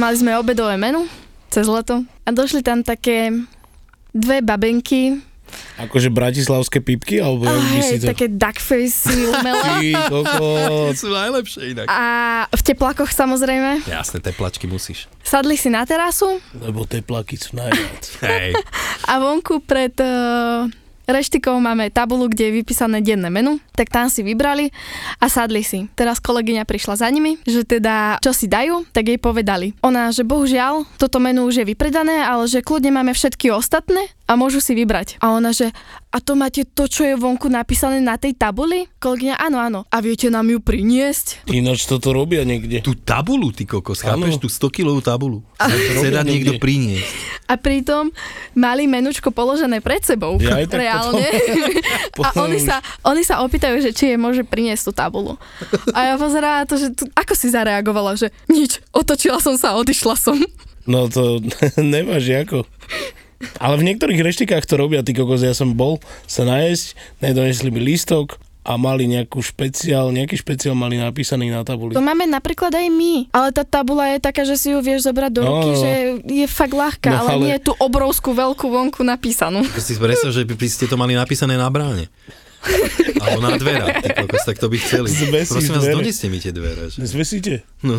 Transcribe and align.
Mali 0.00 0.16
sme 0.16 0.32
obedové 0.40 0.80
menu 0.80 1.04
cez 1.52 1.68
leto 1.68 2.00
a 2.24 2.28
došli 2.32 2.64
tam 2.64 2.80
také 2.80 3.36
dve 4.16 4.40
babenky, 4.40 5.20
Akože 5.82 6.14
bratislavské 6.14 6.78
pipky, 6.78 7.18
alebo 7.18 7.50
si 7.82 7.98
hej, 7.98 8.06
to... 8.06 8.14
také 8.14 8.30
duckface 8.30 9.10
umelé. 9.34 9.92
Sú 10.94 11.10
najlepšie 11.10 11.74
inak. 11.74 11.86
a 11.90 12.04
v 12.48 12.62
teplákoch 12.62 13.10
samozrejme. 13.10 13.82
Jasné, 13.82 14.22
teplačky 14.22 14.70
musíš. 14.70 15.10
Sadli 15.26 15.58
si 15.58 15.66
na 15.66 15.82
terasu 15.82 16.38
Lebo 16.54 16.86
tie 16.86 17.02
plaky 17.02 17.34
sú 17.34 17.58
najviac. 17.58 18.02
Hej. 18.22 18.54
a 19.10 19.12
vonku 19.18 19.58
pred 19.66 19.92
uh, 19.98 20.70
reštikou 21.10 21.58
máme 21.58 21.90
tabulu, 21.90 22.30
kde 22.30 22.48
je 22.48 22.56
vypísané 22.62 23.02
denné 23.02 23.28
menu, 23.28 23.58
tak 23.74 23.90
tam 23.90 24.06
si 24.06 24.22
vybrali 24.22 24.70
a 25.18 25.26
sadli 25.26 25.66
si. 25.66 25.90
Teraz 25.98 26.22
kolegyňa 26.22 26.62
prišla 26.64 27.02
za 27.02 27.08
nimi, 27.10 27.36
že 27.44 27.66
teda 27.66 28.22
čo 28.22 28.30
si 28.30 28.46
dajú, 28.46 28.86
tak 28.94 29.10
jej 29.10 29.18
povedali. 29.18 29.74
Ona, 29.82 30.14
že 30.14 30.22
bohužiaľ, 30.22 30.86
toto 30.96 31.18
menu 31.18 31.44
už 31.46 31.62
je 31.62 31.68
vypredané, 31.68 32.22
ale 32.22 32.46
že 32.46 32.62
kľudne 32.62 32.94
máme 32.94 33.12
všetky 33.12 33.50
ostatné 33.50 34.10
a 34.30 34.38
môžu 34.38 34.62
si 34.62 34.78
vybrať. 34.78 35.18
A 35.18 35.34
ona, 35.34 35.50
že 35.50 35.74
a 36.10 36.18
to 36.18 36.38
máte 36.38 36.66
to, 36.70 36.86
čo 36.86 37.06
je 37.06 37.18
vonku 37.18 37.50
napísané 37.50 37.98
na 37.98 38.14
tej 38.14 38.34
tabuli? 38.34 38.86
Kolegyňa, 39.02 39.42
áno, 39.42 39.58
áno. 39.58 39.80
A 39.90 39.98
viete 40.02 40.30
nám 40.30 40.46
ju 40.50 40.58
priniesť? 40.58 41.46
Ináč 41.50 41.86
toto 41.86 42.14
robia 42.14 42.46
niekde. 42.46 42.82
Tú 42.82 42.94
tabulu, 42.94 43.50
ty 43.50 43.66
kokos, 43.66 44.02
chápeš? 44.02 44.38
Tú 44.38 44.50
100 44.50 44.70
kilovú 44.70 45.02
tabulu. 45.02 45.42
Chce 45.58 46.10
dať 46.10 46.26
robia 46.26 46.34
niekto 46.34 46.52
priniesť. 46.62 47.10
A 47.50 47.58
pritom 47.58 48.14
mali 48.54 48.86
menučko 48.86 49.34
položené 49.34 49.82
pred 49.82 50.02
sebou. 50.06 50.38
Ja 50.38 50.62
aj 50.62 50.70
tak 50.70 50.82
reálne. 51.00 51.26
a 52.26 52.28
oni 52.36 52.58
sa, 52.60 52.76
oni 53.02 53.22
sa 53.24 53.40
opýtajú, 53.40 53.80
že 53.80 53.90
či 53.96 54.14
je 54.14 54.16
môže 54.20 54.44
priniesť 54.44 54.90
tú 54.90 54.92
tabulu. 54.92 55.40
A 55.96 56.12
ja 56.12 56.14
pozerám 56.20 56.62
na 56.62 56.66
to, 56.68 56.76
že 56.76 56.92
ako 57.16 57.32
si 57.32 57.48
zareagovala, 57.48 58.20
že 58.20 58.28
nič, 58.52 58.84
otočila 58.92 59.40
som 59.40 59.56
sa 59.56 59.72
a 59.72 59.78
odišla 59.80 60.14
som. 60.18 60.36
No 60.84 61.08
to 61.08 61.40
nemáš 61.80 62.28
ako. 62.28 62.68
Ale 63.56 63.80
v 63.80 63.86
niektorých 63.88 64.20
reštikách 64.20 64.68
to 64.68 64.76
robia, 64.76 65.00
ty 65.00 65.16
kokos, 65.16 65.40
ja 65.40 65.56
som 65.56 65.72
bol 65.72 65.96
sa 66.28 66.44
najesť, 66.44 66.92
nedonesli 67.24 67.72
mi 67.72 67.80
lístok 67.80 68.36
a 68.60 68.76
mali 68.76 69.08
nejakú 69.08 69.40
špeciál, 69.40 70.12
nejaký 70.12 70.36
špeciál 70.36 70.76
mali 70.76 70.94
napísaný 70.94 71.48
na 71.48 71.64
tabuli. 71.64 71.92
To 71.92 72.04
máme 72.04 72.28
napríklad 72.28 72.68
aj 72.70 72.86
my, 72.86 73.32
ale 73.32 73.48
tá 73.50 73.64
tabula 73.64 74.12
je 74.12 74.18
taká, 74.18 74.44
že 74.44 74.54
si 74.54 74.68
ju 74.68 74.78
vieš 74.78 75.08
zobrať 75.08 75.30
do 75.32 75.40
No, 75.40 75.48
ruky, 75.50 75.70
no. 75.70 75.80
že 75.80 75.90
je 76.22 76.44
fakt 76.44 76.72
ľahká, 76.72 77.08
No, 77.08 77.18
ale, 77.18 77.30
ale- 77.32 77.44
nie 77.46 77.56
tú 77.58 77.72
obrovskú 77.74 78.30
veľkú 78.30 78.66
vonku 78.66 79.00
napísanú. 79.00 79.64
Ako 79.64 79.80
si 79.80 79.96
predstav, 79.96 80.30
že 80.30 80.44
by 80.44 80.68
ste 80.68 80.84
to 80.84 80.94
mali 80.94 81.16
napísané 81.16 81.56
na 81.56 81.66
bráne. 81.66 82.12
Alebo 83.16 83.40
na 83.40 83.56
dverách, 83.56 84.04
ty 84.04 84.08
kokos, 84.12 84.44
tak 84.44 84.60
to 84.60 84.68
by 84.68 84.76
chceli. 84.76 85.08
Zvesíš 85.08 85.48
Prosím 85.48 85.80
vás, 85.80 85.84
doneste 85.86 86.28
mi 86.28 86.36
tie 86.36 86.52
dvere. 86.52 86.92
Že? 86.92 87.08
Zvesíte? 87.08 87.64
No. 87.80 87.96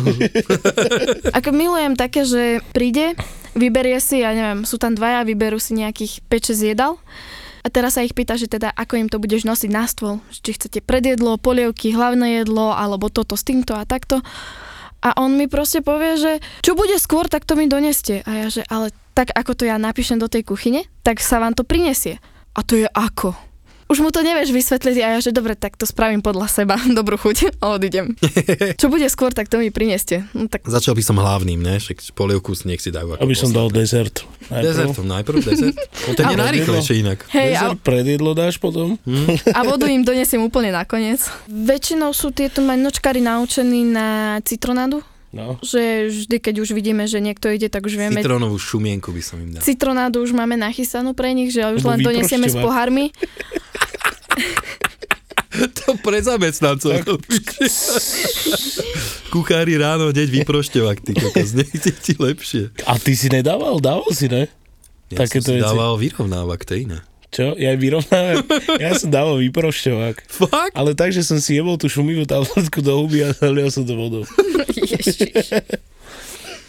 Ako 1.38 1.50
milujem 1.50 1.94
také, 1.94 2.22
že 2.22 2.62
príde, 2.70 3.18
vyberie 3.52 3.98
si, 3.98 4.22
ja 4.22 4.30
neviem, 4.30 4.62
sú 4.62 4.78
tam 4.78 4.94
dvaja, 4.94 5.26
vyberú 5.26 5.58
si 5.58 5.74
nejakých 5.74 6.22
5-6 6.26 6.70
jedal 6.70 6.94
a 7.62 7.66
teraz 7.70 7.94
sa 7.94 8.02
ich 8.02 8.14
pýta, 8.14 8.34
že 8.34 8.50
teda 8.50 8.74
ako 8.74 8.98
im 8.98 9.08
to 9.08 9.22
budeš 9.22 9.46
nosiť 9.46 9.70
na 9.70 9.86
stôl, 9.86 10.18
či 10.34 10.58
chcete 10.58 10.82
predjedlo, 10.82 11.38
polievky, 11.38 11.94
hlavné 11.94 12.42
jedlo, 12.42 12.74
alebo 12.74 13.06
toto 13.06 13.38
s 13.38 13.46
týmto 13.46 13.78
a 13.78 13.86
takto. 13.86 14.18
A 15.02 15.14
on 15.18 15.34
mi 15.34 15.46
proste 15.46 15.82
povie, 15.82 16.18
že 16.18 16.32
čo 16.62 16.74
bude 16.74 16.94
skôr, 16.98 17.26
tak 17.26 17.46
to 17.46 17.54
mi 17.54 17.70
doneste. 17.70 18.22
A 18.26 18.46
ja, 18.46 18.46
že 18.50 18.62
ale 18.66 18.90
tak 19.14 19.30
ako 19.34 19.54
to 19.54 19.62
ja 19.66 19.78
napíšem 19.78 20.18
do 20.18 20.26
tej 20.26 20.42
kuchyne, 20.46 20.86
tak 21.06 21.22
sa 21.22 21.38
vám 21.38 21.54
to 21.54 21.62
prinesie. 21.66 22.18
A 22.54 22.66
to 22.66 22.78
je 22.78 22.86
ako? 22.90 23.34
Už 23.92 24.00
mu 24.00 24.08
to 24.08 24.24
nevieš 24.24 24.56
vysvetliť 24.56 24.96
a 25.04 25.06
ja, 25.12 25.18
že 25.20 25.36
dobre, 25.36 25.52
tak 25.52 25.76
to 25.76 25.84
spravím 25.84 26.24
podľa 26.24 26.48
seba, 26.48 26.80
dobrú 26.98 27.20
chuť 27.20 27.60
a 27.60 27.76
odídem. 27.76 28.16
Čo 28.80 28.88
bude 28.88 29.04
skôr, 29.12 29.36
tak 29.36 29.52
to 29.52 29.60
mi 29.60 29.68
prineste. 29.68 30.24
No, 30.32 30.48
tak 30.48 30.64
Začal 30.64 30.96
by 30.96 31.04
som 31.04 31.20
hlavným, 31.20 31.60
ne? 31.60 31.76
Však 31.76 32.16
polievku 32.16 32.56
si 32.56 32.72
nech 32.72 32.80
si 32.80 32.88
dajú. 32.88 33.20
Aby 33.20 33.36
som 33.36 33.52
dal 33.52 33.68
dezert. 33.68 34.24
Najprv. 34.48 34.64
Dezertom, 34.64 35.04
najprv 35.04 35.38
dezert. 35.44 35.76
No 36.08 36.16
to 36.16 36.20
je 36.24 36.36
najrýchlejšie 36.40 36.94
inak. 37.04 37.18
hej, 37.36 37.52
a, 37.52 37.68
Dezert 37.68 37.80
pred 37.84 38.04
jedlo 38.08 38.32
dáš 38.32 38.56
potom? 38.56 38.96
a 39.52 39.60
vodu 39.60 39.84
im 39.92 40.00
donesiem 40.00 40.40
úplne 40.40 40.72
nakoniec. 40.72 41.28
Väčšinou 41.46 42.16
sú 42.16 42.32
tieto 42.32 42.64
menočkári 42.64 43.20
naučení 43.20 43.84
na 43.86 44.40
citronádu, 44.40 45.04
No. 45.32 45.56
že 45.64 46.12
vždy, 46.12 46.36
keď 46.44 46.54
už 46.60 46.76
vidíme, 46.76 47.08
že 47.08 47.16
niekto 47.16 47.48
ide, 47.48 47.72
tak 47.72 47.88
už 47.88 47.96
vieme. 47.96 48.20
Citrónovú 48.20 48.60
šumienku 48.60 49.16
by 49.16 49.22
som 49.24 49.40
im 49.40 49.56
dal. 49.56 49.64
Citronádu 49.64 50.20
už 50.20 50.36
máme 50.36 50.60
nachystanú 50.60 51.16
pre 51.16 51.32
nich, 51.32 51.56
že 51.56 51.64
už 51.72 51.80
Alebo 51.80 51.88
len 51.88 51.98
donesieme 52.04 52.52
s 52.52 52.56
pohármi. 52.56 53.08
To 55.52 56.00
pre 56.00 56.16
zamestnancov. 56.24 56.96
Kuchári 59.28 59.76
ráno 59.76 60.08
hneď 60.08 60.40
vyprošťovak, 60.40 61.04
ty 61.04 61.12
kokos, 61.12 61.52
nechce 61.60 61.92
ti 61.92 62.16
lepšie. 62.16 62.72
A 62.88 62.96
ty 62.96 63.12
si 63.12 63.28
nedával? 63.28 63.76
Dával 63.76 64.08
si, 64.16 64.32
ne? 64.32 64.48
Ja 65.12 65.28
Takéto 65.28 65.52
som 65.52 65.56
si 65.56 65.60
veci. 65.60 65.66
dával 65.68 66.00
vyrovnávak, 66.00 66.64
to 66.64 66.72
iné. 66.72 67.04
Čo? 67.32 67.56
Ja 67.56 67.72
aj 67.72 67.78
vyrovnávam. 67.80 68.44
ja 68.76 68.92
som 68.92 69.08
dával 69.08 69.40
vyprošťovák. 69.40 70.16
Fakt? 70.22 70.74
Ale 70.76 70.92
tak, 70.92 71.10
že 71.10 71.24
som 71.24 71.40
si 71.40 71.56
jebol 71.56 71.74
tú 71.74 71.88
šumivú 71.88 72.22
tabletku 72.22 72.78
do 72.78 72.92
huby 72.94 73.24
a 73.24 73.32
zalial 73.32 73.72
som 73.72 73.82
to 73.82 73.96
vodou. 73.96 74.28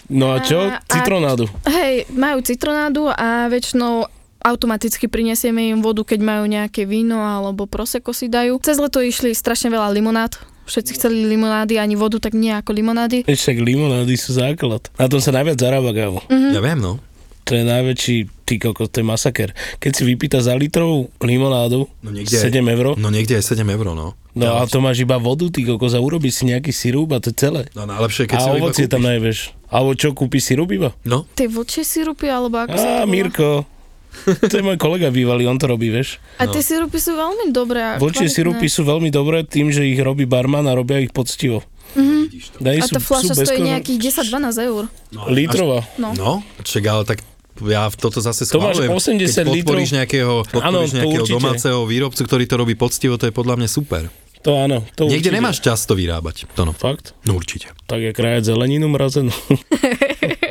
No 0.06 0.36
a 0.36 0.40
čo? 0.40 0.60
A- 0.60 0.78
a- 0.78 0.84
Citronádu. 0.84 1.48
Hej, 1.64 2.12
majú 2.12 2.44
citronádu 2.44 3.08
a 3.08 3.48
väčšinou 3.48 4.04
automaticky 4.40 5.08
prinesieme 5.08 5.72
im 5.72 5.80
vodu, 5.80 6.04
keď 6.04 6.20
majú 6.20 6.44
nejaké 6.46 6.84
víno 6.84 7.16
alebo 7.18 7.64
proseko 7.64 8.12
si 8.12 8.28
dajú. 8.28 8.60
Cez 8.60 8.76
leto 8.76 9.00
išli 9.00 9.32
strašne 9.32 9.72
veľa 9.72 9.92
limonád. 9.92 10.36
Všetci 10.64 10.92
chceli 10.96 11.24
limonády, 11.24 11.76
ani 11.76 11.96
vodu, 11.96 12.20
tak 12.20 12.36
nie 12.36 12.52
ako 12.52 12.72
limonády. 12.72 13.24
Však 13.24 13.58
limonády 13.58 14.16
sú 14.16 14.36
základ. 14.36 14.88
Na 14.96 15.08
tom 15.08 15.20
sa 15.20 15.32
najviac 15.32 15.56
zarába, 15.56 15.92
kámo. 15.92 16.20
Mhm. 16.28 16.50
Ja 16.52 16.60
viem, 16.60 16.80
no. 16.80 17.00
To 17.44 17.52
je 17.52 17.64
najväčší, 17.64 18.16
ty 18.48 18.56
kokos, 18.56 18.88
to 18.88 19.00
je 19.00 19.06
masaker. 19.06 19.52
Keď 19.78 19.92
si 19.92 20.04
vypýta 20.06 20.40
za 20.40 20.56
litrov 20.56 21.12
limonádu, 21.20 21.92
No 22.00 22.10
niekde 22.10 22.40
aj- 22.40 22.48
7 22.48 22.64
eur, 22.66 22.96
No 22.96 23.12
niekde 23.12 23.36
aj 23.36 23.44
7 23.46 23.68
eur, 23.68 23.92
no. 23.92 24.16
no 24.32 24.46
a 24.56 24.64
to 24.64 24.80
máš 24.80 25.04
iba 25.04 25.20
vodu, 25.20 25.52
ty 25.52 25.62
kokos, 25.62 25.92
a 25.92 26.00
urobíš 26.00 26.40
si 26.40 26.44
nejaký 26.48 26.72
sirup 26.72 27.12
a 27.12 27.20
to 27.20 27.30
je 27.30 27.38
celé. 27.38 27.62
No 27.76 27.84
najlepšie, 27.84 28.32
keď 28.32 28.38
a 28.38 28.42
si 28.42 28.50
ovocie 28.54 28.86
tam 28.88 29.04
najvieš. 29.04 29.52
Alebo 29.68 29.92
čo, 29.92 30.16
kúpiš 30.16 30.50
sirup 30.50 30.72
iba? 30.72 30.96
No, 31.04 31.28
Tie 31.34 31.52
vlčie 31.52 31.84
sirupy, 31.84 32.32
alebo 32.32 32.64
ako 32.64 32.76
sa 32.76 32.90
to 33.00 33.04
Á? 33.04 33.10
Mirko. 33.10 33.50
To 34.46 34.54
je 34.54 34.62
môj 34.62 34.78
kolega 34.78 35.10
bývalý, 35.10 35.50
on 35.50 35.58
to 35.58 35.66
robí, 35.66 35.90
vieš. 35.90 36.22
A 36.38 36.46
tie 36.46 36.62
sirupy 36.62 37.02
sú 37.02 37.18
veľmi 37.18 37.50
dobré. 37.50 37.98
Vlčie 37.98 38.30
sirupy 38.30 38.70
sú 38.70 38.86
veľmi 38.86 39.10
dobré 39.10 39.42
tým, 39.42 39.74
že 39.74 39.84
ich 39.84 39.98
robí 39.98 40.24
barman 40.24 40.64
a 40.64 40.78
robia 40.78 41.02
ich 41.02 41.10
poctivo. 41.10 41.66
Mhm. 41.98 42.22
Daj, 42.62 42.78
A 42.78 42.86
tá 42.88 43.02
fľaša 43.02 43.34
stojí 43.36 43.62
nejakých 43.68 43.98
10-12 44.14 44.58
eur. 44.64 44.84
Litrová. 45.30 45.86
No. 45.98 46.14
no, 46.14 46.32
čak 46.62 46.86
ale 46.86 47.06
tak 47.06 47.22
ja 47.62 47.86
v 47.86 47.96
toto 47.96 48.18
zase 48.18 48.46
To 48.46 48.58
máš 48.58 48.82
schválujem. 48.82 48.90
80 48.90 49.30
Keď 49.30 49.46
podporíš 49.46 49.62
litrov. 49.86 50.00
nejakého, 50.00 50.34
podporíš 50.46 50.90
to 50.90 50.98
nejakého 50.98 51.22
určite. 51.22 51.36
domáceho 51.38 51.80
výrobcu, 51.84 52.22
ktorý 52.24 52.44
to 52.46 52.56
robí 52.56 52.74
poctivo, 52.74 53.14
to 53.16 53.26
je 53.26 53.34
podľa 53.34 53.56
mňa 53.60 53.70
super. 53.70 54.04
To 54.42 54.60
áno, 54.60 54.84
to 54.94 55.08
Niekde 55.08 55.32
určite. 55.32 55.38
nemáš 55.40 55.58
čas 55.60 55.88
to 55.88 55.96
vyrábať. 55.96 56.52
To 56.54 56.68
no. 56.68 56.76
Fakt? 56.76 57.16
No 57.24 57.34
určite. 57.34 57.72
Tak 57.88 58.00
je 58.02 58.12
krajať 58.12 58.52
zeleninu 58.52 58.92
mrazenú. 58.92 59.32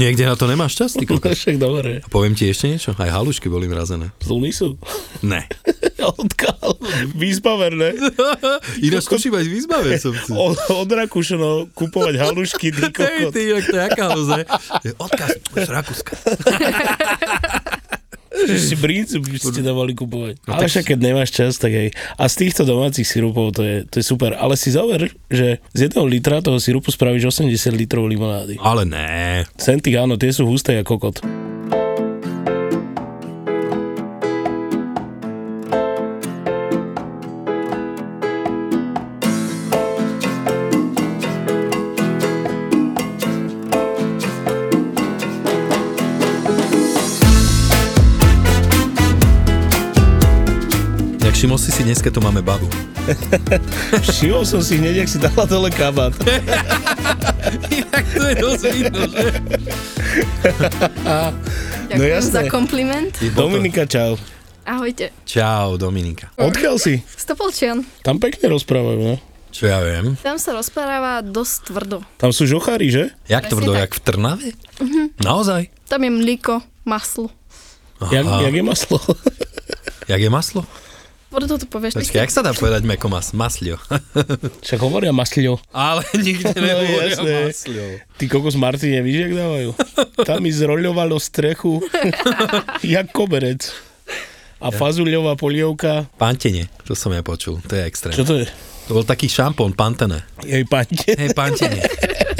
Niekde 0.00 0.24
na 0.24 0.32
to 0.32 0.48
nemáš 0.48 0.80
čas, 0.80 0.96
ty 0.96 1.04
kokos. 1.04 1.36
Však 1.36 1.60
dobre. 1.60 2.00
A 2.00 2.08
poviem 2.08 2.32
ti 2.32 2.48
ešte 2.48 2.72
niečo? 2.72 2.96
Aj 2.96 3.12
halušky 3.12 3.52
boli 3.52 3.68
mrazené. 3.68 4.08
Zlúny 4.24 4.48
sú. 4.48 4.80
Ne. 5.20 5.44
Odkal. 6.00 6.80
Výzbaver, 7.12 7.76
ne? 7.76 7.92
Ináč 8.88 9.04
tuším 9.04 9.36
aj 9.36 9.44
v 9.44 9.52
výzbave 9.52 10.00
som 10.00 10.16
si. 10.16 10.32
Od, 10.32 10.56
od 10.72 10.88
Rakúšano 10.88 11.68
kupovať 11.76 12.16
halušky, 12.16 12.72
ty 12.72 12.80
Hej, 12.88 12.92
kokot. 12.96 13.32
ty, 13.36 13.40
jak 13.52 13.64
to 13.68 13.76
je 13.76 13.82
aká 13.84 14.02
halúze. 14.08 14.40
Odkaz 14.96 15.30
z 15.36 15.68
Rakúska. 15.68 16.12
Si 18.48 18.76
brincu 18.76 19.20
by 19.20 19.38
ste 19.40 19.60
dávali 19.60 19.92
kupovať. 19.92 20.40
No, 20.46 20.56
Ale 20.56 20.70
však 20.70 20.94
keď 20.94 20.98
nemáš 21.00 21.30
čas, 21.34 21.60
tak 21.60 21.72
aj. 21.72 21.88
A 22.16 22.24
z 22.28 22.34
týchto 22.46 22.62
domácich 22.64 23.08
sirupov 23.08 23.52
to 23.52 23.62
je, 23.64 23.76
to 23.88 24.00
je 24.00 24.04
super. 24.04 24.36
Ale 24.36 24.56
si 24.56 24.72
zover, 24.72 25.12
že 25.28 25.60
z 25.74 25.80
jedného 25.88 26.06
litra 26.08 26.40
toho 26.40 26.56
sirupu 26.56 26.88
spravíš 26.92 27.30
80 27.32 27.52
litrov 27.76 28.08
limonády. 28.08 28.56
Ale 28.60 28.88
ne. 28.88 29.44
Centy, 29.60 29.92
áno, 29.96 30.16
tie 30.16 30.32
sú 30.32 30.48
husté 30.48 30.80
ako 30.80 31.00
kokot. 31.00 31.16
Si 51.80 51.88
dneska 51.88 52.12
tu 52.12 52.20
máme 52.20 52.44
babu. 52.44 52.68
Všimol 54.12 54.44
som 54.44 54.60
si 54.60 54.76
hneď, 54.76 55.00
ak 55.00 55.08
si 55.08 55.16
dala 55.16 55.48
dole 55.48 55.72
kabát. 55.72 56.12
Inak 57.72 58.04
to 58.12 58.20
je 58.20 58.34
dosť 58.36 58.64
vidno, 58.68 59.00
že? 59.08 59.28
Ďakujem 61.88 62.12
jasné. 62.20 62.32
za 62.36 62.42
kompliment. 62.52 63.08
Dominika, 63.32 63.88
čau. 63.88 64.20
Ahojte. 64.68 65.08
Čau, 65.24 65.80
Dominika. 65.80 66.28
Odkiaľ 66.36 66.76
si? 66.76 67.00
Stopolčian. 67.16 67.80
Tam 68.04 68.20
pekne 68.20 68.52
rozprávajú, 68.52 69.00
no. 69.00 69.16
Čo 69.48 69.72
ja 69.72 69.80
viem? 69.80 70.20
Tam 70.20 70.36
sa 70.36 70.52
rozpráva 70.52 71.24
dosť 71.24 71.72
tvrdo. 71.72 72.04
Tam 72.20 72.28
sú 72.28 72.44
žochári, 72.44 72.92
že? 72.92 73.08
Jak 73.24 73.48
Presne 73.48 73.52
tvrdo, 73.56 73.72
tak. 73.72 73.80
jak 73.80 73.92
v 73.96 74.00
Trnave? 74.04 74.48
Naozaj? 75.16 75.72
Tam 75.88 76.04
je 76.04 76.12
mlíko, 76.12 76.60
maslo. 76.84 77.32
Jak, 78.12 78.28
jak 78.28 78.52
je 78.52 78.64
maslo? 78.68 79.00
Jak 80.12 80.20
je 80.20 80.28
maslo? 80.28 80.68
Preto 81.30 81.62
to 81.62 81.66
povieš. 81.70 81.94
ty 81.94 82.02
Počkaj, 82.02 82.20
jak 82.26 82.32
sa 82.34 82.42
dá 82.42 82.50
povedať 82.50 82.82
mekomas? 82.82 83.30
Maslio. 83.30 83.78
Však 84.66 84.82
hovoria 84.82 85.14
masľo. 85.14 85.62
Ale 85.70 86.02
nikde 86.18 86.50
nehovoria 86.66 87.14
jasné. 87.14 87.34
maslio. 87.46 87.84
Ty 88.18 88.24
kokos 88.26 88.58
Martin, 88.58 88.98
nevíš, 88.98 89.30
jak 89.30 89.34
dávajú? 89.38 89.70
Tam 90.28 90.42
mi 90.42 90.50
zroľovalo 90.50 91.14
strechu, 91.22 91.78
jak 92.82 93.14
koberec. 93.14 93.70
A 94.60 94.68
fazuľová 94.68 95.40
polievka. 95.40 96.04
Pantene, 96.20 96.68
to 96.84 96.92
som 96.92 97.14
ja 97.16 97.24
počul, 97.24 97.62
to 97.64 97.78
je 97.78 97.82
extrém. 97.88 98.12
Čo 98.12 98.28
to 98.28 98.34
je? 98.36 98.46
To 98.90 98.98
bol 98.98 99.06
taký 99.06 99.30
šampón, 99.30 99.72
pantene. 99.72 100.26
Jej 100.44 100.66
pante. 100.66 101.14
Hej, 101.14 101.30
pantene. 101.32 101.80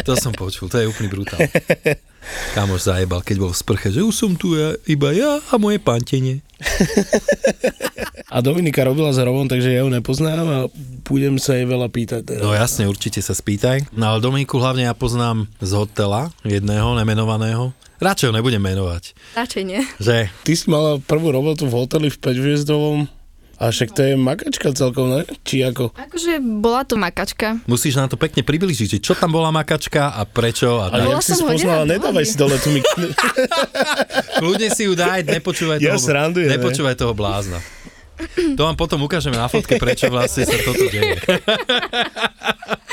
To 0.06 0.14
som 0.16 0.32
počul, 0.32 0.68
to 0.72 0.80
je 0.80 0.88
úplný 0.88 1.08
brutál. 1.12 1.40
Kamoš 2.56 2.92
zajebal, 2.92 3.24
keď 3.24 3.36
bol 3.40 3.52
v 3.52 3.60
sprche, 3.60 3.88
že 3.92 4.04
už 4.04 4.14
som 4.14 4.32
tu 4.36 4.56
ja, 4.56 4.76
iba 4.84 5.12
ja 5.12 5.40
a 5.50 5.54
moje 5.56 5.80
pantene. 5.80 6.44
A 8.30 8.38
Dominika 8.44 8.86
robila 8.86 9.10
s 9.10 9.18
Rovom, 9.18 9.50
takže 9.50 9.74
ja 9.74 9.82
ju 9.82 9.90
nepoznám 9.90 10.46
a 10.46 10.58
budem 11.02 11.34
sa 11.40 11.58
jej 11.58 11.66
veľa 11.66 11.90
pýtať. 11.90 12.22
Teda. 12.22 12.40
No 12.46 12.54
jasne, 12.54 12.86
určite 12.86 13.18
sa 13.18 13.34
spýtaj. 13.34 13.90
No 13.90 14.14
ale 14.14 14.22
Dominiku 14.22 14.62
hlavne 14.62 14.86
ja 14.86 14.94
poznám 14.94 15.50
z 15.58 15.72
hotela, 15.74 16.30
jedného 16.46 16.94
nemenovaného. 16.94 17.74
Radšej 18.00 18.30
ho 18.30 18.36
nebudem 18.36 18.62
menovať. 18.62 19.12
Radšej 19.36 19.62
nie. 19.66 19.82
Že 20.00 20.32
Ty 20.46 20.52
si 20.56 20.66
mala 20.72 20.96
prvú 21.04 21.34
robotu 21.34 21.68
v 21.68 21.74
hoteli 21.74 22.08
v 22.08 22.16
5 22.16 23.19
a 23.60 23.68
však 23.68 23.92
to 23.92 24.00
je 24.02 24.12
makačka 24.16 24.72
celkom, 24.72 25.12
ne? 25.12 25.20
Či 25.44 25.60
ako? 25.62 25.92
Akože 25.92 26.32
bola 26.40 26.80
to 26.82 26.96
makačka. 26.96 27.60
musíš 27.64 27.94
nám 27.94 28.08
to 28.08 28.16
pekne 28.16 28.40
približiť, 28.40 28.88
že 28.90 28.98
čo 28.98 29.12
tam 29.12 29.28
bola 29.30 29.52
makačka 29.52 30.10
a 30.10 30.24
prečo 30.24 30.80
a 30.80 30.88
A 30.88 30.96
tak. 30.96 31.06
jak 31.06 31.20
si 31.20 31.34
spoznala, 31.34 31.84
nedávaj 31.84 32.24
si 32.24 32.34
dole 32.34 32.56
tu 32.56 32.72
mik... 32.72 32.88
Kľudne 34.40 34.68
si 34.70 34.88
ju 34.88 34.96
daj, 34.96 35.28
nepočúvaj 35.28 35.76
Ja 35.78 35.94
toho, 35.94 36.00
srandujem, 36.02 36.48
ne? 36.48 36.56
nepočúvaj 36.56 36.96
toho 36.96 37.12
blázna. 37.12 37.60
To 38.56 38.64
vám 38.64 38.76
potom 38.76 39.00
ukážeme 39.00 39.32
na 39.34 39.48
fotke, 39.48 39.76
prečo 39.76 40.08
vlastne 40.08 40.44
sa 40.44 40.56
toto 40.58 40.84
deje. 40.86 41.20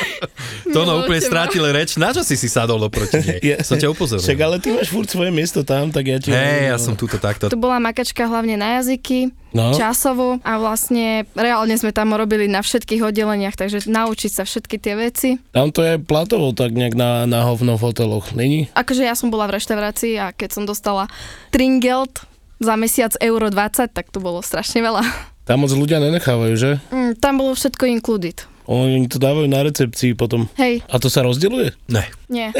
To 0.75 0.83
no 0.83 1.00
úplne 1.00 1.18
teba. 1.18 1.30
strátil 1.30 1.63
reč. 1.65 1.95
Na 1.95 2.12
čo 2.12 2.21
si 2.21 2.36
si 2.36 2.45
sadol 2.45 2.81
oproti 2.81 3.18
nej? 3.18 3.39
Ja- 3.42 3.59
Som 3.62 3.75
ťa 3.75 3.88
upozoril. 3.88 4.19
Však 4.19 4.39
ale 4.39 4.56
ty 4.57 4.69
máš 4.69 4.88
furt 4.88 5.07
svoje 5.07 5.30
miesto 5.30 5.62
tam, 5.62 5.89
tak 5.89 6.04
ja 6.04 6.18
ti... 6.18 6.30
Hej, 6.30 6.69
ja 6.69 6.77
som 6.77 6.94
túto 6.94 7.15
takto. 7.15 7.48
To 7.48 7.56
bola 7.56 7.77
makačka 7.77 8.24
hlavne 8.24 8.56
na 8.56 8.77
jazyky, 8.77 9.31
No. 9.48 9.71
časovo 9.74 10.38
a 10.44 10.59
vlastne 10.59 11.24
reálne 11.33 11.74
sme 11.74 11.89
tam 11.89 12.12
robili 12.12 12.45
na 12.45 12.59
všetkých 12.59 13.00
oddeleniach, 13.01 13.56
takže 13.56 13.88
naučiť 13.88 14.30
sa 14.30 14.44
všetky 14.44 14.75
tie 14.75 14.94
veci. 14.94 15.30
Tam 15.50 15.71
to 15.71 15.81
je 15.81 15.95
platovo 15.98 16.51
tak 16.51 16.75
nejak 16.75 16.94
na, 16.94 17.24
na 17.24 17.42
hovno 17.42 17.74
v 17.74 17.81
hoteloch, 17.81 18.36
není? 18.36 18.68
Akože 18.75 19.01
ja 19.01 19.15
som 19.15 19.31
bola 19.31 19.48
v 19.48 19.57
reštaurácii 19.57 20.13
a 20.19 20.30
keď 20.30 20.50
som 20.51 20.63
dostala 20.63 21.07
tringelt 21.50 22.21
za 22.60 22.75
mesiac 22.75 23.15
euro 23.18 23.48
20, 23.48 23.88
tak 23.88 24.12
to 24.12 24.19
bolo 24.19 24.42
strašne 24.42 24.77
veľa. 24.77 25.01
Tam 25.45 25.63
moc 25.63 25.71
ľudia 25.71 26.03
nenechávajú, 26.03 26.53
že? 26.53 26.71
Mm, 26.89 27.15
tam 27.15 27.39
bolo 27.39 27.56
všetko 27.56 27.88
included. 27.88 28.44
Oni 28.68 29.08
to 29.08 29.16
dávajú 29.16 29.48
na 29.48 29.64
recepcii 29.64 30.12
potom. 30.14 30.52
Hej, 30.60 30.84
A 30.92 31.00
to 31.00 31.08
sa 31.08 31.24
rozdeľuje? 31.24 31.88
Ne. 31.88 32.04
Nie. 32.27 32.51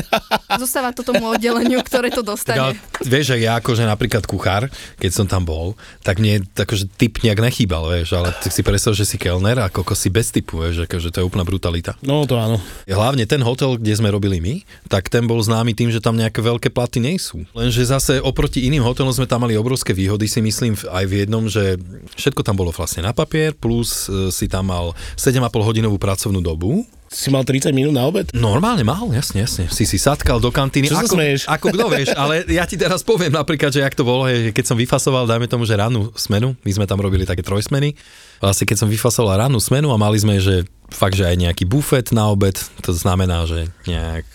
Zostáva 0.56 0.96
to 0.96 1.04
tomu 1.04 1.28
oddeleniu, 1.28 1.84
ktoré 1.84 2.08
to 2.08 2.24
dostane. 2.24 2.80
vieš, 3.04 3.36
že 3.36 3.44
ja 3.44 3.60
akože 3.60 3.84
napríklad 3.84 4.24
kuchár, 4.24 4.72
keď 4.98 5.12
som 5.12 5.26
tam 5.28 5.44
bol, 5.44 5.76
tak 6.02 6.24
mne 6.24 6.48
akože 6.56 6.88
typ 6.96 7.20
nejak 7.22 7.44
nechýbal, 7.44 7.92
vieš, 7.92 8.16
ale 8.16 8.32
tak 8.32 8.52
si 8.52 8.64
predstav, 8.64 8.96
že 8.96 9.04
si 9.04 9.20
kelner 9.20 9.60
a 9.60 9.68
koko 9.68 9.92
si 9.92 10.08
bez 10.08 10.32
typu, 10.32 10.64
vieš, 10.64 10.88
akože 10.88 11.12
to 11.12 11.18
je 11.22 11.28
úplná 11.28 11.44
brutalita. 11.44 12.00
No 12.00 12.24
to 12.24 12.40
áno. 12.40 12.64
Hlavne 12.88 13.28
ten 13.28 13.44
hotel, 13.44 13.76
kde 13.76 13.94
sme 14.00 14.08
robili 14.08 14.40
my, 14.40 14.64
tak 14.88 15.12
ten 15.12 15.28
bol 15.28 15.44
známy 15.44 15.76
tým, 15.76 15.92
že 15.92 16.00
tam 16.00 16.16
nejaké 16.16 16.40
veľké 16.40 16.72
platy 16.72 17.04
nie 17.04 17.20
sú. 17.20 17.44
Lenže 17.52 17.84
zase 17.84 18.24
oproti 18.24 18.64
iným 18.66 18.88
hotelom 18.88 19.12
sme 19.12 19.28
tam 19.28 19.44
mali 19.44 19.60
obrovské 19.60 19.92
výhody, 19.92 20.32
si 20.32 20.40
myslím 20.40 20.74
aj 20.74 21.06
v 21.06 21.14
jednom, 21.24 21.44
že 21.52 21.76
všetko 22.16 22.42
tam 22.42 22.56
bolo 22.56 22.72
vlastne 22.72 23.04
na 23.04 23.12
papier, 23.12 23.52
plus 23.52 24.08
e, 24.08 24.32
si 24.32 24.48
tam 24.48 24.72
mal 24.72 24.96
7,5 25.20 25.44
hodinovú 25.68 26.00
pracovnú 26.00 26.40
dobu. 26.40 26.88
Si 27.08 27.32
mal 27.32 27.48
30 27.48 27.72
minút 27.72 27.96
na 27.96 28.04
obed? 28.04 28.28
Normálne 28.36 28.84
mal, 28.84 29.08
jasne, 29.16 29.48
jasne. 29.48 29.72
Si 29.72 29.88
si 29.88 29.96
satkal 29.96 30.44
do 30.44 30.52
kantíny. 30.52 30.92
Čo 30.92 31.00
ako, 31.00 31.16
smeješ? 31.16 31.42
Ako 31.48 31.66
kto 31.72 31.86
vieš, 31.88 32.12
ale 32.20 32.44
ja 32.52 32.68
ti 32.68 32.76
teraz 32.76 33.00
poviem 33.00 33.32
napríklad, 33.32 33.72
že 33.72 33.80
jak 33.80 33.96
to 33.96 34.04
bolo, 34.04 34.28
hej, 34.28 34.52
keď 34.52 34.66
som 34.68 34.78
vyfasoval, 34.78 35.24
dajme 35.24 35.48
tomu, 35.48 35.64
že 35.64 35.80
rannú 35.80 36.12
smenu, 36.20 36.60
my 36.68 36.72
sme 36.76 36.84
tam 36.84 37.00
robili 37.00 37.24
také 37.24 37.40
trojsmeny, 37.48 37.96
vlastne 38.44 38.68
keď 38.68 38.78
som 38.84 38.92
vyfasoval 38.92 39.48
rannú 39.48 39.64
smenu 39.64 39.88
a 39.96 39.98
mali 39.98 40.20
sme, 40.20 40.36
že 40.44 40.68
fakt, 40.92 41.16
že 41.16 41.28
aj 41.28 41.36
nejaký 41.40 41.64
bufet 41.64 42.12
na 42.12 42.28
obed, 42.28 42.60
to 42.84 42.92
znamená, 42.92 43.48
že 43.48 43.72
nejak 43.88 44.28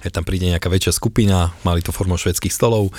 keď 0.00 0.10
tam 0.20 0.24
príde 0.24 0.48
nejaká 0.48 0.72
väčšia 0.72 0.96
skupina, 0.96 1.52
mali 1.62 1.84
to 1.84 1.92
formou 1.92 2.16
švedských 2.16 2.52
stolov 2.52 2.90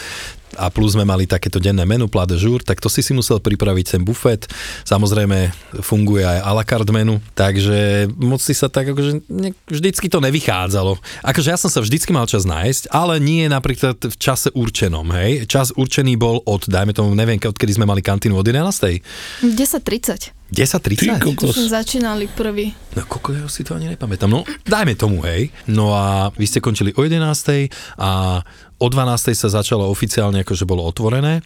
a 0.60 0.68
plus 0.68 1.00
sme 1.00 1.08
mali 1.08 1.24
takéto 1.24 1.64
denné 1.64 1.88
menu, 1.88 2.12
plat 2.12 2.28
de 2.28 2.36
tak 2.64 2.84
to 2.84 2.92
si 2.92 3.00
si 3.00 3.16
musel 3.16 3.40
pripraviť 3.40 3.96
ten 3.96 4.02
bufet. 4.04 4.52
Samozrejme 4.84 5.52
funguje 5.80 6.28
aj 6.28 6.40
a 6.44 6.50
la 6.52 6.64
carte 6.68 6.92
menu, 6.92 7.24
takže 7.36 8.12
moc 8.20 8.44
si 8.44 8.52
sa 8.52 8.68
tak 8.68 8.92
akože 8.92 9.24
ne, 9.32 9.56
vždycky 9.72 10.12
to 10.12 10.20
nevychádzalo. 10.20 11.00
Akože 11.24 11.56
ja 11.56 11.58
som 11.60 11.72
sa 11.72 11.80
vždycky 11.80 12.12
mal 12.12 12.28
čas 12.28 12.44
nájsť, 12.44 12.92
ale 12.92 13.24
nie 13.24 13.48
napríklad 13.48 13.96
v 14.12 14.16
čase 14.20 14.52
určenom, 14.52 15.08
hej. 15.16 15.48
Čas 15.48 15.72
určený 15.72 16.20
bol 16.20 16.44
od, 16.44 16.68
dajme 16.68 16.92
tomu, 16.92 17.16
neviem, 17.16 17.40
odkedy 17.40 17.80
sme 17.80 17.88
mali 17.88 18.04
kantínu 18.04 18.36
od 18.36 18.44
11. 18.44 19.00
10.30. 19.46 20.41
10.30? 20.52 21.00
Ty 21.00 21.24
kokos. 21.24 21.56
Sme 21.56 21.72
začínali 21.72 22.28
prvý. 22.28 22.76
No 22.92 23.08
koľko 23.08 23.30
ja 23.40 23.48
si 23.48 23.64
to 23.64 23.72
ani 23.72 23.88
nepamätám. 23.88 24.28
No 24.28 24.44
dajme 24.68 25.00
tomu, 25.00 25.24
hej. 25.24 25.48
No 25.72 25.96
a 25.96 26.28
vy 26.36 26.44
ste 26.44 26.60
končili 26.60 26.92
o 26.92 27.02
11. 27.08 27.72
a 27.96 28.44
o 28.76 28.88
12. 28.92 29.32
sa 29.32 29.48
začalo 29.48 29.88
oficiálne, 29.88 30.44
akože 30.44 30.68
bolo 30.68 30.84
otvorené. 30.84 31.40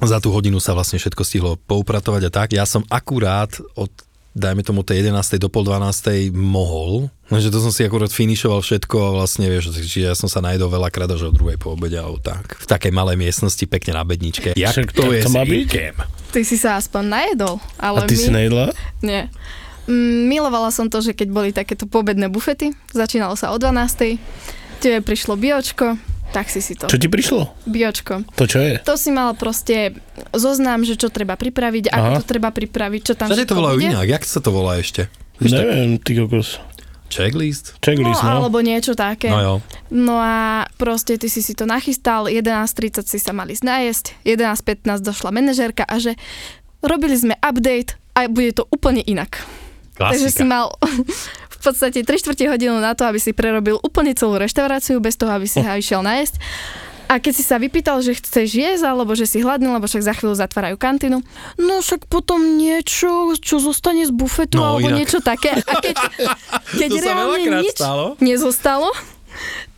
Za 0.00 0.20
tú 0.20 0.32
hodinu 0.32 0.60
sa 0.60 0.76
vlastne 0.76 1.00
všetko 1.00 1.22
stihlo 1.24 1.52
poupratovať 1.64 2.22
a 2.28 2.30
tak. 2.32 2.48
Ja 2.52 2.68
som 2.68 2.84
akurát 2.92 3.52
od 3.76 3.92
dajme 4.34 4.62
tomu 4.62 4.86
tej 4.86 5.02
11. 5.10 5.42
do 5.42 5.50
pol 5.50 5.66
12. 5.66 6.30
mohol, 6.34 7.10
lenže 7.30 7.50
to 7.50 7.58
som 7.58 7.74
si 7.74 7.82
akurát 7.82 8.10
finišoval 8.14 8.62
všetko 8.62 8.96
a 8.96 9.08
vlastne 9.22 9.50
vieš, 9.50 9.74
čiže 9.74 10.06
ja 10.06 10.14
som 10.14 10.30
sa 10.30 10.38
najedol 10.38 10.70
veľakrát 10.70 11.10
až 11.10 11.28
o 11.28 11.34
druhej 11.34 11.58
po 11.58 11.74
obede 11.74 11.98
alebo 11.98 12.22
tak. 12.22 12.58
V 12.62 12.66
takej 12.66 12.94
malej 12.94 13.18
miestnosti, 13.18 13.62
pekne 13.66 13.98
na 13.98 14.06
bedničke. 14.06 14.54
Jak 14.54 14.72
Však 14.74 14.94
to 14.94 15.02
tak 15.06 15.12
je 15.14 15.20
to 15.26 15.30
má 15.34 15.42
byť. 15.42 15.68
Ty 16.30 16.40
si 16.46 16.56
sa 16.56 16.78
aspoň 16.78 17.02
najedol, 17.10 17.58
A 17.74 17.90
ale 17.90 18.06
ty 18.06 18.14
my... 18.14 18.22
si 18.22 18.30
nejedla? 18.30 18.64
Nie. 19.02 19.26
Mm, 19.90 20.30
Milovala 20.30 20.70
som 20.70 20.86
to, 20.86 21.02
že 21.02 21.10
keď 21.10 21.28
boli 21.34 21.50
takéto 21.50 21.90
pobedné 21.90 22.30
bufety, 22.30 22.70
začínalo 22.94 23.34
sa 23.34 23.50
o 23.50 23.58
12. 23.58 24.14
Tebe 24.78 25.02
prišlo 25.02 25.34
biočko, 25.34 25.98
tak 26.30 26.46
si 26.46 26.62
si 26.62 26.78
to. 26.78 26.86
Čo 26.86 26.96
ti 26.96 27.06
prišlo? 27.06 27.66
Biočko. 27.66 28.22
To 28.38 28.44
čo 28.46 28.58
je? 28.62 28.78
To 28.82 28.94
si 28.94 29.10
mal 29.10 29.34
proste 29.34 29.98
zoznam, 30.30 30.86
že 30.86 30.94
čo 30.94 31.10
treba 31.10 31.34
pripraviť, 31.34 31.90
ako 31.90 32.06
Aha. 32.06 32.18
to 32.18 32.24
treba 32.24 32.50
pripraviť, 32.50 33.00
čo 33.02 33.14
tam 33.18 33.26
Všade 33.28 33.46
to 33.46 33.58
volajú 33.58 33.78
inak, 33.82 34.06
jak 34.06 34.22
sa 34.22 34.38
to 34.38 34.50
volá 34.50 34.78
ešte? 34.78 35.10
Víš, 35.38 35.56
Neviem, 35.56 35.98
ty 35.98 36.14
kokos. 36.14 36.60
checklist? 37.10 37.74
No, 37.74 37.82
Checklist, 37.82 38.22
no. 38.22 38.28
alebo 38.38 38.62
niečo 38.62 38.94
také. 38.94 39.26
No 39.26 39.40
jo. 39.42 39.54
No 39.90 40.22
a 40.22 40.70
proste 40.78 41.18
ty 41.18 41.26
si 41.26 41.42
si 41.42 41.58
to 41.58 41.66
nachystal, 41.66 42.30
11.30 42.30 43.02
si 43.02 43.18
sa 43.18 43.34
mali 43.34 43.58
najesť, 43.58 44.14
11.15 44.22 45.02
došla 45.02 45.34
manažérka 45.34 45.82
a 45.82 45.98
že 45.98 46.14
robili 46.80 47.18
sme 47.18 47.34
update 47.42 47.98
a 48.14 48.30
bude 48.30 48.54
to 48.54 48.64
úplne 48.70 49.02
inak. 49.02 49.42
Takže 49.98 50.30
si 50.30 50.40
Klasika. 50.40 50.48
mal 50.48 50.66
v 51.60 51.62
podstate 51.62 52.00
3 52.00 52.08
čtvrte 52.16 52.44
hodinu 52.46 52.74
na 52.74 52.92
to, 52.92 53.04
aby 53.04 53.16
si 53.16 53.30
prerobil 53.30 53.76
úplne 53.78 54.10
celú 54.10 54.34
reštauráciu 54.34 54.96
bez 54.98 55.14
toho, 55.14 55.28
aby 55.30 55.44
si 55.44 55.60
sa 55.60 55.76
išiel 55.76 56.00
nájsť. 56.00 56.34
A 57.06 57.18
keď 57.18 57.32
si 57.32 57.42
sa 57.42 57.58
vypýtal, 57.58 57.98
že 57.98 58.14
chceš 58.14 58.54
jesť, 58.54 58.86
alebo 58.86 59.12
že 59.12 59.26
si 59.26 59.38
hladný, 59.38 59.66
lebo 59.68 59.84
však 59.84 59.98
za 60.00 60.14
chvíľu 60.14 60.38
zatvárajú 60.38 60.76
kantínu, 60.76 61.18
no 61.58 61.74
však 61.76 62.06
potom 62.06 62.54
niečo, 62.54 63.10
čo 63.36 63.58
zostane 63.58 64.02
z 64.02 64.10
bufetu, 64.10 64.56
No, 64.56 64.78
alebo 64.78 64.88
inak. 64.88 64.96
niečo 64.96 65.18
také. 65.18 65.58
A 65.58 65.72
keď, 65.76 65.96
keď 66.78 66.88
To 66.88 67.02
reálne 67.02 67.50
nič 67.60 67.74
stalo. 67.74 68.14
nezostalo, 68.18 68.88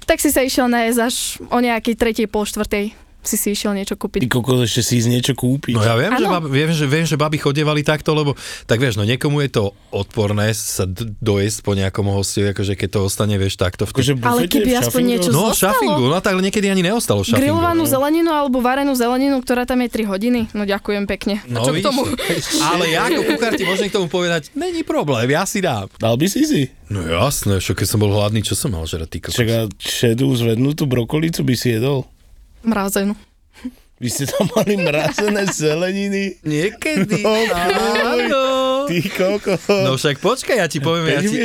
tak 0.04 0.20
si 0.20 0.28
sa 0.28 0.40
išiel 0.40 0.68
nájsť 0.68 0.98
až 0.98 1.16
o 1.48 1.58
nejakej 1.58 1.94
tretej, 1.96 2.26
pol 2.28 2.44
štvrtej. 2.44 2.92
Si 3.22 3.36
si 3.36 3.48
išiel 3.50 3.72
niečo 3.72 3.94
Ty 3.94 4.00
kúpiť. 4.00 4.20
kokos, 4.26 4.60
ešte 4.62 4.82
si 4.82 4.92
ísť 4.98 5.08
niečo 5.08 5.32
kúpiť. 5.32 5.72
No 5.72 5.80
ja 5.80 5.94
viem, 5.94 6.10
že, 6.12 6.26
bab, 6.26 6.44
viem, 6.44 6.68
že, 6.68 6.84
viem, 6.84 7.04
že 7.04 7.14
baby 7.14 7.38
chodievali 7.38 7.80
takto, 7.80 8.10
lebo 8.10 8.34
tak 8.64 8.76
vieš, 8.76 8.94
no 8.94 9.02
niekomu 9.02 9.40
je 9.40 9.50
to 9.52 9.62
odporné 9.88 10.50
sa 10.50 10.84
d- 10.84 11.14
dojesť 11.16 11.58
po 11.60 11.72
nejakom 11.72 12.04
hosti, 12.04 12.50
akože 12.50 12.74
keď 12.74 12.88
to 12.90 13.00
ostane, 13.00 13.34
vieš, 13.34 13.54
takto 13.56 13.84
v 13.84 13.90
Akože 13.92 14.12
Ale 14.18 14.44
keby 14.44 14.70
v 14.70 14.78
aspoň 14.78 15.02
niečo 15.04 15.30
No, 15.30 15.48
zostalo? 15.48 15.70
šafingu, 15.70 16.04
no 16.04 16.18
tak 16.18 16.34
niekedy 16.34 16.66
ani 16.66 16.82
neostalo 16.82 17.22
šafingu. 17.22 17.38
Grillovanú 17.40 17.82
no. 17.82 17.88
zeleninu 17.88 18.30
alebo 18.30 18.58
varenú 18.58 18.92
zeleninu, 18.92 19.38
ktorá 19.38 19.62
tam 19.62 19.78
je 19.80 19.88
3 19.88 20.08
hodiny? 20.08 20.40
No 20.50 20.64
ďakujem 20.64 21.06
pekne. 21.06 21.38
A 21.40 21.48
No, 21.48 21.62
čo 21.62 21.70
k 21.70 21.78
vidíš, 21.78 21.86
tomu? 21.86 22.02
ale 22.70 22.84
ja 22.88 23.06
ako 23.06 23.22
kuchár 23.28 23.52
ti 23.54 23.62
môžem 23.62 23.86
k 23.86 23.94
tomu 23.94 24.06
povedať, 24.06 24.50
není 24.52 24.82
problém, 24.82 25.28
ja 25.28 25.44
si 25.44 25.60
dám. 25.60 25.86
Dal 25.94 26.14
by 26.14 26.26
si 26.26 26.42
si? 26.42 26.62
No 26.88 27.00
jasné, 27.00 27.56
čo 27.56 27.72
keď 27.72 27.86
som 27.86 27.98
bol 27.98 28.10
hladný, 28.10 28.40
čo 28.40 28.52
som 28.52 28.68
mal 28.68 28.82
žrať, 28.82 29.08
ty 29.08 29.18
kokos? 29.20 29.32
Však 29.32 29.48
a 29.48 29.60
šedú 29.78 30.26
zvednutú 30.32 30.84
brokolicu 30.84 31.40
by 31.40 31.54
si 31.54 31.72
jedol. 31.72 32.04
Mrazenú. 32.62 33.14
Vy 34.02 34.10
ste 34.10 34.26
tam 34.26 34.50
mali 34.58 34.74
mrazené 34.74 35.46
zeleniny. 35.46 36.34
Niekedy, 36.42 37.22
No, 37.22 37.38
áno. 38.02 38.42
Ty 38.90 38.98
kokos. 39.14 39.62
No 39.70 39.94
však 39.94 40.18
počkaj, 40.18 40.58
ja 40.58 40.66
ti 40.66 40.82
poviem, 40.82 41.06
ja 41.06 41.22
ti, 41.22 41.38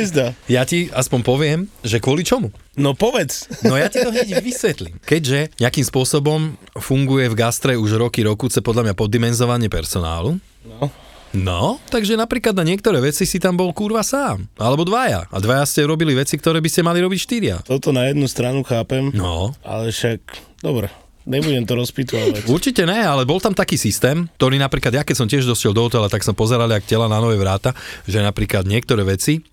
ja 0.50 0.62
ti 0.66 0.78
aspoň 0.90 1.20
poviem, 1.22 1.58
že 1.86 2.02
kvôli 2.02 2.26
čomu. 2.26 2.50
No 2.74 2.98
povedz. 2.98 3.46
No 3.62 3.78
ja 3.78 3.86
ti 3.86 4.02
to 4.02 4.10
hneď 4.10 4.42
vysvetlím. 4.42 4.98
Keďže 5.06 5.54
nejakým 5.62 5.86
spôsobom 5.86 6.58
funguje 6.74 7.30
v 7.30 7.38
gastre 7.38 7.78
už 7.78 7.94
roky, 7.94 8.26
rokuce 8.26 8.58
podľa 8.58 8.90
mňa 8.90 8.94
poddimenzovanie 8.98 9.70
personálu, 9.70 10.42
No. 10.66 10.90
No, 11.28 11.76
takže 11.92 12.16
napríklad 12.16 12.56
na 12.56 12.64
niektoré 12.64 13.04
veci 13.04 13.28
si 13.28 13.36
tam 13.36 13.52
bol 13.52 13.68
kurva 13.76 14.00
sám. 14.00 14.48
Alebo 14.56 14.82
dvaja. 14.88 15.28
A 15.28 15.36
dvaja 15.38 15.68
ste 15.68 15.84
robili 15.84 16.16
veci, 16.16 16.40
ktoré 16.40 16.56
by 16.58 16.68
ste 16.72 16.80
mali 16.80 17.04
robiť 17.04 17.20
štyria. 17.20 17.56
Toto 17.68 17.92
na 17.92 18.08
jednu 18.08 18.24
stranu 18.24 18.64
chápem, 18.64 19.12
No, 19.12 19.52
ale 19.60 19.92
však, 19.92 20.24
dobre, 20.64 20.88
nebudem 21.28 21.68
to 21.68 21.76
rozpitvávať. 21.76 22.48
Určite 22.48 22.88
ne, 22.88 23.04
ale 23.04 23.28
bol 23.28 23.38
tam 23.38 23.52
taký 23.52 23.76
systém, 23.76 24.24
ktorý 24.40 24.56
napríklad, 24.56 24.92
ja 24.96 25.02
keď 25.04 25.16
som 25.20 25.28
tiež 25.28 25.44
došiel 25.44 25.76
do 25.76 25.84
hotela, 25.84 26.08
tak 26.08 26.24
som 26.24 26.32
pozeral, 26.32 26.72
jak 26.72 26.88
tela 26.88 27.06
na 27.06 27.20
nové 27.20 27.36
vráta, 27.36 27.76
že 28.08 28.24
napríklad 28.24 28.64
niektoré 28.64 29.04
veci 29.04 29.44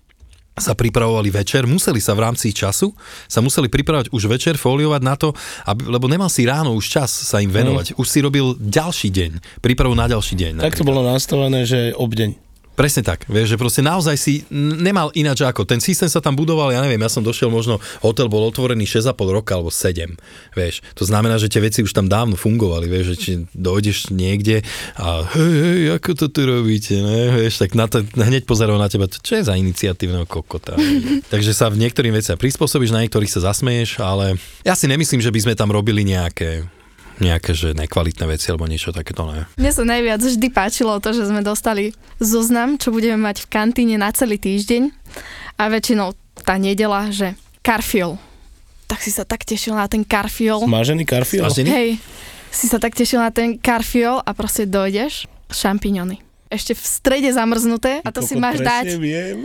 sa 0.56 0.72
pripravovali 0.72 1.28
večer, 1.28 1.68
museli 1.68 2.00
sa 2.00 2.16
v 2.16 2.24
rámci 2.24 2.48
času, 2.48 2.88
sa 3.28 3.44
museli 3.44 3.68
pripravovať 3.68 4.08
už 4.08 4.22
večer, 4.24 4.56
foliovať 4.56 5.02
na 5.04 5.14
to, 5.20 5.36
aby, 5.68 5.84
lebo 5.84 6.08
nemal 6.08 6.32
si 6.32 6.48
ráno 6.48 6.72
už 6.72 6.88
čas 6.88 7.12
sa 7.12 7.44
im 7.44 7.52
venovať. 7.52 8.00
Už 8.00 8.08
si 8.08 8.24
robil 8.24 8.56
ďalší 8.56 9.12
deň, 9.12 9.60
prípravu 9.60 9.92
na 9.92 10.08
ďalší 10.08 10.32
deň. 10.32 10.64
Tak 10.64 10.80
to 10.80 10.88
bolo 10.88 11.04
nastavené, 11.04 11.68
že 11.68 11.92
obdeň. 11.92 12.45
Presne 12.76 13.00
tak, 13.00 13.24
vieš, 13.24 13.56
že 13.56 13.60
proste 13.60 13.80
naozaj 13.80 14.16
si 14.20 14.44
nemal 14.52 15.08
ináč 15.16 15.40
ako. 15.40 15.64
Ten 15.64 15.80
systém 15.80 16.12
sa 16.12 16.20
tam 16.20 16.36
budoval, 16.36 16.76
ja 16.76 16.84
neviem, 16.84 17.00
ja 17.00 17.08
som 17.08 17.24
došiel 17.24 17.48
možno, 17.48 17.80
hotel 18.04 18.28
bol 18.28 18.44
otvorený 18.44 18.84
6,5 18.84 19.16
roka 19.32 19.56
alebo 19.56 19.72
7, 19.72 20.12
vieš. 20.52 20.84
To 21.00 21.08
znamená, 21.08 21.40
že 21.40 21.48
tie 21.48 21.64
veci 21.64 21.80
už 21.80 21.96
tam 21.96 22.04
dávno 22.04 22.36
fungovali, 22.36 22.84
vieš, 22.84 23.06
že 23.08 23.16
či 23.16 23.30
dojdeš 23.56 24.12
niekde 24.12 24.60
a 25.00 25.24
hej, 25.24 25.56
hej, 25.56 25.80
ako 25.96 26.10
to 26.20 26.26
tu 26.28 26.44
robíte, 26.44 27.00
ne, 27.00 27.32
vieš, 27.40 27.64
tak 27.64 27.72
na 27.72 27.88
to, 27.88 28.04
hneď 28.04 28.44
pozerajú 28.44 28.76
na 28.76 28.92
teba, 28.92 29.08
čo 29.08 29.40
je 29.40 29.48
za 29.48 29.56
iniciatívneho 29.56 30.28
kokota. 30.28 30.76
Takže 31.32 31.56
sa 31.56 31.72
v 31.72 31.80
niektorým 31.80 32.12
veciam 32.12 32.36
prispôsobíš, 32.36 32.92
na 32.92 33.08
niektorých 33.08 33.32
sa 33.32 33.40
zasmeješ, 33.40 34.04
ale 34.04 34.36
ja 34.68 34.76
si 34.76 34.84
nemyslím, 34.84 35.24
že 35.24 35.32
by 35.32 35.40
sme 35.48 35.54
tam 35.56 35.72
robili 35.72 36.04
nejaké 36.04 36.75
nejaké, 37.22 37.56
že 37.56 37.72
nekvalitné 37.72 38.24
veci 38.28 38.52
alebo 38.52 38.68
niečo 38.68 38.92
takéto, 38.92 39.24
ne. 39.28 39.48
Mne 39.56 39.72
sa 39.72 39.82
najviac 39.86 40.20
vždy 40.20 40.48
páčilo 40.52 40.98
to, 41.00 41.16
že 41.16 41.28
sme 41.28 41.40
dostali 41.40 41.96
zoznam, 42.20 42.76
čo 42.76 42.92
budeme 42.92 43.16
mať 43.16 43.44
v 43.44 43.50
kantíne 43.50 43.96
na 43.96 44.12
celý 44.12 44.36
týždeň 44.36 44.92
a 45.56 45.62
väčšinou 45.72 46.12
tá 46.44 46.60
nedela, 46.60 47.08
že 47.08 47.32
karfiol. 47.64 48.20
Tak 48.86 49.02
si 49.02 49.10
sa 49.10 49.24
tak 49.24 49.42
tešil 49.42 49.74
na 49.74 49.88
ten 49.88 50.04
karfiol. 50.04 50.62
Smažený 50.62 51.02
karfiol? 51.08 51.48
Smažený? 51.48 51.68
Hej, 51.72 51.90
si 52.52 52.66
sa 52.68 52.78
tak 52.78 52.94
tešil 52.94 53.18
na 53.18 53.32
ten 53.32 53.56
karfiol 53.58 54.22
a 54.22 54.30
proste 54.36 54.68
dojdeš, 54.68 55.26
šampiňony. 55.50 56.25
Ešte 56.46 56.78
v 56.78 56.84
strede 56.86 57.30
zamrznuté 57.34 57.98
a 58.06 58.14
to 58.14 58.22
si 58.22 58.38
Koko, 58.38 58.44
máš 58.46 58.62
presne 58.62 58.70
dať, 58.70 58.86
Viem. 59.02 59.36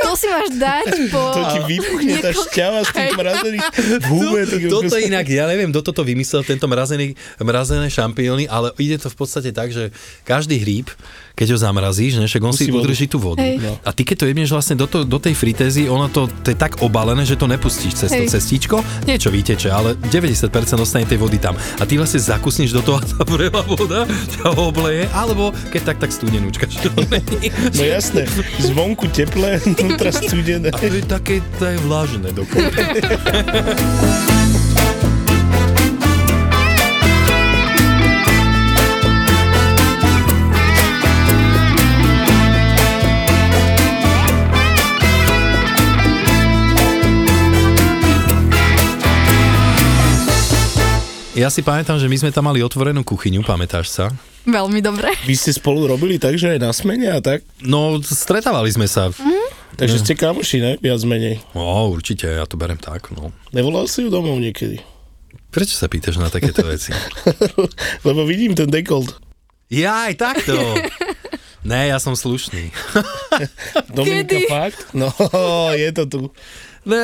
to 0.00 0.10
si 0.16 0.26
máš 0.32 0.48
dať 0.56 0.88
po... 1.12 1.22
To 1.28 1.42
ti 1.52 1.58
vypuchne 1.76 2.14
tá 2.24 2.30
šťava 2.32 2.80
z 2.88 2.90
tých 2.96 3.12
mrazených 3.20 3.66
ty 3.76 3.86
kokos. 4.08 4.72
Toto 4.72 4.96
inak, 4.96 5.28
ja 5.28 5.44
neviem, 5.44 5.68
kto 5.68 5.92
toto 5.92 6.00
vymyslel, 6.00 6.40
tento 6.48 6.64
mrazený, 6.64 7.12
mrazené 7.36 7.92
šampióny, 7.92 8.48
ale 8.48 8.72
ide 8.80 8.96
to 8.96 9.12
v 9.12 9.16
podstate 9.20 9.52
tak, 9.52 9.76
že 9.76 9.92
každý 10.24 10.56
hríb, 10.56 10.88
keď 11.32 11.56
ho 11.56 11.58
zamrazíš, 11.58 12.20
ne, 12.20 12.26
však 12.28 12.42
on 12.44 12.52
si 12.52 12.68
Musí 12.68 12.72
vodu. 12.72 12.82
udrží 12.86 13.06
tú 13.08 13.18
vodu. 13.18 13.40
Hej. 13.42 13.58
No. 13.60 13.74
A 13.82 13.90
ty 13.90 14.04
keď 14.04 14.16
to 14.22 14.24
jebneš 14.28 14.50
vlastne 14.52 14.76
do, 14.76 14.86
to, 14.86 15.02
do 15.02 15.18
tej 15.18 15.34
fritézy, 15.34 15.88
ono 15.88 16.08
to, 16.12 16.28
to 16.42 16.52
je 16.52 16.58
tak 16.58 16.80
obalené, 16.84 17.24
že 17.24 17.36
to 17.40 17.48
nepustíš 17.48 18.06
cez 18.06 18.10
to 18.12 18.22
Hej. 18.24 18.30
cestíčko, 18.30 18.84
niečo 19.08 19.32
vyteče, 19.32 19.68
ale 19.72 19.96
90% 19.96 20.48
ostane 20.78 21.08
tej 21.08 21.18
vody 21.18 21.40
tam. 21.40 21.56
A 21.80 21.82
ty 21.88 21.96
vlastne 21.96 22.20
zakusneš 22.20 22.76
do 22.76 22.82
toho 22.84 23.00
a 23.00 23.04
tá 23.04 23.22
vrela 23.24 23.64
voda 23.64 24.04
ťa 24.06 24.54
obleje, 24.60 25.08
alebo 25.10 25.50
keď 25.72 25.82
tak, 25.94 25.98
tak 26.08 26.10
studenúčka. 26.12 26.68
No 27.72 27.82
jasné, 27.82 28.28
zvonku 28.60 29.08
teplé, 29.08 29.58
vnútra 29.80 30.12
studené. 30.12 30.70
A 30.70 30.78
to 30.78 30.86
je 30.88 31.02
také, 31.04 31.40
to 31.58 31.64
je 31.66 31.76
vlažné 31.82 32.28
dokonca. 32.32 32.80
Ja 51.42 51.50
si 51.50 51.58
pamätám, 51.58 51.98
že 51.98 52.06
my 52.06 52.14
sme 52.22 52.30
tam 52.30 52.46
mali 52.46 52.62
otvorenú 52.62 53.02
kuchyňu, 53.02 53.42
pamätáš 53.42 53.90
sa? 53.90 54.14
Veľmi 54.46 54.78
dobre. 54.78 55.10
Vy 55.26 55.34
ste 55.34 55.50
spolu 55.50 55.90
robili 55.90 56.14
tak, 56.14 56.38
že 56.38 56.54
aj 56.54 56.62
na 56.62 56.70
smene 56.70 57.10
a 57.10 57.18
tak? 57.18 57.42
No, 57.58 57.98
stretávali 57.98 58.70
sme 58.70 58.86
sa. 58.86 59.10
Takže 59.74 60.06
ste 60.06 60.14
kamoši, 60.14 60.62
ne? 60.62 60.72
Viac 60.78 61.02
menej. 61.02 61.42
No, 61.50 61.90
určite, 61.90 62.30
ja 62.30 62.46
to 62.46 62.54
berem 62.54 62.78
tak, 62.78 63.10
no. 63.10 63.34
Nevolal 63.50 63.90
si 63.90 64.06
ju 64.06 64.08
domov 64.14 64.38
niekedy? 64.38 64.86
Prečo 65.50 65.74
sa 65.74 65.90
pýtaš 65.90 66.22
na 66.22 66.30
takéto 66.30 66.62
veci? 66.62 66.94
Lebo 68.06 68.22
vidím 68.22 68.54
ten 68.54 68.70
dekolt. 68.70 69.10
Ja 69.66 70.06
aj 70.06 70.22
takto. 70.22 70.54
Ne, 71.66 71.90
ja 71.90 71.98
som 71.98 72.14
slušný. 72.14 72.70
Dominika 73.98 74.38
Kedy? 74.38 74.46
fakt? 74.46 74.94
No, 74.94 75.10
je 75.74 75.90
to 75.90 76.06
tu. 76.06 76.20
Ne, 76.86 77.02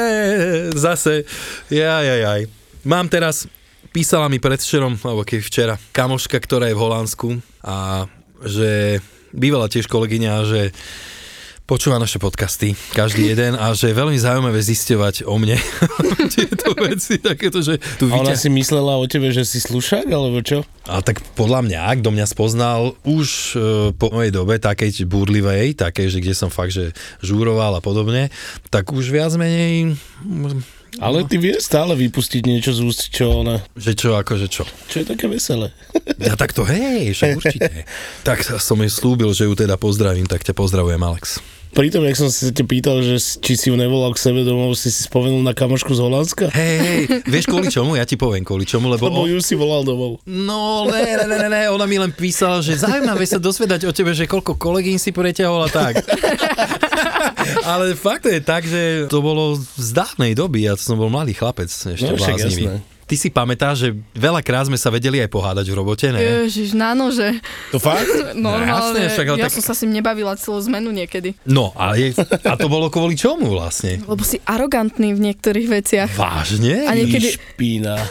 zase, 0.78 1.26
jaj, 1.74 2.06
jaj, 2.06 2.20
jaj. 2.22 2.42
Mám 2.86 3.10
teraz, 3.10 3.50
písala 3.92 4.28
mi 4.28 4.38
predvčerom, 4.38 5.00
alebo 5.02 5.24
keď 5.24 5.40
včera, 5.42 5.74
kamoška, 5.92 6.38
ktorá 6.38 6.68
je 6.68 6.76
v 6.76 6.82
Holandsku 6.82 7.28
a 7.64 8.06
že 8.44 9.02
bývala 9.34 9.66
tiež 9.66 9.90
kolegyňa, 9.90 10.32
že 10.46 10.60
počúva 11.68 12.00
naše 12.00 12.16
podcasty, 12.16 12.72
každý 12.96 13.28
jeden 13.36 13.52
a 13.52 13.76
že 13.76 13.92
je 13.92 13.98
veľmi 14.00 14.16
zaujímavé 14.16 14.56
zisťovať 14.56 15.28
o 15.28 15.36
mne 15.36 15.60
tieto 16.34 16.72
veci, 16.80 17.20
takéto, 17.20 17.60
že 17.60 17.76
tu 18.00 18.08
A 18.08 18.24
ona 18.24 18.32
vyťa... 18.32 18.40
si 18.40 18.48
myslela 18.48 18.96
o 18.96 19.04
tebe, 19.04 19.28
že 19.28 19.44
si 19.44 19.60
slušák, 19.60 20.08
alebo 20.08 20.40
čo? 20.40 20.64
A 20.88 21.04
tak 21.04 21.20
podľa 21.36 21.68
mňa, 21.68 22.00
kto 22.00 22.08
mňa 22.08 22.26
spoznal 22.32 22.96
už 23.04 23.28
e, 23.28 23.56
po 23.92 24.08
mojej 24.08 24.32
dobe, 24.32 24.56
takej 24.56 25.04
búrlivej, 25.04 25.76
takej, 25.76 26.08
že 26.08 26.18
kde 26.24 26.34
som 26.34 26.48
fakt, 26.48 26.72
že 26.72 26.96
žúroval 27.20 27.76
a 27.76 27.84
podobne, 27.84 28.32
tak 28.72 28.88
už 28.88 29.12
viac 29.12 29.36
menej, 29.36 29.92
Ale 30.96 31.28
ty 31.28 31.36
vieš 31.36 31.68
stále 31.68 31.92
vypustiť 31.92 32.42
niečo 32.48 32.72
z 32.72 32.80
úst, 32.80 33.12
čo 33.12 33.44
ona, 33.44 33.60
že 33.76 33.92
čo, 33.92 34.16
akože 34.16 34.48
čo. 34.48 34.64
čo 34.88 34.96
je 35.04 35.06
také 35.06 35.28
veselé. 35.28 35.70
Ja 36.18 36.34
tak 36.34 36.50
to, 36.50 36.66
hej, 36.66 37.14
však 37.14 37.30
určite. 37.38 37.86
tak 38.26 38.42
som 38.42 38.80
jej 38.82 38.90
slúbil, 38.90 39.30
že 39.30 39.46
ju 39.46 39.54
teda 39.54 39.78
pozdravím, 39.78 40.26
tak 40.26 40.42
ťa 40.42 40.50
pozdravujem, 40.50 40.98
Alex. 40.98 41.38
Pritom, 41.68 42.02
jak 42.02 42.16
som 42.16 42.26
sa 42.26 42.48
te 42.48 42.62
pýtal, 42.62 43.00
že 43.00 43.16
či 43.38 43.52
si 43.54 43.66
ju 43.68 43.76
nevolal 43.76 44.10
k 44.10 44.20
sebe 44.20 44.42
domov, 44.42 44.74
si 44.74 44.88
si 44.88 45.04
spomenul 45.04 45.40
na 45.40 45.52
kamošku 45.52 45.90
z 45.90 46.00
Holandska? 46.00 46.46
Hej, 46.50 46.76
hej, 46.76 46.98
vieš 47.24 47.46
kvôli 47.46 47.68
čomu? 47.68 47.94
Ja 47.94 48.02
ti 48.02 48.14
poviem 48.14 48.42
kvôli 48.42 48.64
čomu, 48.64 48.88
lebo... 48.88 49.06
Lebo 49.06 49.24
ju 49.24 49.38
si 49.38 49.54
volal 49.54 49.82
domov. 49.82 50.18
no, 50.24 50.84
ne, 50.84 51.04
ne, 51.22 51.36
ne, 51.38 51.48
ne, 51.48 51.62
ona 51.68 51.84
mi 51.84 51.96
len 51.96 52.10
písala, 52.10 52.58
že 52.58 52.74
zaujímavé 52.74 53.22
sa 53.22 53.36
dosvedať 53.36 53.84
o 53.84 53.92
tebe, 53.92 54.10
že 54.10 54.24
koľko 54.24 54.56
kolegín 54.56 54.96
si 54.96 55.10
preťahol 55.10 55.64
a 55.64 55.70
tak. 55.70 56.02
Ale 57.70 57.94
fakt 57.94 58.26
je 58.26 58.40
tak, 58.40 58.64
že 58.64 59.06
to 59.06 59.20
bolo 59.20 59.54
z 59.56 59.88
dávnej 59.92 60.34
doby, 60.34 60.66
ja 60.66 60.74
som 60.74 60.96
bol 60.96 61.08
mladý 61.08 61.32
chlapec, 61.32 61.68
ešte 61.68 61.94
No, 62.02 62.16
bláznivý. 62.16 62.64
jasné. 62.64 62.97
Ty 63.08 63.16
si 63.16 63.32
pamätáš, 63.32 63.76
že 63.80 63.88
veľakrát 64.12 64.68
sme 64.68 64.76
sa 64.76 64.92
vedeli 64.92 65.24
aj 65.24 65.32
pohádať 65.32 65.64
v 65.64 65.74
robote, 65.74 66.12
ne? 66.12 66.44
Ježiš, 66.44 66.76
na 66.76 66.92
nože. 66.92 67.40
To 67.72 67.80
fakt? 67.80 68.04
Normálne, 68.36 69.00
jasné, 69.00 69.16
však 69.16 69.26
ale 69.32 69.38
ja 69.40 69.48
tak- 69.48 69.56
som 69.56 69.64
sa 69.64 69.72
s 69.72 69.80
ním 69.88 70.04
nebavila 70.04 70.36
celú 70.36 70.60
zmenu 70.68 70.92
niekedy. 70.92 71.32
No, 71.48 71.72
a, 71.72 71.96
je, 71.96 72.12
a 72.44 72.54
to 72.54 72.68
bolo 72.68 72.92
kvôli 72.92 73.16
čomu 73.16 73.48
vlastne? 73.48 74.04
Lebo 74.04 74.20
si 74.20 74.36
arogantný 74.44 75.16
v 75.16 75.20
niektorých 75.24 75.68
veciach. 75.72 76.10
Vážne? 76.20 76.84
A 76.84 76.92
niekedy, 76.92 77.40
Špína. 77.40 77.96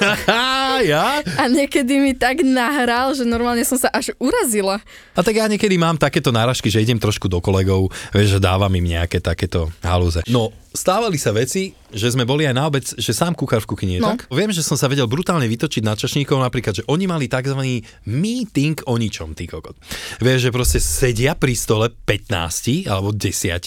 Ja? 0.77 1.25
A 1.41 1.49
niekedy 1.49 1.97
mi 1.97 2.13
tak 2.13 2.45
nahral, 2.45 3.13
že 3.13 3.25
normálne 3.25 3.65
som 3.65 3.81
sa 3.81 3.89
až 3.89 4.13
urazila. 4.17 4.77
A 5.17 5.25
tak 5.25 5.33
ja 5.33 5.49
niekedy 5.49 5.73
mám 5.73 5.97
takéto 5.97 6.29
náražky, 6.29 6.69
že 6.69 6.85
idem 6.85 7.01
trošku 7.01 7.25
do 7.25 7.41
kolegov, 7.41 7.89
vieš, 8.13 8.37
že 8.37 8.39
dávam 8.41 8.69
im 8.69 8.85
nejaké 8.85 9.17
takéto 9.17 9.73
halúze. 9.81 10.21
No, 10.29 10.53
stávali 10.77 11.17
sa 11.17 11.33
veci, 11.33 11.73
že 11.89 12.07
sme 12.07 12.21
boli 12.21 12.45
aj 12.45 12.53
na 12.53 12.63
obec, 12.63 12.85
že 12.85 13.09
sám 13.09 13.33
kuchár 13.33 13.59
v 13.59 13.67
kuchyni, 13.67 13.95
No. 13.97 14.13
tak? 14.13 14.29
Viem, 14.29 14.49
že 14.49 14.61
som 14.61 14.77
sa 14.77 14.85
vedel 14.85 15.03
brutálne 15.03 15.43
vytočiť 15.43 15.81
na 15.81 15.91
čašníkov, 15.91 16.37
napríklad, 16.37 16.73
že 16.75 16.85
oni 16.85 17.03
mali 17.03 17.25
tzv. 17.25 17.57
meeting 18.05 18.77
o 18.83 18.93
ničom, 18.93 19.33
ty 19.33 19.43
kokot. 19.43 19.73
Vieš, 20.17 20.39
že 20.39 20.49
proste 20.49 20.77
sedia 20.77 21.33
pri 21.33 21.53
stole 21.53 21.89
15 21.89 22.85
alebo 22.85 23.09
10 23.09 23.25
a 23.49 23.59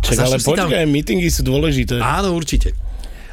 Čak, 0.00 0.16
ale 0.16 0.36
si 0.36 0.48
tam- 0.48 0.66
počkaj, 0.66 0.86
meetingy 0.86 1.28
sú 1.28 1.44
dôležité. 1.44 2.00
Áno, 2.00 2.32
určite. 2.32 2.72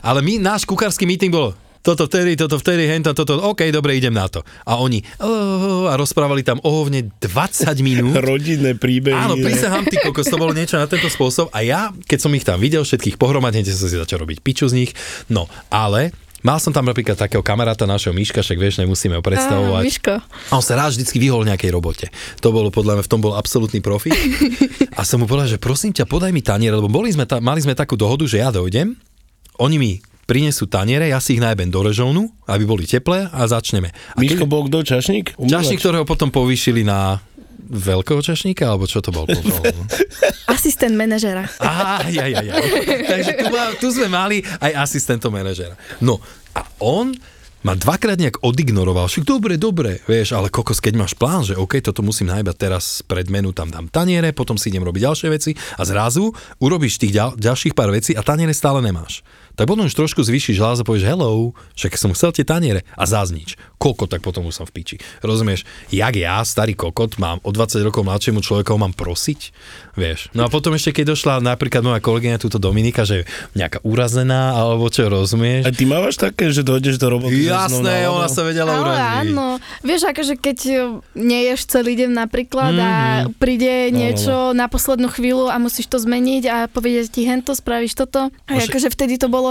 Ale 0.02 0.20
my, 0.20 0.36
náš 0.38 0.68
kuchársky 0.68 1.08
meeting 1.08 1.32
bolo 1.32 1.56
toto 1.84 2.08
vtedy, 2.08 2.40
toto 2.40 2.56
vtedy, 2.56 2.88
henta, 2.88 3.12
toto, 3.12 3.44
OK, 3.44 3.68
dobre, 3.68 4.00
idem 4.00 4.16
na 4.16 4.32
to. 4.32 4.40
A 4.64 4.80
oni 4.80 5.04
a 5.20 5.94
rozprávali 6.00 6.40
tam 6.42 6.64
ohovne 6.64 7.12
20 7.20 7.76
minút. 7.84 8.16
Rodinné 8.32 8.80
príbehy. 8.80 9.12
Áno, 9.12 9.36
ne? 9.36 9.44
prisahám 9.44 9.84
ty 9.92 10.00
kokos, 10.00 10.32
to 10.32 10.40
bolo 10.40 10.56
niečo 10.56 10.80
na 10.80 10.88
tento 10.88 11.12
spôsob 11.12 11.52
a 11.52 11.60
ja, 11.60 11.92
keď 12.08 12.20
som 12.24 12.32
ich 12.32 12.48
tam 12.48 12.64
videl 12.64 12.88
všetkých 12.88 13.20
pohromadne, 13.20 13.68
som 13.68 13.92
si 13.92 14.00
začal 14.00 14.24
robiť 14.24 14.40
piču 14.40 14.72
z 14.72 14.80
nich, 14.80 14.92
no, 15.28 15.52
ale 15.68 16.16
Mal 16.44 16.60
som 16.60 16.76
tam 16.76 16.84
napríklad 16.84 17.16
takého 17.16 17.40
kamaráta 17.40 17.88
našeho 17.88 18.12
Miška, 18.12 18.44
však 18.44 18.60
vieš, 18.60 18.84
nemusíme 18.84 19.16
ho 19.16 19.24
Á, 19.24 19.28
predstavovať. 19.32 19.84
Miško. 19.88 20.16
A 20.52 20.54
on 20.60 20.60
sa 20.60 20.76
rád 20.76 20.92
vždycky 20.92 21.16
vyhol 21.16 21.48
nejakej 21.48 21.72
robote. 21.72 22.12
To 22.44 22.52
bolo 22.52 22.68
podľa 22.68 23.00
mňa, 23.00 23.04
v 23.08 23.12
tom 23.16 23.24
bol 23.24 23.32
absolútny 23.40 23.80
profi. 23.80 24.12
A 25.00 25.08
som 25.08 25.24
mu 25.24 25.26
povedal, 25.26 25.56
že 25.56 25.56
prosím 25.56 25.96
ťa, 25.96 26.04
podaj 26.04 26.36
mi 26.36 26.44
tanier, 26.44 26.76
lebo 26.76 26.92
boli 26.92 27.16
sme 27.16 27.24
ta, 27.24 27.40
mali 27.40 27.64
sme 27.64 27.80
takú 27.80 27.96
dohodu, 27.96 28.28
že 28.28 28.44
ja 28.44 28.52
dojdem, 28.52 28.92
oni 29.56 29.76
mi 29.80 29.92
prinesú 30.24 30.66
taniere, 30.68 31.12
ja 31.12 31.20
si 31.20 31.36
ich 31.36 31.44
najbem 31.44 31.68
do 31.68 31.84
režónu, 31.84 32.32
aby 32.48 32.64
boli 32.64 32.88
teplé 32.88 33.28
a 33.32 33.44
začneme. 33.48 33.92
A 34.16 34.18
Miško 34.20 34.48
bol 34.48 34.68
kto, 34.72 34.84
čašník? 34.84 35.36
Čašník, 35.36 35.80
ktorého 35.84 36.08
potom 36.08 36.32
povýšili 36.32 36.88
na 36.88 37.20
veľkého 37.64 38.20
čašníka, 38.20 38.68
alebo 38.68 38.86
čo 38.88 39.00
to 39.00 39.10
bol? 39.16 39.24
Asistent 40.54 40.96
manažera. 40.96 41.48
Á, 41.60 42.06
ja, 42.12 42.28
ja, 42.28 42.44
ja. 42.44 42.54
Takže 43.08 43.32
tu, 43.40 43.46
tu 43.80 43.88
sme 43.96 44.12
mali 44.12 44.44
aj 44.60 44.72
asistentov 44.84 45.32
manažera. 45.32 45.80
No 46.04 46.20
a 46.54 46.62
on 46.84 47.16
ma 47.64 47.80
dvakrát 47.80 48.20
nejak 48.20 48.44
odignoroval, 48.44 49.08
však 49.08 49.24
dobre, 49.24 49.56
dobre, 49.56 50.04
vieš, 50.04 50.36
ale 50.36 50.52
kokos, 50.52 50.84
keď 50.84 51.00
máš 51.00 51.16
plán, 51.16 51.48
že 51.48 51.56
OK, 51.56 51.80
toto 51.80 52.04
musím 52.04 52.28
najbať 52.36 52.56
teraz 52.60 53.00
pred 53.08 53.32
menu, 53.32 53.56
tam 53.56 53.72
dám 53.72 53.88
taniere, 53.88 54.36
potom 54.36 54.60
si 54.60 54.68
idem 54.68 54.84
robiť 54.84 55.08
ďalšie 55.08 55.28
veci 55.32 55.52
a 55.80 55.82
zrazu 55.88 56.36
urobíš 56.60 57.00
tých 57.00 57.16
ďal, 57.16 57.40
ďalších 57.40 57.72
pár 57.72 57.96
vecí 57.96 58.12
a 58.14 58.22
taniere 58.22 58.52
stále 58.52 58.84
nemáš. 58.84 59.24
Tak 59.54 59.66
potom 59.66 59.86
už 59.86 59.94
trošku 59.94 60.20
zvýšiš 60.20 60.58
hlas 60.58 60.78
a 60.78 60.84
povieš 60.84 61.06
hello, 61.06 61.54
však 61.74 61.94
som 61.94 62.10
chcel 62.10 62.32
tie 62.32 62.42
taniere 62.42 62.82
a 62.92 63.04
zaznič. 63.04 63.54
Koľko, 63.76 64.08
tak 64.08 64.20
potom 64.20 64.44
už 64.44 64.56
som 64.56 64.66
v 64.66 64.74
piči. 64.74 64.96
Rozumieš, 65.20 65.62
jak 65.88 66.14
ja, 66.14 66.40
starý 66.42 66.72
kokot, 66.72 67.18
mám 67.18 67.38
o 67.42 67.50
20 67.50 67.84
rokov 67.84 68.02
mladšiemu 68.02 68.40
človeku, 68.40 68.74
mám 68.74 68.92
prosiť, 68.92 69.52
vieš. 69.94 70.32
No 70.32 70.42
a 70.42 70.50
potom 70.50 70.72
ešte, 70.72 70.90
keď 70.94 71.12
došla 71.12 71.34
napríklad 71.40 71.84
moja 71.84 72.00
kolegyňa 72.00 72.38
túto 72.38 72.58
Dominika, 72.58 73.04
že 73.04 73.28
nejaká 73.52 73.84
urazená, 73.84 74.56
alebo 74.56 74.88
čo, 74.88 75.06
rozumieš? 75.06 75.64
A 75.64 75.70
ty 75.70 75.84
mávaš 75.84 76.16
také, 76.16 76.48
že 76.48 76.64
dojdeš 76.64 76.96
do 76.96 77.12
roboty? 77.12 77.44
Jasné, 77.44 78.08
ona 78.08 78.26
sa 78.26 78.42
vedela 78.42 78.72
Ale 78.72 78.82
uradiť. 78.88 79.28
áno, 79.28 79.48
vieš, 79.82 80.02
akože 80.06 80.34
keď 80.36 80.58
neješ 81.14 81.68
celý 81.68 81.94
deň 81.96 82.10
napríklad 82.16 82.74
a 82.74 82.92
Mhm. 83.22 83.36
príde 83.36 83.92
niečo 83.92 84.52
na 84.52 84.66
poslednú 84.66 85.10
chvíľu 85.10 85.48
a 85.48 85.60
musíš 85.60 85.86
to 85.86 86.00
zmeniť 86.00 86.44
a 86.46 86.58
povedať 86.66 87.12
ti 87.12 87.22
hento, 87.24 87.52
spravíš 87.52 87.94
toto. 87.94 88.32
A 88.48 88.52
akože 88.56 88.88
vtedy 88.90 89.16
to 89.16 89.28
bolo 89.28 89.43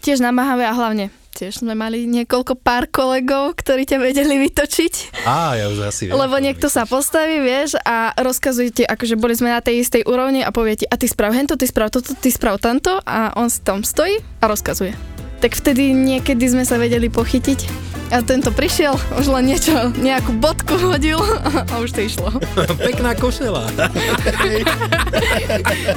tiež 0.00 0.22
namáhavé 0.22 0.64
a 0.70 0.74
hlavne 0.74 1.10
tiež 1.34 1.66
sme 1.66 1.74
mali 1.74 2.06
niekoľko 2.06 2.54
pár 2.62 2.86
kolegov, 2.86 3.58
ktorí 3.58 3.82
ťa 3.90 3.98
vedeli 3.98 4.38
vytočiť. 4.46 5.26
Á, 5.26 5.58
ja 5.58 5.66
už 5.66 5.82
asi 5.90 6.06
viem. 6.06 6.14
Lebo 6.14 6.38
niekto 6.38 6.70
sa 6.70 6.86
postaví, 6.86 7.42
vieš, 7.42 7.74
a 7.82 8.14
rozkazuje 8.14 8.70
ti, 8.70 8.82
akože 8.86 9.18
boli 9.18 9.34
sme 9.34 9.50
na 9.50 9.58
tej 9.58 9.82
istej 9.82 10.06
úrovni 10.06 10.46
a 10.46 10.54
povie 10.54 10.78
ti, 10.78 10.86
a 10.86 10.94
ty 10.94 11.10
sprav 11.10 11.34
hento, 11.34 11.58
ty 11.58 11.66
sprav 11.66 11.90
toto, 11.90 12.14
ty 12.14 12.30
sprav 12.30 12.62
tamto 12.62 13.02
a 13.02 13.34
on 13.34 13.50
si 13.50 13.58
tam 13.66 13.82
stojí 13.82 14.22
a 14.38 14.46
rozkazuje. 14.46 14.94
Tak 15.42 15.58
vtedy 15.58 15.90
niekedy 15.90 16.46
sme 16.46 16.62
sa 16.62 16.78
vedeli 16.78 17.10
pochytiť 17.10 17.92
a 18.14 18.22
tento 18.22 18.54
prišiel, 18.54 18.94
už 19.18 19.26
len 19.26 19.50
niečo, 19.50 19.90
nejakú 19.98 20.38
bodku 20.38 20.78
hodil 20.78 21.18
a 21.72 21.74
už 21.82 21.98
to 21.98 22.06
išlo. 22.06 22.30
Pekná 22.86 23.18
košela. 23.18 23.66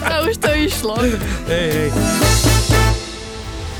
A 0.01 0.25
už 0.25 0.35
to 0.41 0.49
išlo. 0.57 0.97
hej, 1.45 1.91
hej. 1.91 2.56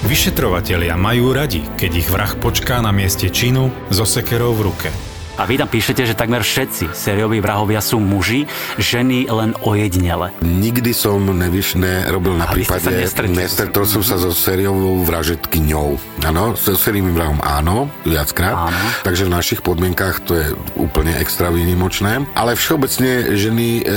Vyšetrovatelia 0.07 0.95
majú 0.95 1.35
radi, 1.35 1.59
keď 1.75 1.91
ich 1.99 2.07
vrah 2.07 2.31
počká 2.39 2.79
na 2.79 2.95
mieste 2.95 3.27
činu 3.27 3.67
so 3.91 4.07
sekerou 4.07 4.55
v 4.55 4.71
ruke. 4.71 5.16
A 5.37 5.45
vy 5.45 5.61
tam 5.61 5.69
píšete, 5.69 6.01
že 6.03 6.17
takmer 6.17 6.41
všetci 6.41 6.91
sérioví 6.91 7.37
vrahovia 7.37 7.77
sú 7.77 8.01
muži, 8.01 8.49
ženy 8.75 9.29
len 9.29 9.53
ojedinele. 9.61 10.33
Nikdy 10.41 10.91
som 10.91 11.21
nevyš, 11.21 11.77
nerobil 11.77 12.33
na 12.33 12.49
A 12.49 12.53
prípade, 12.53 12.89
nestretol 13.29 13.85
som 13.85 14.01
sa 14.01 14.17
so 14.17 14.33
sériovou 14.33 15.05
vražetkyňou. 15.05 15.87
Áno, 16.25 16.57
so 16.57 16.73
sériovým 16.73 17.13
vrahom 17.13 17.37
áno, 17.39 17.85
viackrát. 18.01 18.73
Áno. 18.73 18.79
Takže 19.05 19.29
v 19.29 19.31
našich 19.31 19.59
podmienkách 19.61 20.15
to 20.25 20.33
je 20.33 20.47
úplne 20.73 21.13
extra 21.15 21.53
výnimočné. 21.53 22.25
Ale 22.33 22.57
všeobecne 22.57 23.37
ženy 23.37 23.67
e, 23.79 23.93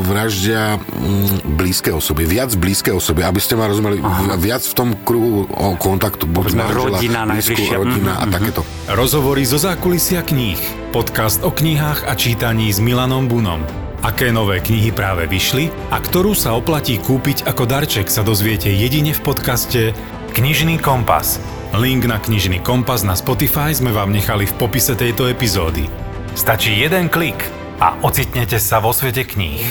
vraždia 0.00 0.76
mm, 0.76 1.56
blízke 1.56 1.90
osoby, 1.90 2.28
viac 2.28 2.52
blízke 2.54 2.92
osoby, 2.92 3.24
aby 3.24 3.40
ste 3.40 3.56
ma 3.56 3.64
rozumeli, 3.64 3.96
v- 3.96 4.36
viac 4.38 4.60
v 4.60 4.74
tom 4.76 4.92
kruhu 4.94 5.48
o 5.48 5.72
kontaktu, 5.74 6.28
buď 6.28 6.44
Povedzme, 6.52 6.62
manžela, 6.62 6.84
rodina 6.92 7.20
blízku, 7.24 7.62
rodina 7.70 8.12
Mhm, 8.12 8.20
a 8.20 8.24
mhm. 8.26 8.32
takéto. 8.32 8.60
Rozhovory 8.90 9.42
zo 9.42 9.56
zákulisia 9.56 10.20
kníh. 10.20 10.49
Podcast 10.94 11.44
o 11.44 11.50
knihách 11.52 12.08
a 12.08 12.16
čítaní 12.16 12.72
s 12.72 12.80
Milanom 12.80 13.28
Bunom. 13.28 13.62
Aké 14.00 14.32
nové 14.32 14.58
knihy 14.64 14.90
práve 14.90 15.28
vyšli 15.28 15.68
a 15.92 16.00
ktorú 16.00 16.32
sa 16.32 16.56
oplatí 16.56 16.96
kúpiť 16.96 17.44
ako 17.44 17.68
darček 17.68 18.08
sa 18.08 18.24
dozviete 18.24 18.72
jedine 18.72 19.12
v 19.12 19.20
podcaste 19.20 19.92
Knižný 20.32 20.80
kompas. 20.80 21.42
Link 21.76 22.08
na 22.08 22.16
Knižný 22.16 22.62
kompas 22.62 23.04
na 23.04 23.18
Spotify 23.18 23.74
sme 23.76 23.92
vám 23.92 24.10
nechali 24.10 24.48
v 24.48 24.56
popise 24.56 24.96
tejto 24.96 25.28
epizódy. 25.28 25.86
Stačí 26.32 26.78
jeden 26.78 27.10
klik 27.10 27.38
a 27.76 28.00
ocitnete 28.06 28.56
sa 28.56 28.78
vo 28.78 28.94
svete 28.94 29.26
kníh. 29.26 29.62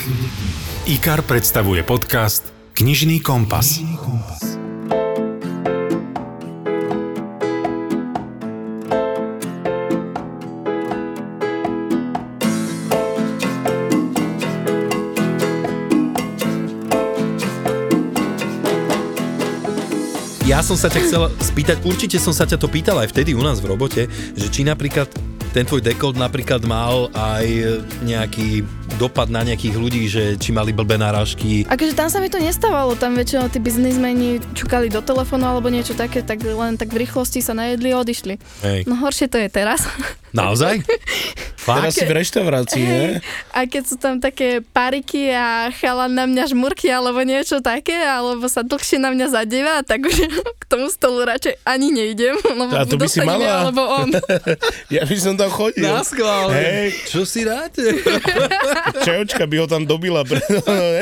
IKAR 0.90 1.24
predstavuje 1.26 1.86
podcast 1.86 2.48
Knižný 2.76 3.20
kompas. 3.20 3.84
Ja 20.60 20.68
som 20.68 20.76
sa 20.76 20.92
ťa 20.92 21.02
chcel 21.08 21.24
spýtať, 21.40 21.88
určite 21.88 22.20
som 22.20 22.36
sa 22.36 22.44
ťa 22.44 22.60
to 22.60 22.68
pýtal 22.68 23.00
aj 23.00 23.16
vtedy 23.16 23.32
u 23.32 23.40
nás 23.40 23.64
v 23.64 23.72
robote, 23.72 24.12
že 24.12 24.48
či 24.52 24.68
napríklad 24.68 25.08
ten 25.56 25.64
tvoj 25.64 25.80
dekolt 25.80 26.20
napríklad 26.20 26.68
mal 26.68 27.08
aj 27.16 27.80
nejaký 28.04 28.68
dopad 29.00 29.32
na 29.32 29.48
nejakých 29.48 29.76
ľudí, 29.80 30.12
že 30.12 30.36
či 30.36 30.52
mali 30.52 30.76
blbé 30.76 31.00
náražky. 31.00 31.64
Akože 31.64 31.96
tam 31.96 32.12
sa 32.12 32.20
mi 32.20 32.28
to 32.28 32.44
nestávalo, 32.44 32.92
tam 33.00 33.16
väčšinou 33.16 33.48
tí 33.48 33.64
biznismeni 33.64 34.44
čukali 34.52 34.92
do 34.92 35.00
telefónu 35.00 35.48
alebo 35.48 35.72
niečo 35.72 35.96
také, 35.96 36.28
tak 36.28 36.44
len 36.44 36.76
tak 36.76 36.92
v 36.92 37.08
rýchlosti 37.08 37.40
sa 37.40 37.56
najedli 37.56 37.96
a 37.96 38.04
odišli. 38.04 38.36
Hej. 38.60 38.84
No 38.84 39.00
horšie 39.00 39.32
to 39.32 39.40
je 39.40 39.48
teraz. 39.48 39.88
Naozaj? 40.36 40.84
Teraz 41.72 41.94
si 41.94 42.04
v 42.04 42.14
reštaurácii, 42.16 42.84
ne? 42.84 43.06
A 43.52 43.64
keď 43.64 43.84
sú 43.84 43.96
tam 43.96 44.18
také 44.18 44.62
pariky 44.64 45.30
a 45.30 45.48
chalan 45.72 46.12
na 46.12 46.26
mňa 46.26 46.44
žmurky 46.48 46.88
alebo 46.88 47.22
niečo 47.22 47.60
také, 47.60 47.96
alebo 47.96 48.46
sa 48.46 48.62
dlhšie 48.62 48.98
na 48.98 49.10
mňa 49.10 49.28
zadeva, 49.30 49.82
tak 49.82 50.04
už 50.04 50.16
k 50.62 50.66
tomu 50.66 50.88
stolu 50.88 51.24
radšej 51.24 51.62
ani 51.64 51.90
nejdem, 51.90 52.36
lebo 52.60 52.72
A 52.72 52.84
to 52.84 52.96
by 52.96 53.06
si 53.06 53.20
dostane 53.20 53.36
mňa, 53.36 53.46
mala. 53.46 53.62
alebo 53.64 53.82
on. 53.86 54.10
Ja 54.90 55.04
by 55.04 55.16
som 55.16 55.34
tam 55.34 55.50
chodil. 55.50 55.86
schvál. 56.02 56.50
Hej. 56.50 56.96
Čo 57.06 57.22
si 57.22 57.44
dáte? 57.44 57.84
Čajočka 59.00 59.44
by 59.44 59.56
ho 59.58 59.68
tam 59.68 59.84
dobila. 59.84 60.24
Pre... 60.24 60.40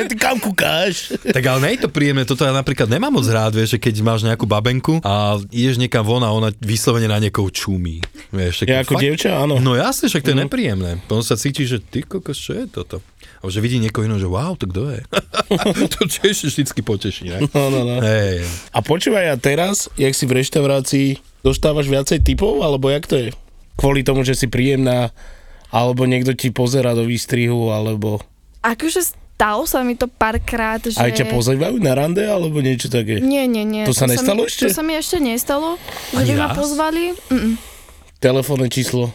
Ty 0.04 0.16
kam 0.16 0.38
kúkáš? 0.38 1.16
tak 1.18 1.44
ale 1.44 1.60
nie 1.62 1.72
je 1.74 1.84
to 1.84 1.90
príjemné, 1.90 2.24
toto 2.24 2.42
ja 2.42 2.52
napríklad 2.52 2.88
nemám 2.88 3.12
moc 3.12 3.26
rád, 3.26 3.54
vieš, 3.54 3.76
že 3.76 3.80
keď 3.80 3.96
máš 4.02 4.22
nejakú 4.24 4.44
babenku 4.44 5.00
a 5.02 5.38
ideš 5.50 5.78
niekam 5.78 6.02
von 6.02 6.20
a 6.20 6.30
ona 6.30 6.50
vyslovene 6.58 7.06
na 7.06 7.18
niekoho 7.18 7.48
čumí. 7.48 8.04
Vieš, 8.30 8.66
Ja 8.66 8.82
ako 8.82 8.96
fakt- 8.96 9.04
dievča, 9.04 9.30
áno. 9.38 9.58
No 9.58 9.74
jasne, 9.74 10.08
však 10.08 10.22
to 10.22 10.32
je 10.32 10.38
nepríjemné. 10.58 10.98
Potom 11.06 11.22
sa 11.22 11.38
cíti, 11.38 11.70
že 11.70 11.78
ty 11.78 12.02
kokos, 12.02 12.34
čo 12.34 12.58
je 12.58 12.66
toto? 12.66 12.98
A 13.46 13.54
že 13.54 13.62
vidí 13.62 13.78
niekoho 13.78 14.10
iného, 14.10 14.18
že 14.18 14.26
wow, 14.26 14.58
to 14.58 14.66
kto 14.66 14.90
je? 14.90 15.02
to 15.94 16.02
tiež 16.10 16.50
vždycky 16.50 16.82
poteší, 16.82 17.30
ne? 17.30 17.40
No, 17.54 17.70
no, 17.70 17.86
no. 17.86 18.02
Hej, 18.02 18.42
A 18.74 18.82
počúvaj, 18.82 19.30
a 19.30 19.38
teraz, 19.38 19.86
jak 20.02 20.18
si 20.18 20.26
v 20.26 20.42
reštaurácii, 20.42 21.22
dostávaš 21.46 21.86
viacej 21.86 22.26
typov, 22.26 22.66
alebo 22.66 22.90
jak 22.90 23.06
to 23.06 23.22
je? 23.22 23.30
Kvôli 23.78 24.02
tomu, 24.02 24.26
že 24.26 24.34
si 24.34 24.50
príjemná, 24.50 25.14
alebo 25.70 26.10
niekto 26.10 26.34
ti 26.34 26.50
pozera 26.50 26.98
do 26.98 27.06
výstrihu, 27.06 27.70
alebo 27.70 28.18
Akože 28.66 29.14
stalo 29.14 29.70
sa 29.70 29.86
mi 29.86 29.94
to 29.94 30.10
párkrát, 30.10 30.82
že... 30.82 30.98
aj 30.98 31.22
ťa 31.22 31.26
pozývajú 31.30 31.78
na 31.78 31.94
rande, 31.94 32.26
alebo 32.26 32.58
niečo 32.58 32.90
také? 32.90 33.22
Nie, 33.22 33.46
nie, 33.46 33.62
nie. 33.62 33.86
To 33.86 33.94
sa 33.94 34.10
nestalo 34.10 34.42
mi, 34.44 34.50
ešte? 34.50 34.66
To 34.66 34.74
sa 34.74 34.82
mi 34.82 34.98
ešte 34.98 35.22
nestalo, 35.22 35.78
že 36.10 36.34
by 36.34 36.42
ma 36.42 36.50
pozvali. 36.58 37.14
Mm-mm. 37.30 37.54
telefónne 38.18 38.66
číslo. 38.74 39.14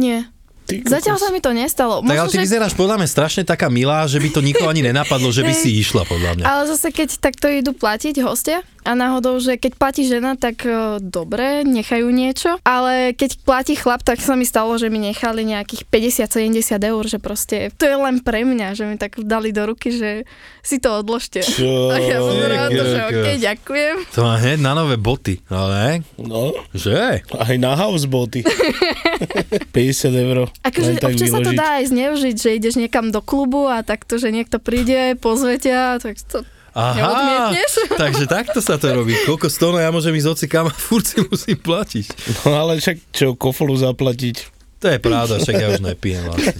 Nie. 0.00 0.24
Ty 0.68 0.84
Zatiaľ 0.84 1.16
sa 1.16 1.32
mi 1.32 1.40
to 1.40 1.56
nestalo. 1.56 2.04
Tak 2.04 2.12
ale 2.12 2.28
Možno, 2.28 2.28
ty 2.28 2.36
že... 2.36 2.44
vyzeráš 2.44 2.76
podľa 2.76 3.00
mňa 3.00 3.08
strašne 3.08 3.42
taká 3.42 3.72
milá, 3.72 4.04
že 4.04 4.20
by 4.20 4.28
to 4.28 4.44
nikoho 4.44 4.68
ani 4.68 4.84
nenapadlo, 4.84 5.32
že 5.32 5.40
by 5.40 5.56
si 5.56 5.72
išla 5.82 6.04
podľa 6.04 6.36
mňa. 6.36 6.44
Ale 6.44 6.62
zase, 6.68 6.92
keď 6.92 7.16
takto 7.16 7.48
idú 7.48 7.72
platiť 7.72 8.20
hostia 8.20 8.60
a 8.84 8.92
náhodou, 8.92 9.40
že 9.40 9.56
keď 9.56 9.72
platí 9.76 10.04
žena, 10.04 10.36
tak 10.36 10.64
e, 10.64 11.00
dobre, 11.00 11.64
nechajú 11.64 12.08
niečo. 12.08 12.60
Ale 12.64 13.16
keď 13.16 13.40
platí 13.44 13.76
chlap, 13.76 14.04
tak 14.04 14.20
sa 14.20 14.36
mi 14.36 14.44
stalo, 14.44 14.76
že 14.76 14.92
mi 14.92 15.00
nechali 15.00 15.44
nejakých 15.44 15.88
50-70 15.88 16.60
eur, 16.84 17.04
že 17.04 17.16
proste 17.16 17.72
to 17.76 17.88
je 17.88 17.96
len 17.96 18.20
pre 18.20 18.44
mňa, 18.44 18.76
že 18.76 18.84
mi 18.84 19.00
tak 19.00 19.16
dali 19.24 19.52
do 19.52 19.72
ruky, 19.72 19.88
že 19.88 20.28
si 20.60 20.76
to 20.80 21.00
odložte. 21.00 21.40
Čo? 21.44 21.88
A 21.92 22.00
ja 22.00 22.20
som 22.20 22.36
to, 22.36 22.44
že 22.84 22.98
Kokos. 22.98 23.08
OK, 23.08 23.28
ďakujem. 23.40 23.94
To 24.12 24.20
má 24.20 24.34
hneď 24.36 24.58
na 24.60 24.72
nové 24.76 24.96
boty, 25.00 25.40
ale 25.48 26.04
No, 26.20 26.52
že? 26.76 27.24
aj 27.24 27.56
na 27.56 27.72
houseboty. 27.72 28.44
50 29.18 30.24
eur. 30.24 30.38
Akože 30.62 30.90
tak 30.98 31.14
občas 31.14 31.28
sa 31.30 31.40
to 31.42 31.50
vyložiť. 31.50 31.58
dá 31.58 31.68
aj 31.82 31.84
zneužiť, 31.90 32.36
že 32.38 32.50
ideš 32.56 32.74
niekam 32.78 33.10
do 33.10 33.20
klubu 33.20 33.66
a 33.66 33.82
takto, 33.82 34.16
že 34.16 34.30
niekto 34.30 34.62
príde, 34.62 35.18
pozve 35.18 35.58
ťa, 35.58 36.02
tak 36.02 36.16
to 36.26 36.46
Aha, 36.78 36.94
Neodmietneš? 36.94 37.72
takže 38.02 38.24
takto 38.30 38.62
sa 38.62 38.78
to 38.78 38.86
robí. 38.94 39.16
Koľko 39.26 39.50
stono 39.50 39.82
ja 39.82 39.90
môžem 39.90 40.14
ísť 40.14 40.38
ocikám 40.38 40.70
a 40.70 40.74
furt 40.74 41.10
si 41.10 41.18
musím 41.26 41.58
platiť. 41.58 42.06
No 42.46 42.54
ale 42.54 42.78
však 42.78 42.96
čo, 43.10 43.34
kofolu 43.34 43.74
zaplatiť. 43.74 44.54
To 44.78 44.86
je 44.94 44.98
pravda, 45.02 45.42
však 45.42 45.56
ja 45.58 45.74
už 45.74 45.82
nepijem 45.82 46.22
vlastne. 46.22 46.54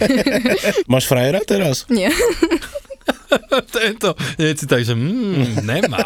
Máš 0.91 1.07
frajera 1.07 1.39
teraz? 1.47 1.87
nie. 1.87 2.11
Tento, 3.75 4.17
nie 4.41 4.57
si 4.57 4.65
tak, 4.67 4.83
že 4.83 4.97
mm, 4.97 5.63
nemá. 5.63 6.03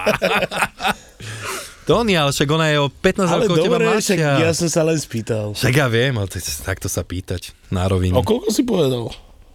Tony, 1.83 2.15
ale 2.15 2.31
však 2.31 2.47
ona 2.47 2.65
je 2.71 2.77
o 2.79 2.87
15 2.87 3.27
Ale 3.27 3.43
rokov 3.43 3.55
teba 3.59 3.77
dobre, 3.77 3.85
však 3.99 4.19
mladšia. 4.19 4.43
ja 4.43 4.51
som 4.51 4.67
sa 4.67 4.81
len 4.81 4.97
spýtal. 4.97 5.51
Však 5.51 5.73
ja 5.73 5.87
viem, 5.87 6.13
ale 6.15 6.27
to, 6.27 6.39
takto 6.63 6.87
sa 6.87 7.03
pýtať 7.03 7.51
na 7.69 7.85
rovinu. 7.85 8.15
O 8.15 8.23
koľko 8.23 8.49
si 8.49 8.63
povedal? 8.63 9.11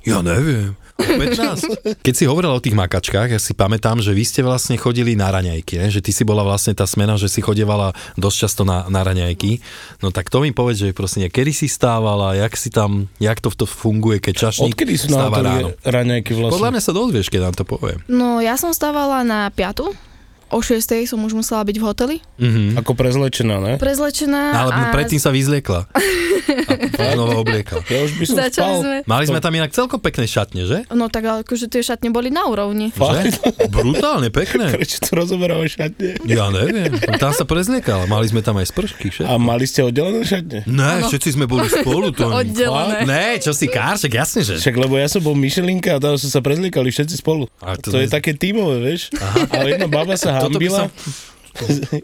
Ja 0.07 0.25
neviem. 0.25 0.73
O 0.99 1.05
15. 1.05 1.85
Keď 2.07 2.15
si 2.15 2.25
hovoril 2.27 2.49
o 2.51 2.59
tých 2.59 2.75
makačkách, 2.75 3.31
ja 3.31 3.39
si 3.39 3.53
pamätám, 3.53 4.01
že 4.01 4.11
vy 4.11 4.25
ste 4.25 4.41
vlastne 4.43 4.75
chodili 4.75 5.15
na 5.15 5.31
raňajky, 5.31 5.79
ne? 5.79 5.87
že 5.93 6.01
ty 6.03 6.11
si 6.11 6.27
bola 6.27 6.43
vlastne 6.43 6.73
tá 6.75 6.89
smena, 6.89 7.15
že 7.15 7.31
si 7.31 7.39
chodievala 7.39 7.93
dosť 8.17 8.37
často 8.47 8.63
na, 8.67 8.89
na 8.89 9.07
raňajky. 9.07 9.61
No 10.01 10.11
tak 10.11 10.27
to 10.27 10.43
mi 10.43 10.51
povedz, 10.51 10.83
že 10.83 10.97
prosím, 10.97 11.29
kedy 11.29 11.53
si 11.53 11.71
stávala, 11.71 12.35
jak 12.35 12.51
si 12.59 12.73
tam, 12.73 13.07
jak 13.23 13.39
to, 13.39 13.53
to 13.53 13.67
funguje, 13.69 14.19
keď 14.19 14.49
čašník 14.51 14.75
Odkedy 14.75 14.95
sú 14.97 15.07
na 15.13 15.29
stáva 15.29 15.37
ráno. 15.39 15.71
hoteli 15.71 15.87
raňajky 15.87 16.31
vlastne? 16.35 16.55
Podľa 16.57 16.71
mňa 16.75 16.83
sa 16.83 16.93
dozvieš, 16.95 17.27
keď 17.31 17.41
nám 17.47 17.55
to 17.55 17.65
poviem. 17.69 17.99
No 18.11 18.43
ja 18.43 18.59
som 18.59 18.75
stávala 18.75 19.23
na 19.23 19.51
5. 19.55 20.08
O 20.49 20.65
6. 20.65 20.81
som 21.05 21.21
už 21.21 21.37
musela 21.37 21.61
byť 21.61 21.77
v 21.77 21.85
hoteli. 21.85 22.17
Mhm. 22.41 22.81
Ako 22.81 22.97
prezlečená, 22.97 23.61
ne? 23.61 23.73
Prezlečená 23.77 24.57
Ale 24.57 24.71
a 24.73 24.89
predtým 24.91 25.21
sa 25.21 25.29
vyzliekla. 25.29 25.85
A 26.99 27.15
znova 27.15 27.45
obliekla. 27.45 27.85
Ja 27.87 28.01
už 28.03 28.17
by 28.17 28.25
som 28.25 28.37
začali 28.41 28.73
spal. 28.73 28.81
sme... 28.83 28.97
Mali 29.05 29.25
sme 29.29 29.39
tam 29.39 29.53
inak 29.53 29.71
celkom 29.71 30.01
pekné 30.01 30.25
šatne, 30.25 30.65
že? 30.65 30.79
No 30.91 31.13
tak 31.13 31.23
ale 31.29 31.45
akože 31.45 31.69
tie 31.69 31.85
šatne 31.85 32.09
boli 32.11 32.33
na 32.33 32.49
úrovni. 32.49 32.91
že? 32.91 33.31
Brutálne 33.69 34.33
pekné. 34.33 34.73
Prečo 34.77 35.05
to 35.05 35.11
rozoberáme 35.15 35.69
šatne? 35.69 36.19
Ja 36.25 36.49
neviem. 36.49 36.97
Tam 37.21 37.37
sa 37.37 37.45
prezliekala. 37.45 38.09
Mali 38.09 38.27
sme 38.33 38.41
tam 38.41 38.57
aj 38.57 38.73
spršky, 38.73 39.07
že? 39.13 39.23
A 39.29 39.37
mali 39.37 39.69
ste 39.69 39.85
oddelené 39.85 40.25
šatne? 40.25 40.65
Ne, 40.65 41.05
všetci 41.07 41.37
sme 41.37 41.45
boli 41.45 41.69
spolu. 41.69 42.11
To 42.17 42.33
Oddelené. 42.41 43.05
Ne, 43.05 43.27
čo 43.39 43.53
si 43.53 43.69
káršek, 43.69 44.17
jasne, 44.17 44.41
že. 44.43 44.57
Však 44.59 44.75
lebo 44.75 44.97
ja 44.97 45.07
som 45.07 45.21
bol 45.21 45.37
Michelinka 45.37 45.97
a 45.97 46.03
tam 46.03 46.17
sme 46.17 46.31
sa 46.33 46.41
prezliekali 46.41 46.89
všetci 46.89 47.21
spolu. 47.21 47.47
A 47.61 47.77
to, 47.77 47.93
to 47.93 48.01
je 48.01 48.09
také 48.09 48.33
tímové, 48.35 48.81
vieš? 48.81 49.13
Ale 49.53 49.77
jedna 49.77 49.87
baba 49.87 50.17
sa 50.17 50.38
hambila. 50.45 50.87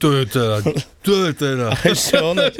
To 0.03 0.09
je 0.11 0.25
teda, 0.27 0.67
to 1.07 1.15
je 1.27 1.31
teda. 1.31 1.69
Ešte 1.87 2.19
ona, 2.19 2.51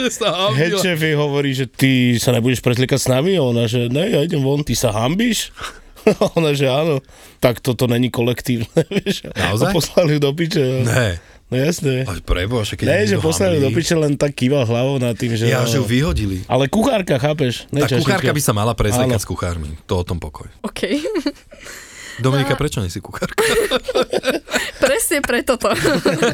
jej 1.03 1.17
hovorí, 1.19 1.51
že 1.51 1.67
ty 1.67 2.15
sa 2.23 2.31
nebudeš 2.31 2.63
prezliekať 2.63 3.01
s 3.03 3.09
nami? 3.11 3.35
A 3.35 3.43
ona, 3.43 3.67
že 3.67 3.91
ne, 3.91 4.15
ja 4.15 4.23
idem 4.23 4.39
von, 4.39 4.63
ty 4.63 4.79
sa 4.79 4.95
hambíš? 4.95 5.51
A 6.07 6.31
ona, 6.39 6.55
že 6.55 6.71
áno. 6.71 7.03
Tak 7.43 7.59
toto 7.59 7.91
není 7.91 8.15
kolektívne, 8.15 8.71
vieš? 8.95 9.27
Naozaj? 9.35 9.71
A 9.71 9.75
poslali 9.75 10.23
do 10.23 10.31
piče. 10.31 10.87
Ne, 10.87 11.19
No 11.53 11.61
jasné. 11.61 12.09
ale 12.09 12.25
prebože, 12.25 12.73
keď 12.75 12.87
Ne, 12.89 12.99
že 13.05 13.17
poslali 13.21 13.61
do 13.61 13.69
piče, 13.69 13.95
len 13.95 14.17
tak 14.17 14.33
kýval 14.33 14.65
hlavou 14.65 14.97
nad 14.97 15.13
tým, 15.13 15.37
že... 15.37 15.45
Ja, 15.53 15.63
no. 15.63 15.69
že 15.69 15.77
ju 15.77 15.85
vyhodili. 15.85 16.41
Ale 16.49 16.73
kuchárka, 16.73 17.21
chápeš? 17.21 17.69
Ne, 17.69 17.85
Tá 17.85 18.01
kuchárka 18.01 18.33
by 18.33 18.43
sa 18.43 18.57
mala 18.57 18.73
prezliekať 18.73 19.21
Áno. 19.21 19.23
s 19.23 19.29
kuchármi. 19.29 19.69
To 19.85 20.01
o 20.01 20.05
tom 20.09 20.19
pokoj. 20.19 20.49
OK. 20.65 20.89
Dominika, 22.25 22.57
prečo 22.57 22.81
nie 22.81 22.89
si 22.89 23.03
kuchárka? 23.03 23.45
Presne 25.15 25.31
preto 25.31 25.55
to. 25.55 25.71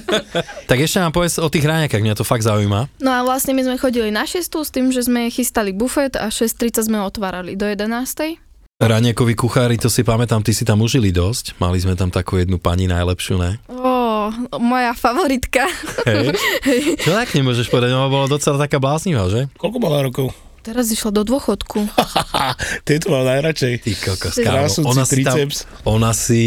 tak 0.73 0.81
ešte 0.81 1.05
nám 1.05 1.13
povedz 1.13 1.37
o 1.37 1.53
tých 1.53 1.69
ráňakách, 1.69 2.01
mňa 2.01 2.17
to 2.17 2.25
fakt 2.25 2.49
zaujíma. 2.49 2.89
No 3.05 3.13
a 3.13 3.21
vlastne 3.21 3.53
my 3.53 3.61
sme 3.61 3.77
chodili 3.77 4.09
na 4.09 4.25
6 4.25 4.41
s 4.41 4.73
tým, 4.73 4.89
že 4.89 5.05
sme 5.05 5.29
chystali 5.29 5.77
bufet 5.77 6.17
a 6.17 6.33
6.30 6.33 6.89
sme 6.89 7.05
otvárali 7.05 7.61
do 7.61 7.69
11. 7.69 8.41
Ráňakoví 8.81 9.37
kuchári, 9.37 9.77
to 9.77 9.93
si 9.93 10.01
pamätám, 10.01 10.41
ty 10.41 10.57
si 10.57 10.65
tam 10.65 10.81
užili 10.81 11.13
dosť. 11.13 11.61
Mali 11.61 11.77
sme 11.77 11.93
tam 11.93 12.09
takú 12.09 12.41
jednu 12.41 12.57
pani 12.57 12.89
najlepšiu, 12.89 13.37
ne? 13.37 13.61
Ó, 13.69 14.33
moja 14.57 14.97
favoritka. 14.97 15.69
Hej. 16.09 16.33
Čo 17.05 17.13
tak 17.13 17.37
nemôžeš 17.37 17.69
povedať? 17.69 17.93
Ona 17.93 18.09
bola 18.09 18.33
docela 18.33 18.57
taká 18.57 18.81
bláznivá, 18.81 19.29
že? 19.29 19.53
Koľko 19.61 19.77
mala 19.77 20.09
rokov? 20.09 20.33
Teraz 20.61 20.93
išla 20.93 21.11
do 21.11 21.23
dôchodku. 21.25 21.89
Tieto 22.89 23.09
mám 23.09 23.25
najradšej. 23.25 23.81
Ty 23.81 23.93
kokos, 23.97 24.35
Ty 24.37 24.43
kámo. 24.45 24.69
Ona 24.93 25.05
si, 25.09 25.25
tam, 25.25 25.37
triceps. 25.37 25.59
ona, 25.89 26.13
si, 26.13 26.43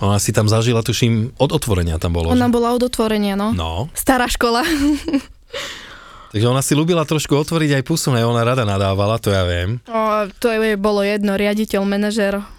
ona 0.00 0.16
si 0.16 0.30
tam 0.32 0.48
zažila, 0.48 0.80
tuším, 0.80 1.36
od 1.36 1.50
otvorenia 1.52 2.00
tam 2.00 2.16
bolo. 2.16 2.32
Ona 2.32 2.48
že? 2.48 2.54
bola 2.54 2.72
od 2.72 2.82
otvorenia, 2.88 3.36
no. 3.36 3.52
No, 3.52 3.92
Stará 3.92 4.24
škola. 4.24 4.64
takže 6.32 6.46
ona 6.48 6.62
si 6.64 6.72
ľúbila 6.78 7.04
trošku 7.04 7.34
otvoriť 7.34 7.80
aj 7.80 7.82
pusu, 7.84 8.12
ne? 8.12 8.24
Ona 8.24 8.44
rada 8.44 8.64
nadávala, 8.64 9.20
to 9.20 9.32
ja 9.32 9.44
viem. 9.44 9.80
O, 9.88 10.28
to 10.40 10.52
jej 10.52 10.76
bolo 10.76 11.02
jedno, 11.02 11.34
riaditeľ, 11.34 11.80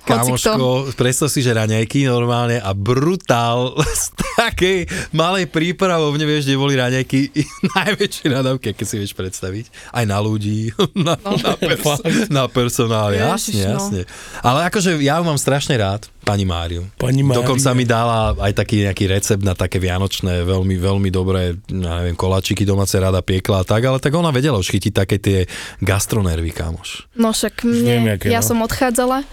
hocikto. 0.09 0.57
Kamoško, 0.57 0.97
predstav 0.97 1.29
si, 1.29 1.45
že 1.45 1.53
raňajky 1.53 2.09
normálne 2.09 2.57
a 2.57 2.73
brutál 2.73 3.77
z 4.01 4.05
takej 4.37 4.79
malej 5.13 5.45
prípravovne, 5.49 6.25
vieš, 6.25 6.49
kde 6.49 6.57
boli 6.57 6.73
raňajky 6.75 7.29
najväčšie 7.77 8.27
nadávky, 8.33 8.73
aké 8.73 8.83
si 8.85 8.95
vieš 8.97 9.13
predstaviť. 9.13 9.93
Aj 9.93 10.05
na 10.09 10.17
ľudí, 10.17 10.73
na, 11.05 11.15
na, 11.19 11.53
pers- 11.55 12.29
na 12.31 12.43
personál, 12.49 13.13
jasne, 13.13 13.53
Ježiš, 13.53 13.65
no. 13.65 13.73
jasne. 13.77 14.01
Ale 14.41 14.65
akože 14.69 14.97
ja 15.03 15.21
ju 15.21 15.23
mám 15.25 15.37
strašne 15.37 15.77
rád, 15.77 16.09
pani 16.23 16.45
Máriu. 16.45 16.85
Pani 16.99 17.21
Mária. 17.25 17.41
Dokonca 17.41 17.69
mi 17.73 17.85
dala 17.87 18.37
aj 18.37 18.53
taký 18.53 18.85
nejaký 18.85 19.05
recept 19.09 19.43
na 19.43 19.57
také 19.57 19.81
vianočné, 19.81 20.45
veľmi, 20.45 20.75
veľmi 20.77 21.09
dobré, 21.09 21.57
ja 21.71 22.03
neviem, 22.03 22.17
koláčiky 22.17 22.63
domáce 22.63 22.95
rada 22.99 23.19
piekla 23.23 23.61
a 23.61 23.65
tak, 23.65 23.81
ale 23.85 23.97
tak 23.97 24.13
ona 24.13 24.29
vedela 24.29 24.59
už 24.61 24.69
chytiť 24.69 24.93
také 24.93 25.17
tie 25.17 25.49
gastronervy, 25.81 26.51
kamoš. 26.53 27.09
No 27.17 27.33
však 27.33 27.65
mne, 27.65 28.19
aké, 28.19 28.29
ja 28.29 28.43
no. 28.43 28.47
som 28.47 28.57
odchádzala 28.61 29.25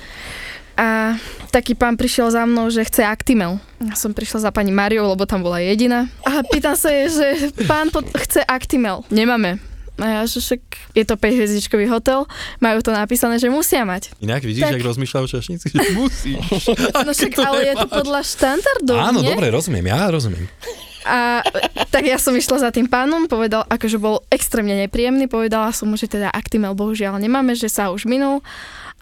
a 0.76 1.16
taký 1.48 1.72
pán 1.72 1.96
prišiel 1.96 2.28
za 2.28 2.44
mnou, 2.44 2.68
že 2.68 2.84
chce 2.84 3.00
Actimel. 3.00 3.56
Ja 3.80 3.96
som 3.96 4.12
prišla 4.12 4.44
za 4.44 4.50
pani 4.52 4.68
Mariou, 4.76 5.08
lebo 5.08 5.24
tam 5.24 5.40
bola 5.40 5.56
jediná. 5.56 6.04
A 6.20 6.44
pýtam 6.44 6.76
sa 6.76 6.92
jej, 6.92 7.08
že 7.08 7.28
pán 7.64 7.88
pot- 7.88 8.12
chce 8.12 8.44
Actimel. 8.44 9.00
Nemáme. 9.08 9.56
A 9.96 10.04
ja, 10.04 10.20
že 10.28 10.44
však 10.44 10.60
je 10.92 11.04
to 11.08 11.16
5 11.16 11.38
hviezdičkový 11.40 11.88
hotel, 11.88 12.28
majú 12.60 12.84
to 12.84 12.92
napísané, 12.92 13.40
že 13.40 13.48
musia 13.48 13.80
mať. 13.88 14.12
Inak 14.20 14.44
vidíš, 14.44 14.68
Tak. 14.68 14.76
jak 14.76 14.84
rozmýšľajú 14.84 15.26
čašníci, 15.26 15.66
že 15.72 15.80
musíš. 15.96 16.36
No 17.06 17.12
však, 17.16 17.32
ale 17.40 17.60
je 17.70 17.74
to 17.80 17.88
podľa 17.88 18.20
štandardov, 18.20 18.96
Áno, 18.98 19.18
nie? 19.24 19.32
dobre, 19.32 19.48
rozumiem, 19.48 19.86
ja 19.88 20.10
rozumiem. 20.12 20.44
A 21.06 21.38
tak 21.94 22.02
ja 22.02 22.18
som 22.18 22.34
išla 22.34 22.66
za 22.66 22.70
tým 22.74 22.90
pánom, 22.90 23.30
povedal, 23.30 23.62
akože 23.70 23.96
bol 23.96 24.26
extrémne 24.26 24.74
nepríjemný, 24.74 25.30
povedala 25.30 25.70
som 25.70 25.86
mu, 25.86 25.94
že 25.94 26.10
teda 26.10 26.34
Actimel 26.34 26.74
bohužiaľ 26.74 27.22
nemáme, 27.22 27.54
že 27.54 27.70
sa 27.70 27.94
už 27.94 28.10
minul. 28.10 28.42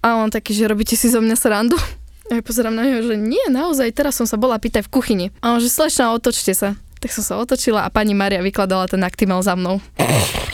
A 0.04 0.20
on 0.20 0.28
taký, 0.28 0.52
že 0.52 0.68
robíte 0.68 1.00
si 1.00 1.08
zo 1.08 1.24
mňa 1.24 1.32
srandu. 1.32 1.80
A 2.28 2.36
ja 2.38 2.42
pozerám 2.44 2.76
na 2.76 2.84
neho, 2.84 3.00
že 3.00 3.16
nie, 3.16 3.40
naozaj, 3.48 3.88
teraz 3.96 4.20
som 4.20 4.28
sa 4.28 4.36
bola 4.36 4.60
pýtať 4.60 4.84
v 4.84 4.92
kuchyni. 4.92 5.26
A 5.40 5.56
on, 5.56 5.64
že 5.64 5.72
slečna, 5.72 6.12
otočte 6.12 6.52
sa. 6.52 6.76
Tak 7.00 7.08
som 7.08 7.24
sa 7.24 7.34
otočila 7.40 7.84
a 7.84 7.92
pani 7.92 8.12
Maria 8.12 8.44
vykladala 8.44 8.84
ten 8.84 9.00
Actimel 9.00 9.40
za 9.40 9.56
mnou. 9.56 9.80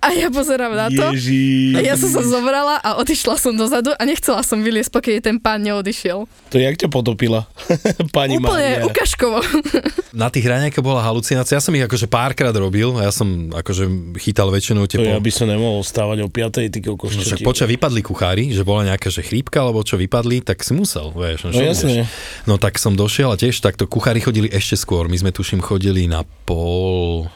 A 0.00 0.16
ja 0.16 0.32
pozerám 0.32 0.72
na 0.72 0.88
to. 0.88 1.12
Ježiš. 1.12 1.76
A 1.76 1.80
ja 1.84 1.92
som 1.92 2.08
sa 2.08 2.24
zobrala 2.24 2.80
a 2.80 2.96
odišla 3.04 3.36
som 3.36 3.52
dozadu 3.52 3.92
a 3.92 4.02
nechcela 4.08 4.40
som 4.40 4.64
vyliesť, 4.64 4.88
pokiaľ 4.96 5.20
ten 5.20 5.36
pán 5.36 5.60
neodišiel. 5.60 6.24
To 6.24 6.56
jak 6.56 6.80
ťa 6.80 6.88
potopila? 6.88 7.44
Pani 8.16 8.40
Úplne 8.40 8.80
Mária. 8.80 8.88
ukažkovo. 8.88 9.44
Na 10.24 10.32
tých 10.32 10.48
raňajkách 10.48 10.80
bola 10.80 11.04
halucinácia, 11.04 11.60
ja 11.60 11.62
som 11.62 11.76
ich 11.76 11.84
akože 11.84 12.08
párkrát 12.08 12.56
robil, 12.56 12.96
a 12.96 13.06
ja 13.06 13.12
som 13.12 13.52
akože 13.52 14.16
chytal 14.16 14.48
väčšinou 14.48 14.88
tie 14.88 15.04
To 15.04 15.04
ja 15.04 15.20
by 15.20 15.30
som 15.30 15.46
nemohol 15.52 15.84
stávať 15.84 16.24
o 16.24 16.28
5. 16.32 16.72
ty 16.72 16.80
kokos. 16.80 17.14
No 17.14 17.20
však 17.20 17.44
poča 17.44 17.68
vypadli 17.68 18.00
kuchári, 18.00 18.44
že 18.56 18.64
bola 18.64 18.88
nejaká 18.88 19.12
že 19.12 19.20
chrípka, 19.20 19.60
alebo 19.60 19.84
čo 19.84 20.00
vypadli, 20.00 20.40
tak 20.40 20.64
si 20.64 20.72
musel, 20.72 21.12
vieš. 21.12 21.44
No 21.44 21.50
čo 21.52 21.60
jasne. 21.60 22.08
No 22.48 22.56
tak 22.56 22.80
som 22.80 22.96
došiel 22.96 23.28
a 23.28 23.36
tiež 23.36 23.60
takto 23.60 23.84
kuchári 23.84 24.24
chodili 24.24 24.48
ešte 24.48 24.80
skôr. 24.80 25.12
My 25.12 25.20
sme 25.20 25.30
tuším 25.30 25.60
chodili 25.60 26.08
na 26.08 26.24
pol... 26.48 27.28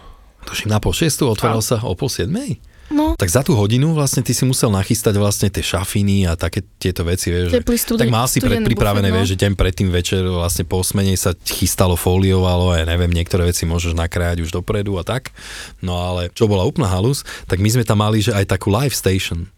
Tuším 0.45 0.69
na 0.69 0.79
pol 0.79 0.93
šestu, 0.93 1.27
otváral 1.27 1.61
sa 1.61 1.81
o 1.81 1.93
pol 1.93 2.07
siedmej. 2.07 2.61
No, 2.87 3.17
Tak 3.17 3.27
za 3.27 3.41
tú 3.41 3.57
hodinu 3.57 3.91
vlastne 3.91 4.21
ty 4.21 4.31
si 4.31 4.45
musel 4.45 4.69
nachystať 4.69 5.17
vlastne 5.17 5.49
tie 5.49 5.65
šafiny 5.65 6.29
a 6.29 6.37
také 6.37 6.61
tieto 6.77 7.01
veci, 7.03 7.33
vieš. 7.33 7.49
že- 7.49 7.57
Teplý 7.57 7.77
studi- 7.77 7.97
tak 7.99 8.13
mal 8.13 8.29
si 8.29 8.39
predpripravené, 8.39 9.09
bufet, 9.09 9.11
no. 9.11 9.19
vieš, 9.19 9.29
že 9.31 9.41
deň 9.41 9.53
predtým 9.55 9.89
večer 9.89 10.21
vlastne 10.23 10.63
po 10.63 10.79
smene 10.79 11.13
sa 11.15 11.33
chystalo, 11.41 11.97
foliovalo, 11.97 12.71
ja 12.71 12.85
neviem, 12.85 13.09
niektoré 13.09 13.49
veci 13.49 13.65
môžeš 13.65 13.97
nakrájať 13.97 14.43
už 14.43 14.53
dopredu 14.53 14.95
a 14.95 15.03
tak. 15.03 15.33
No 15.81 15.97
ale 15.99 16.29
čo 16.31 16.45
bola 16.45 16.63
úplná 16.63 16.87
halus, 16.87 17.25
tak 17.47 17.57
my 17.57 17.73
sme 17.73 17.83
tam 17.83 17.99
mali, 17.99 18.21
že 18.21 18.31
aj 18.31 18.53
takú 18.53 18.69
live 18.69 18.93
station. 18.93 19.49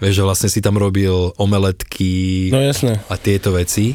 Vieš, 0.00 0.14
že 0.14 0.24
vlastne 0.24 0.48
si 0.48 0.58
tam 0.58 0.74
robil 0.74 1.12
omeletky 1.36 2.48
No 2.48 2.58
jasné. 2.58 3.04
a 3.04 3.14
tieto 3.14 3.52
veci. 3.52 3.92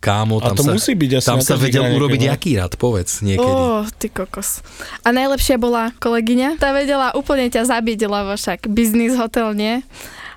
Kámo, 0.00 0.40
A 0.40 0.56
tam 0.56 0.56
to 0.56 0.64
sa, 0.64 0.72
musí 0.72 0.96
byť 0.96 1.20
asi 1.20 1.28
tam 1.28 1.44
sa 1.44 1.60
vedel 1.60 1.84
urobiť 1.84 2.24
no. 2.24 2.32
aký 2.32 2.56
rad, 2.56 2.72
povedz 2.80 3.20
niekedy. 3.20 3.44
Ó, 3.44 3.84
ty 4.00 4.08
kokos. 4.08 4.64
A 5.04 5.12
najlepšia 5.12 5.60
bola 5.60 5.92
kolegyňa. 6.00 6.56
Tá 6.56 6.72
vedela 6.72 7.12
úplne 7.12 7.52
ťa 7.52 7.68
zabiť, 7.68 8.08
lebo 8.08 8.32
však 8.32 8.64
biznis 8.72 9.12
hotel 9.20 9.52
nie. 9.52 9.84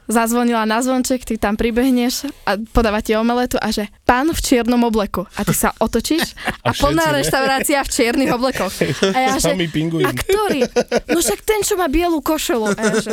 Zazvonila 0.08 0.68
na 0.68 0.84
zvonček, 0.84 1.24
ty 1.24 1.40
tam 1.40 1.56
pribehneš 1.56 2.28
a 2.44 2.60
podáva 2.76 3.00
ti 3.00 3.16
omeletu 3.16 3.56
a 3.56 3.72
že 3.72 3.88
pán 4.04 4.28
v 4.28 4.40
čiernom 4.40 4.84
obleku. 4.84 5.24
A 5.40 5.48
ty 5.48 5.56
sa 5.56 5.72
otočíš 5.80 6.36
A 6.64 6.72
a, 6.72 6.76
plná 6.76 7.16
reštaurácia 7.16 7.80
v 7.84 7.90
čiernych 7.90 8.32
oblekoch. 8.36 8.74
A 9.16 9.20
ja 9.32 9.34
že, 9.40 9.56
a 9.56 10.12
ktorý? 10.12 10.62
No 11.08 11.20
však 11.24 11.40
ten, 11.48 11.64
čo 11.64 11.80
má 11.80 11.88
bielú 11.88 12.20
košelu. 12.20 12.76
A 12.76 12.82
ja 12.84 12.96
že, 13.00 13.12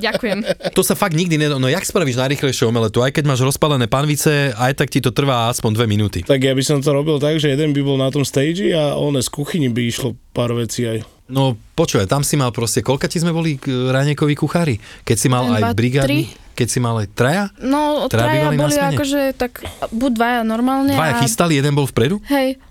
ďakujem. 0.00 0.38
To 0.76 0.82
sa 0.84 0.92
fakt 0.92 1.16
nikdy 1.16 1.40
nedá. 1.40 1.56
No 1.56 1.72
jak 1.72 1.84
spravíš 1.88 2.20
najrychlejšiu 2.20 2.68
omeletu? 2.68 3.00
Aj 3.00 3.12
keď 3.12 3.24
máš 3.24 3.40
rozpalené 3.40 3.88
panvice, 3.88 4.52
aj 4.52 4.76
tak 4.76 4.92
ti 4.92 5.00
to 5.00 5.14
trvá 5.16 5.48
aspoň 5.48 5.70
dve 5.72 5.86
minúty. 5.88 6.20
Tak 6.20 6.40
ja 6.42 6.52
by 6.52 6.62
som 6.64 6.84
to 6.84 6.92
robil 6.92 7.16
tak, 7.16 7.40
že 7.40 7.52
jeden 7.52 7.72
by 7.72 7.80
bol 7.80 7.96
na 7.96 8.12
tom 8.12 8.28
stage 8.28 8.76
a 8.76 8.96
on 8.96 9.16
z 9.16 9.28
kuchyni 9.32 9.72
by 9.72 9.88
išlo 9.88 10.12
pár 10.36 10.52
vecí 10.52 10.84
aj. 10.84 11.15
No 11.26 11.42
počuj, 11.74 12.06
tam 12.06 12.22
si 12.22 12.34
mal 12.34 12.50
proste, 12.50 12.80
koľka 12.80 13.06
ti 13.06 13.18
sme 13.18 13.30
boli 13.30 13.58
k- 13.58 13.90
raniekoví 13.90 14.32
kuchári? 14.32 14.78
Keď 15.02 15.16
si 15.16 15.26
mal 15.26 15.42
Jeden, 15.44 15.56
aj 15.56 15.62
dva, 15.64 15.74
brigádny, 15.74 16.22
keď 16.54 16.66
si 16.66 16.78
mal 16.78 16.94
aj 16.96 17.08
traja? 17.12 17.44
No, 17.58 18.06
Traja 18.06 18.46
traja 18.46 18.54
boli 18.54 18.76
akože 18.76 19.20
tak 19.34 19.52
buď 19.90 20.10
dvaja 20.12 20.40
normálne 20.42 20.94
Dvaja 20.94 21.18
a... 21.18 21.20
chystali, 21.20 21.58
jeden 21.58 21.74
bol 21.74 21.84
vpredu? 21.84 22.22
Hej, 22.24 22.62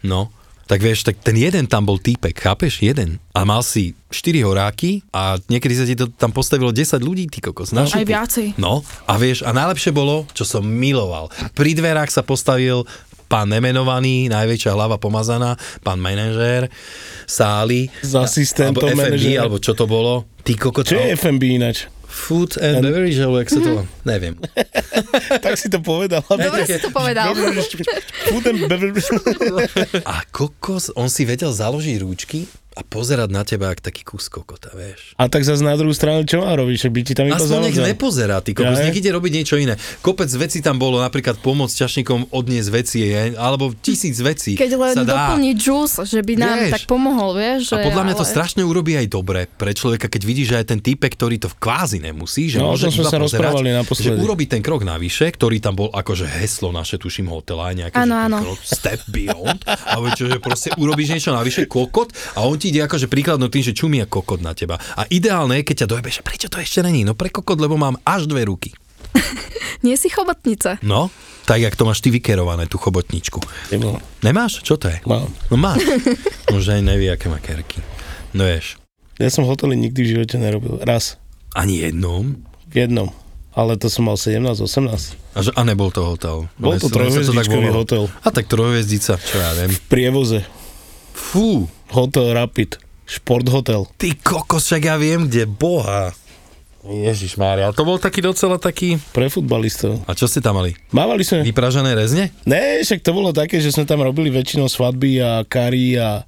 No. 0.00 0.32
Tak 0.64 0.78
vieš, 0.78 1.02
tak 1.02 1.18
ten 1.18 1.34
jeden 1.34 1.66
tam 1.66 1.82
bol 1.82 1.98
týpek, 1.98 2.30
chápeš? 2.32 2.78
Jeden. 2.78 3.18
A 3.34 3.42
mal 3.42 3.58
si 3.58 3.90
4 4.06 4.46
horáky 4.46 5.02
a 5.10 5.34
niekedy 5.44 5.74
sa 5.74 5.82
ti 5.82 5.98
to 5.98 6.06
tam 6.06 6.30
postavilo 6.30 6.70
10 6.70 6.94
ľudí, 6.96 7.26
ty 7.26 7.42
kokos. 7.42 7.74
Na 7.74 7.82
aj 7.82 8.06
viacej. 8.06 8.46
No 8.54 8.86
a 9.02 9.18
vieš, 9.18 9.42
a 9.42 9.50
najlepšie 9.50 9.90
bolo, 9.90 10.30
čo 10.30 10.46
som 10.46 10.62
miloval. 10.62 11.26
Pri 11.58 11.74
dverách 11.74 12.08
sa 12.08 12.22
postavil 12.22 12.86
pán 13.30 13.46
nemenovaný, 13.46 14.26
najväčšia 14.26 14.74
hlava 14.74 14.98
pomazaná, 14.98 15.54
pán 15.86 16.02
manažér, 16.02 16.66
sály. 17.30 17.86
S 18.02 18.18
asistentom 18.18 18.82
alebo 18.82 18.98
FMB, 18.98 19.06
manažéra. 19.06 19.40
alebo 19.46 19.56
čo 19.62 19.72
to 19.78 19.86
bolo. 19.86 20.26
Ty 20.42 20.58
kokot. 20.58 20.82
Čo 20.82 20.98
je 20.98 21.14
FMB 21.14 21.42
ináč? 21.62 21.86
Food 22.10 22.58
and 22.58 22.82
beverage, 22.82 23.22
alebo 23.22 23.38
jak 23.38 23.54
sa 23.54 23.62
to... 23.62 23.86
Neviem. 24.02 24.34
tak 25.46 25.54
si 25.54 25.70
to 25.70 25.78
povedal. 25.78 26.26
Dobre 26.26 26.66
si 26.66 26.82
to 26.82 26.90
povedal. 26.90 27.30
Food 28.26 28.50
and 28.50 28.66
beverage. 28.66 29.06
A 30.02 30.26
kokos, 30.34 30.90
on 30.98 31.06
si 31.06 31.22
vedel 31.22 31.54
založiť 31.54 32.02
rúčky 32.02 32.50
a 32.70 32.82
pozerať 32.82 33.28
na 33.28 33.42
teba, 33.42 33.68
jak 33.68 33.82
taký 33.82 34.02
kus 34.02 34.26
kokota, 34.26 34.70
vieš. 34.70 35.18
A 35.18 35.26
tak 35.26 35.42
zase 35.42 35.58
na 35.60 35.74
druhú 35.74 35.90
stranu, 35.90 36.22
čo 36.22 36.38
má 36.38 36.54
robiť? 36.54 36.86
By 36.86 37.00
ti 37.02 37.12
tam 37.12 37.26
iba 37.26 37.34
Aspoň 37.34 37.66
nech 37.66 37.74
nepozerá, 37.76 38.38
ty 38.38 38.54
kokos, 38.54 38.78
Ja, 38.78 38.86
nech 38.86 38.94
ide 38.94 39.10
robiť 39.10 39.32
niečo 39.34 39.58
iné. 39.58 39.74
Kopec 39.98 40.30
vecí 40.30 40.60
tam 40.60 40.78
bolo, 40.78 40.96
napríklad 40.96 41.38
pomôcť 41.38 41.74
ťažníkom 41.76 42.30
odniesť 42.30 42.70
veci, 42.70 43.02
je, 43.02 43.34
alebo 43.34 43.74
tisíc 43.74 44.14
vecí 44.16 44.54
Keď 44.54 44.70
len 44.72 44.94
sa 44.94 45.02
dá. 45.02 45.34
doplní 45.34 45.58
juice, 45.58 45.98
že 46.04 46.22
by 46.22 46.34
nám 46.38 46.56
Vieš. 46.56 46.72
tak 46.72 46.82
pomohol, 46.86 47.30
vieš. 47.34 47.60
A 47.68 47.82
že, 47.82 47.84
podľa 47.84 48.02
mňa 48.06 48.14
to 48.14 48.22
ale- 48.22 48.32
strašne 48.32 48.62
urobí 48.62 48.92
aj 48.94 49.06
dobre 49.08 49.40
pre 49.50 49.74
človeka, 49.74 50.06
keď 50.06 50.22
vidí, 50.22 50.46
že 50.46 50.54
aj 50.54 50.66
ten 50.68 50.78
týpek, 50.78 51.10
ktorý 51.10 51.42
to 51.42 51.50
kvázi 51.52 51.98
nemusí, 51.98 52.46
že 52.46 52.62
No, 52.62 52.70
môže 52.70 52.86
iba 52.86 53.02
sa 53.02 53.18
pozerať, 53.18 53.22
rozprávali 53.26 53.66
že 53.66 53.78
naposledy. 53.82 54.18
urobí 54.20 54.44
ten 54.46 54.62
krok 54.62 54.86
navyše, 54.86 55.26
ktorý 55.26 55.58
tam 55.58 55.74
bol 55.74 55.90
akože 55.90 56.38
heslo 56.38 56.70
naše, 56.70 56.96
tuším, 56.96 57.26
hotela, 57.26 57.74
krok, 57.90 58.60
step 58.62 59.02
beyond, 59.10 59.58
alebo 59.66 60.14
čo, 60.14 60.30
že 60.30 60.38
proste 60.38 60.70
urobíš 60.76 61.18
niečo 61.18 61.34
navyše, 61.34 61.66
kokot, 61.66 62.14
a 62.36 62.46
on 62.46 62.59
ti 62.60 62.68
ide 62.68 62.84
akože 62.84 63.08
príkladno 63.08 63.48
tým, 63.48 63.64
že 63.64 63.72
ako 63.72 64.20
kokot 64.20 64.44
na 64.44 64.52
teba. 64.52 64.76
A 64.76 65.08
ideálne 65.08 65.56
je, 65.60 65.66
keď 65.72 65.76
ťa 65.84 65.90
dojebe, 65.96 66.10
že 66.12 66.20
prečo 66.20 66.52
to 66.52 66.60
ešte 66.60 66.84
není? 66.84 67.08
No 67.08 67.16
pre 67.16 67.32
kokot, 67.32 67.56
lebo 67.56 67.80
mám 67.80 67.96
až 68.04 68.28
dve 68.28 68.44
ruky. 68.44 68.76
Nie 69.86 69.96
si 69.96 70.12
chobotnica. 70.12 70.76
No, 70.84 71.08
tak 71.48 71.64
jak 71.64 71.72
to 71.72 71.88
máš 71.88 72.04
ty 72.04 72.12
vykerované, 72.12 72.68
tú 72.68 72.76
chobotničku. 72.76 73.40
Nebol. 73.72 73.96
Nemáš? 74.20 74.60
Čo 74.60 74.76
to 74.76 74.92
je? 74.92 75.00
Mám. 75.08 75.32
No 75.48 75.56
máš. 75.56 75.80
No, 76.52 76.60
že 76.60 76.76
aj 76.76 76.82
nevie, 76.84 77.08
aké 77.08 77.32
má 77.32 77.40
kerky. 77.40 77.80
No 78.36 78.44
vieš, 78.44 78.76
Ja 79.16 79.28
som 79.28 79.44
hotely 79.44 79.76
nikdy 79.76 80.00
v 80.00 80.10
živote 80.16 80.36
nerobil. 80.40 80.80
Raz. 80.84 81.20
ani 81.56 81.82
jednom. 81.82 82.40
V 82.70 82.74
jednom. 82.86 83.10
Ale 83.50 83.74
to 83.74 83.90
som 83.90 84.06
mal 84.06 84.14
17, 84.14 84.40
18. 84.62 85.34
A, 85.34 85.38
že, 85.42 85.50
a 85.52 85.60
nebol 85.66 85.90
to 85.90 86.06
hotel. 86.06 86.46
Bol 86.54 86.78
to 86.78 86.86
trojhviezdičkový 86.86 87.68
hotel. 87.74 88.06
A 88.22 88.30
tak 88.30 88.46
trojhviezdica, 88.46 89.18
čo 89.18 89.36
ja 89.42 89.50
viem. 89.58 89.74
V 89.74 89.80
prievoze. 89.90 90.46
Fú, 91.10 91.66
Hotel 91.90 92.30
Rapid. 92.32 92.78
Šport 93.10 93.42
hotel. 93.50 93.90
ty 93.98 94.14
kokos, 94.14 94.70
však 94.70 94.86
ja 94.86 94.94
viem, 94.94 95.26
kde, 95.26 95.42
boha. 95.42 96.14
Ježiš 96.86 97.36
Mária, 97.36 97.74
to 97.74 97.82
bol 97.82 97.98
taký 97.98 98.22
docela 98.22 98.56
taký... 98.56 99.02
Pre 99.12 99.26
futbalistov. 99.26 100.00
A 100.06 100.14
čo 100.14 100.30
ste 100.30 100.38
tam 100.38 100.62
mali? 100.62 100.78
Mávali 100.94 101.26
sme... 101.26 101.42
Vypražané 101.42 101.92
rezne? 101.92 102.30
Ne, 102.46 102.80
však 102.80 103.02
to 103.02 103.10
bolo 103.10 103.34
také, 103.34 103.58
že 103.58 103.74
sme 103.74 103.84
tam 103.84 104.00
robili 104.00 104.30
väčšinou 104.32 104.70
svadby 104.70 105.20
a 105.20 105.42
kari 105.42 105.98
a, 105.98 106.24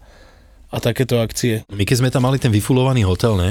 a 0.69 0.77
takéto 0.83 1.23
akcie. 1.23 1.63
My 1.71 1.87
keď 1.87 1.97
sme 2.05 2.11
tam 2.11 2.27
mali 2.27 2.37
ten 2.37 2.51
vyfulovaný 2.51 3.07
hotel, 3.07 3.39
ne? 3.39 3.51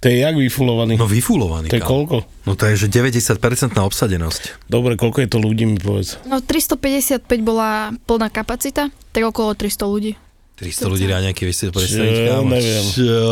To 0.00 0.12
je 0.12 0.20
jak 0.20 0.36
vyfulovaný. 0.36 1.00
No 1.00 1.08
vyfulovaný. 1.08 1.72
to 1.72 1.80
je 1.80 1.84
kámo. 1.84 2.04
koľko? 2.04 2.16
No 2.44 2.52
to 2.60 2.68
je, 2.68 2.76
že 2.76 2.92
90% 2.92 3.72
na 3.72 3.88
obsadenosť. 3.88 4.68
Dobre, 4.68 5.00
koľko 5.00 5.24
je 5.24 5.28
to 5.32 5.40
ľudí, 5.40 5.64
mi 5.64 5.80
povedz. 5.80 6.20
No 6.28 6.44
355 6.44 7.24
bola 7.40 7.88
plná 8.04 8.28
kapacita, 8.28 8.92
tak 9.16 9.22
okolo 9.24 9.56
300 9.56 9.84
ľudí. 9.88 10.12
300 10.54 10.86
ľudí 10.86 11.06
ráňaky, 11.10 11.50
vieš 11.50 11.56
si 11.56 11.64
to 11.66 11.74
predstaviť? 11.74 12.14
Čo? 12.14 12.24
kámo? 12.30 12.50
Neviem. 12.54 12.84
Čo? 12.94 13.22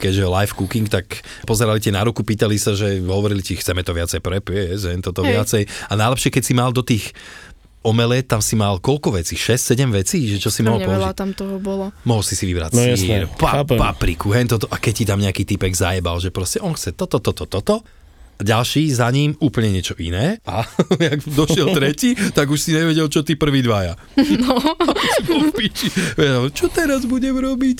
Keďže 0.00 0.20
je 0.24 0.28
live 0.32 0.54
cooking, 0.56 0.86
tak 0.88 1.20
pozerali 1.44 1.76
ti 1.76 1.92
na 1.92 2.00
ruku, 2.00 2.24
pýtali 2.24 2.56
sa, 2.56 2.72
že 2.72 3.04
hovorili 3.04 3.44
ti, 3.44 3.52
chceme 3.52 3.84
to 3.84 3.92
viacej 3.92 4.24
prepiesť, 4.24 5.04
toto 5.04 5.28
Hej. 5.28 5.32
viacej. 5.36 5.62
A 5.88 5.92
najlepšie, 6.00 6.32
keď 6.32 6.42
si 6.48 6.52
mal 6.56 6.72
do 6.72 6.80
tých 6.80 7.12
omele, 7.84 8.24
tam 8.24 8.40
si 8.40 8.56
mal 8.56 8.80
koľko 8.80 9.20
vecí? 9.20 9.36
6-7 9.36 9.92
vecí? 9.92 10.24
Že 10.24 10.36
čo 10.40 10.50
si 10.50 10.60
mohol 10.64 10.80
Strašne 10.82 10.96
veľa 10.96 11.10
použiť? 11.12 11.20
tam 11.20 11.30
toho 11.36 11.56
bolo. 11.60 11.84
Mohol 12.04 12.24
si 12.24 12.34
si 12.34 12.44
vybrať 12.48 12.70
No 12.74 12.80
sír, 12.80 12.90
jasné, 12.96 13.16
pa, 13.36 13.62
papriku, 13.64 14.32
hen 14.34 14.48
toto. 14.48 14.66
A 14.72 14.76
keď 14.80 14.92
ti 14.92 15.04
tam 15.04 15.20
nejaký 15.20 15.44
typek 15.44 15.72
zajebal, 15.72 16.16
že 16.18 16.32
proste 16.32 16.58
on 16.64 16.74
chce 16.74 16.96
toto, 16.96 17.20
toto, 17.20 17.44
toto, 17.44 17.84
a 17.84 17.97
ďalší 18.38 18.94
za 18.94 19.10
ním 19.10 19.34
úplne 19.42 19.74
niečo 19.74 19.98
iné 19.98 20.38
a 20.46 20.62
jak 21.10 21.20
došiel 21.26 21.74
tretí, 21.74 22.14
tak 22.32 22.50
už 22.50 22.58
si 22.58 22.70
nevedel, 22.74 23.10
čo 23.10 23.26
tí 23.26 23.34
prví 23.34 23.62
dvaja. 23.62 23.98
No. 24.38 24.54
čo 26.58 26.66
teraz 26.70 27.02
budem 27.04 27.34
robiť? 27.34 27.78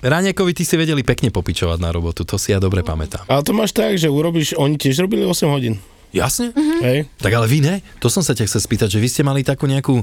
Raňakovi 0.00 0.52
ty 0.56 0.64
si 0.64 0.80
vedeli 0.80 1.04
pekne 1.04 1.28
popičovať 1.28 1.78
na 1.82 1.92
robotu, 1.92 2.24
to 2.24 2.40
si 2.40 2.56
ja 2.56 2.62
dobre 2.62 2.80
pamätám. 2.80 3.28
Ale 3.28 3.44
to 3.44 3.52
máš 3.52 3.76
tak, 3.76 4.00
že 4.00 4.08
urobíš, 4.08 4.56
oni 4.56 4.80
tiež 4.80 5.04
robili 5.04 5.28
8 5.28 5.52
hodín. 5.52 5.76
Jasne? 6.16 6.56
Hej? 6.80 7.12
Tak 7.20 7.28
ale 7.28 7.44
vy 7.44 7.60
ne? 7.60 7.74
To 8.00 8.08
som 8.08 8.24
sa 8.24 8.32
ťa 8.32 8.48
chcel 8.48 8.64
spýtať, 8.64 8.88
že 8.96 9.02
vy 9.04 9.08
ste 9.12 9.20
mali 9.20 9.44
takú 9.44 9.68
nejakú, 9.68 10.00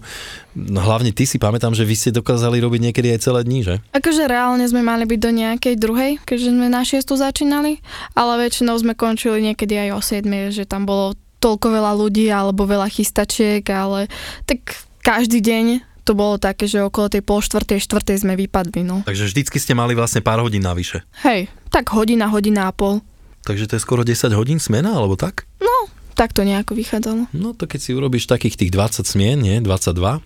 no 0.54 0.80
hlavne 0.86 1.10
ty 1.10 1.26
si 1.26 1.42
pamätám, 1.42 1.74
že 1.74 1.82
vy 1.82 1.96
ste 1.98 2.14
dokázali 2.14 2.62
robiť 2.62 2.82
niekedy 2.90 3.18
aj 3.18 3.20
celé 3.26 3.42
dní, 3.42 3.66
že? 3.66 3.82
Akože 3.98 4.30
reálne 4.30 4.62
sme 4.70 4.86
mali 4.86 5.10
byť 5.10 5.20
do 5.20 5.32
nejakej 5.34 5.76
druhej, 5.82 6.12
keďže 6.22 6.54
sme 6.54 6.70
na 6.70 6.86
šiestu 6.86 7.18
začínali, 7.18 7.82
ale 8.14 8.46
väčšinou 8.46 8.78
sme 8.78 8.94
končili 8.94 9.42
niekedy 9.42 9.90
aj 9.90 9.90
o 9.98 10.02
7, 10.06 10.54
že 10.54 10.70
tam 10.70 10.86
bolo 10.86 11.18
toľko 11.42 11.68
veľa 11.74 11.92
ľudí 11.98 12.30
alebo 12.30 12.70
veľa 12.70 12.88
chystačiek, 12.94 13.66
ale 13.74 14.06
tak 14.46 14.86
každý 15.02 15.42
deň 15.42 15.66
to 16.04 16.14
bolo 16.14 16.36
také, 16.36 16.68
že 16.68 16.84
okolo 16.84 17.08
tej 17.10 17.24
pol 17.24 17.40
štvrtej, 17.40 17.80
štvrtej 17.80 18.28
sme 18.28 18.36
vypadli, 18.36 18.84
no. 18.86 19.02
Takže 19.08 19.34
vždycky 19.34 19.58
ste 19.58 19.74
mali 19.74 19.96
vlastne 19.96 20.20
pár 20.20 20.44
hodín 20.44 20.62
navyše. 20.62 21.02
Hej, 21.24 21.48
tak 21.72 21.90
hodina, 21.96 22.28
hodina 22.28 22.70
a 22.70 22.76
pol. 22.76 23.00
Takže 23.44 23.68
to 23.68 23.76
je 23.76 23.84
skoro 23.84 24.08
10 24.08 24.32
hodín 24.40 24.60
smena, 24.60 24.96
alebo 24.96 25.20
tak? 25.20 25.44
No, 25.60 25.73
tak 26.14 26.32
to 26.32 26.42
nejako 26.42 26.74
vychádzalo. 26.74 27.28
No 27.32 27.52
to 27.52 27.66
keď 27.66 27.80
si 27.80 27.92
urobíš 27.92 28.26
takých 28.26 28.56
tých 28.56 28.72
20 28.72 29.04
smien, 29.04 29.38
nie? 29.38 29.58
22, 29.60 30.22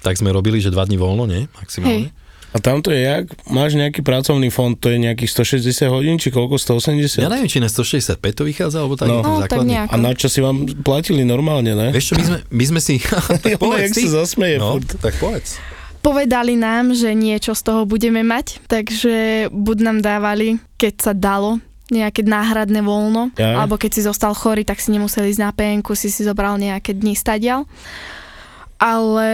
tak 0.00 0.14
sme 0.14 0.30
robili, 0.30 0.58
že 0.58 0.68
2 0.68 0.78
dní 0.84 0.96
voľno, 0.96 1.24
nie? 1.24 1.48
Maximálne. 1.54 2.12
A 2.52 2.60
tamto 2.60 2.92
je 2.92 3.00
jak? 3.00 3.32
Máš 3.48 3.72
nejaký 3.72 4.04
pracovný 4.04 4.52
fond, 4.52 4.76
to 4.76 4.92
je 4.92 5.00
nejakých 5.00 5.30
160 5.56 5.88
hodín, 5.88 6.20
či 6.20 6.28
koľko? 6.28 6.60
180? 6.60 7.24
Ja 7.24 7.32
neviem, 7.32 7.48
či 7.48 7.56
na 7.58 7.72
165 7.72 8.20
to 8.20 8.44
vychádza, 8.44 8.84
alebo 8.84 8.92
tak 8.92 9.08
No. 9.08 9.24
No, 9.24 9.40
tak 9.42 9.64
nejako. 9.64 9.88
A 9.88 9.96
na 9.96 10.12
čo 10.12 10.28
si 10.28 10.44
vám 10.44 10.68
platili 10.84 11.24
normálne, 11.24 11.72
ne? 11.72 11.88
Vieš 11.88 12.12
čo, 12.12 12.14
my 12.14 12.24
sme, 12.28 12.38
my 12.44 12.64
sme 12.68 12.80
si... 12.84 13.00
tak 13.40 13.56
povedz 13.56 13.88
jak 13.88 13.92
ty. 13.96 14.02
sa 14.04 14.20
zasmeje 14.20 14.60
No, 14.60 14.76
furt. 14.76 15.00
tak 15.00 15.16
povedz. 15.16 15.56
Povedali 16.02 16.58
nám, 16.58 16.92
že 16.92 17.14
niečo 17.14 17.54
z 17.54 17.62
toho 17.62 17.86
budeme 17.86 18.20
mať, 18.20 18.60
takže 18.66 19.48
buď 19.48 19.76
nám 19.80 19.98
dávali, 20.02 20.58
keď 20.76 20.94
sa 21.00 21.12
dalo, 21.14 21.56
nejaké 21.92 22.24
náhradné 22.24 22.80
voľno, 22.80 23.28
Ja. 23.36 23.60
alebo 23.60 23.76
keď 23.76 23.90
si 23.92 24.02
zostal 24.02 24.32
chorý, 24.32 24.64
tak 24.64 24.80
si 24.80 24.88
nemuseli 24.90 25.28
ísť 25.28 25.42
na 25.44 25.52
PNK, 25.52 25.86
si 25.92 26.08
si 26.08 26.24
zobral 26.24 26.56
nejaké 26.56 26.96
dni 26.96 27.12
stadial. 27.12 27.68
Ale 28.80 29.28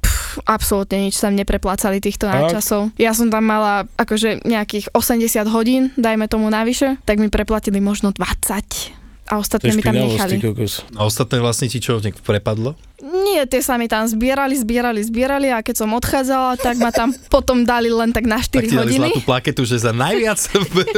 pff, 0.00 0.40
absolútne 0.48 1.04
nič 1.04 1.20
tam 1.20 1.36
nepreplácali 1.36 2.00
týchto 2.00 2.30
náčasov. 2.30 2.94
Ja 2.96 3.12
som 3.12 3.28
tam 3.28 3.44
mala 3.44 3.84
akože 4.00 4.46
nejakých 4.46 4.88
80 4.96 5.44
hodín, 5.52 5.92
dajme 6.00 6.30
tomu 6.30 6.48
navyše, 6.48 6.96
tak 7.04 7.20
mi 7.20 7.28
preplatili 7.28 7.82
možno 7.82 8.14
20 8.14 9.03
a 9.24 9.40
ostatné 9.40 9.72
mi 9.72 9.80
tam 9.80 9.96
nechali. 9.96 10.36
kokos. 10.36 10.84
A 10.92 11.08
ostatné 11.08 11.40
vlastne 11.40 11.64
ti 11.64 11.80
čo, 11.80 11.96
prepadlo? 12.20 12.76
Nie, 13.04 13.48
tie 13.48 13.64
sa 13.64 13.80
mi 13.80 13.88
tam 13.88 14.04
zbierali, 14.04 14.52
zbierali, 14.56 15.00
zbierali 15.00 15.48
a 15.48 15.64
keď 15.64 15.84
som 15.84 15.90
odchádzala, 15.96 16.60
tak 16.60 16.76
ma 16.76 16.92
tam 16.92 17.12
potom 17.34 17.64
dali 17.64 17.88
len 17.88 18.12
tak 18.12 18.28
na 18.28 18.40
4 18.40 18.52
Tak 18.52 18.64
ti 18.64 18.76
dali 18.76 18.92
hodiny. 18.92 19.00
zlatú 19.00 19.20
plaketu, 19.24 19.62
že 19.64 19.76
za 19.80 19.92
najviac 19.96 20.40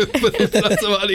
pracovali 0.58 1.14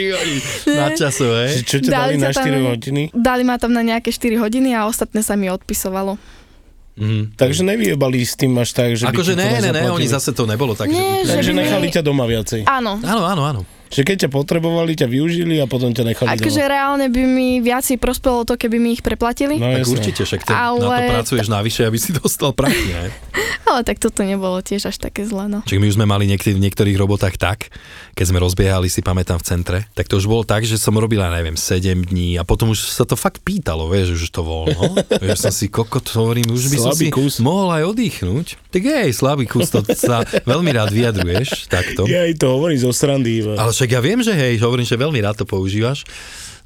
na 0.72 0.86
času, 0.96 1.26
hej? 1.44 1.48
Že 1.60 1.62
Čo 1.68 1.76
ťa 1.84 1.90
dali 1.92 2.14
na 2.16 2.32
sa 2.32 2.40
tam 2.40 2.48
4 2.48 2.72
hodiny? 2.72 3.02
Dali 3.12 3.42
ma 3.44 3.56
tam 3.60 3.72
na 3.76 3.82
nejaké 3.84 4.08
4 4.08 4.40
hodiny 4.40 4.72
a 4.72 4.88
ostatné 4.88 5.20
sa 5.20 5.36
mi 5.36 5.52
odpisovalo. 5.52 6.16
Mhm. 6.92 7.40
Takže 7.40 7.64
nevyjebali 7.64 8.20
s 8.20 8.36
tým 8.36 8.52
až 8.60 8.76
tak, 8.76 8.92
že 8.92 9.08
Akože 9.08 9.32
ti 9.32 9.40
ne, 9.40 9.64
ne, 9.64 9.70
ne, 9.72 9.88
oni 9.88 10.04
zase 10.04 10.36
to 10.36 10.44
nebolo 10.44 10.76
tak, 10.76 10.92
Nie, 10.92 11.24
že... 11.24 11.40
že 11.40 11.52
nechali 11.56 11.88
ťa 11.88 12.04
doma 12.04 12.28
viacej. 12.28 12.68
Áno. 12.68 13.00
Áno, 13.00 13.22
áno, 13.24 13.42
áno. 13.48 13.60
Že 13.92 14.02
keď 14.02 14.16
ťa 14.24 14.30
potrebovali, 14.32 14.96
ťa 14.96 15.04
využili 15.04 15.60
a 15.60 15.68
potom 15.68 15.92
ťa 15.92 16.08
nechali 16.08 16.32
Akože 16.32 16.64
reálne 16.64 17.12
by 17.12 17.22
mi 17.22 17.60
viacej 17.60 18.00
prospelo 18.00 18.48
to, 18.48 18.56
keby 18.56 18.80
mi 18.80 18.96
ich 18.96 19.04
preplatili. 19.04 19.60
No 19.60 19.68
Tak 19.68 19.84
jasné. 19.84 19.92
určite, 19.92 20.20
však 20.24 20.40
ten, 20.48 20.56
na 20.56 20.72
to 20.72 20.88
Ale- 20.88 21.12
pracuješ 21.12 21.46
navyše, 21.46 21.84
aby 21.84 21.98
si 22.00 22.16
dostal 22.16 22.56
prachy, 22.56 22.88
ne? 22.88 23.12
Ale 23.68 23.84
tak 23.84 24.00
toto 24.00 24.24
nebolo 24.24 24.58
tiež 24.58 24.88
až 24.88 24.96
také 24.96 25.22
zlé, 25.24 25.46
no. 25.46 25.60
Čiže 25.64 25.80
my 25.80 25.86
už 25.86 25.96
sme 25.96 26.06
mali 26.08 26.24
niekedy 26.24 26.56
v 26.56 26.64
niektorých 26.64 26.96
robotách 26.96 27.36
tak, 27.36 27.68
keď 28.12 28.24
sme 28.28 28.38
rozbiehali, 28.40 28.88
si 28.88 29.00
pamätám 29.00 29.36
v 29.38 29.44
centre, 29.44 29.78
tak 29.92 30.08
to 30.08 30.16
už 30.16 30.24
bolo 30.24 30.42
tak, 30.42 30.64
že 30.64 30.76
som 30.76 30.96
robila, 30.96 31.28
neviem, 31.28 31.54
7 31.54 32.08
dní 32.08 32.36
a 32.36 32.48
potom 32.48 32.72
už 32.72 32.90
sa 32.90 33.04
to 33.04 33.14
fakt 33.14 33.44
pýtalo, 33.44 33.92
vieš, 33.92 34.16
už 34.16 34.32
to 34.32 34.40
voľno. 34.40 34.96
vieš, 35.24 35.44
som 35.44 35.52
si 35.52 35.68
kokot, 35.68 36.04
hovorím, 36.16 36.48
už 36.48 36.72
by 36.72 36.76
som 36.80 36.92
Slabý 36.92 37.08
si 37.08 37.14
kus. 37.14 37.34
mohol 37.40 37.72
aj 37.72 37.82
oddychnúť. 37.92 38.46
Tak 38.72 38.82
jej, 38.82 39.08
slabý 39.12 39.44
kus, 39.44 39.68
to 39.68 39.84
sa 39.92 40.24
veľmi 40.52 40.70
rád 40.72 40.90
vyjadruješ, 40.92 41.68
takto. 41.68 42.08
Ja 42.08 42.24
aj 42.24 42.40
to 42.40 42.56
hovorím 42.56 42.80
zo 42.80 42.92
srandy. 42.92 43.44
Ale 43.52 43.72
však 43.82 43.98
ja 43.98 44.06
viem, 44.06 44.22
že 44.22 44.30
hej, 44.30 44.62
hovorím, 44.62 44.86
že 44.86 44.94
veľmi 44.94 45.18
rád 45.26 45.42
to 45.42 45.46
používaš, 45.50 46.06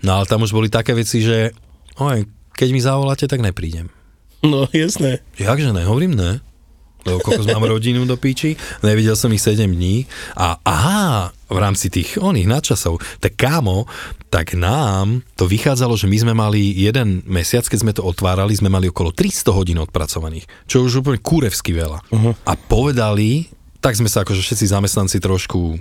no 0.04 0.20
ale 0.20 0.28
tam 0.28 0.44
už 0.44 0.52
boli 0.52 0.68
také 0.68 0.92
veci, 0.92 1.24
že 1.24 1.48
oj, 1.96 2.28
keď 2.52 2.68
mi 2.76 2.80
zavoláte, 2.84 3.24
tak 3.24 3.40
neprídem. 3.40 3.88
No 4.44 4.68
jasné. 4.68 5.24
Jakže 5.40 5.72
ne, 5.72 5.88
hovorím 5.88 6.12
ne. 6.12 6.44
Lebo 7.08 7.24
kokos 7.24 7.48
mám 7.48 7.64
rodinu 7.72 8.04
do 8.04 8.20
píči, 8.20 8.60
nevidel 8.84 9.16
som 9.16 9.32
ich 9.32 9.40
7 9.40 9.64
dní 9.64 10.04
a 10.36 10.60
aha, 10.60 11.32
v 11.48 11.56
rámci 11.56 11.88
tých 11.88 12.20
oných 12.20 12.52
nadčasov, 12.52 13.00
tak 13.16 13.40
kámo, 13.40 13.88
tak 14.28 14.52
nám 14.52 15.24
to 15.40 15.48
vychádzalo, 15.48 15.96
že 15.96 16.12
my 16.12 16.20
sme 16.20 16.34
mali 16.36 16.76
jeden 16.76 17.24
mesiac, 17.24 17.64
keď 17.64 17.78
sme 17.80 17.96
to 17.96 18.04
otvárali, 18.04 18.52
sme 18.52 18.68
mali 18.68 18.92
okolo 18.92 19.16
300 19.16 19.56
hodín 19.56 19.80
odpracovaných, 19.80 20.68
čo 20.68 20.84
už 20.84 21.00
úplne 21.00 21.16
kúrevsky 21.16 21.72
veľa. 21.72 22.12
Uh-huh. 22.12 22.36
A 22.44 22.52
povedali, 22.60 23.48
tak 23.80 23.96
sme 23.96 24.12
sa 24.12 24.20
akože 24.20 24.44
všetci 24.44 24.68
zamestnanci 24.68 25.16
trošku 25.16 25.80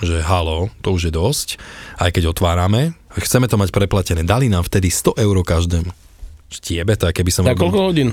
že 0.00 0.20
halo, 0.20 0.68
to 0.80 0.90
už 0.90 1.02
je 1.04 1.12
dosť, 1.12 1.48
aj 1.96 2.10
keď 2.10 2.30
otvárame, 2.30 2.92
chceme 3.14 3.44
to 3.44 3.54
mať 3.54 3.70
preplatené. 3.70 4.22
Dali 4.22 4.46
nám 4.46 4.62
vtedy 4.62 4.88
100 4.88 5.16
eur 5.16 5.36
každému. 5.38 5.90
Štiebe 6.48 6.92
to, 6.94 7.06
keby 7.06 7.30
som 7.30 7.44
Za 7.44 7.52
robil- 7.52 7.62
koľko 7.64 7.80
hodín? 7.84 8.08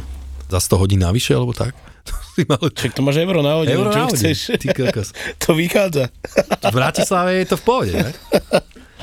za 0.48 0.60
100 0.60 0.78
hodín 0.78 1.02
navyše, 1.02 1.34
alebo 1.34 1.52
tak? 1.52 1.74
Mal... 2.50 2.70
Však 2.70 2.94
to 2.94 3.02
máš 3.02 3.18
euro 3.18 3.42
na 3.42 3.58
hodinu, 3.58 3.78
Euro 3.78 3.90
čo 3.90 3.98
na 3.98 4.06
hodinu, 4.06 4.16
chceš? 4.16 4.40
ty 4.56 4.68
kokos. 4.70 5.10
to 5.44 5.52
vychádza. 5.52 6.08
V 6.62 6.72
Bratislave 6.72 7.42
je 7.42 7.48
to 7.48 7.56
v 7.56 7.64
pohode, 7.64 7.94
ne? 7.94 8.12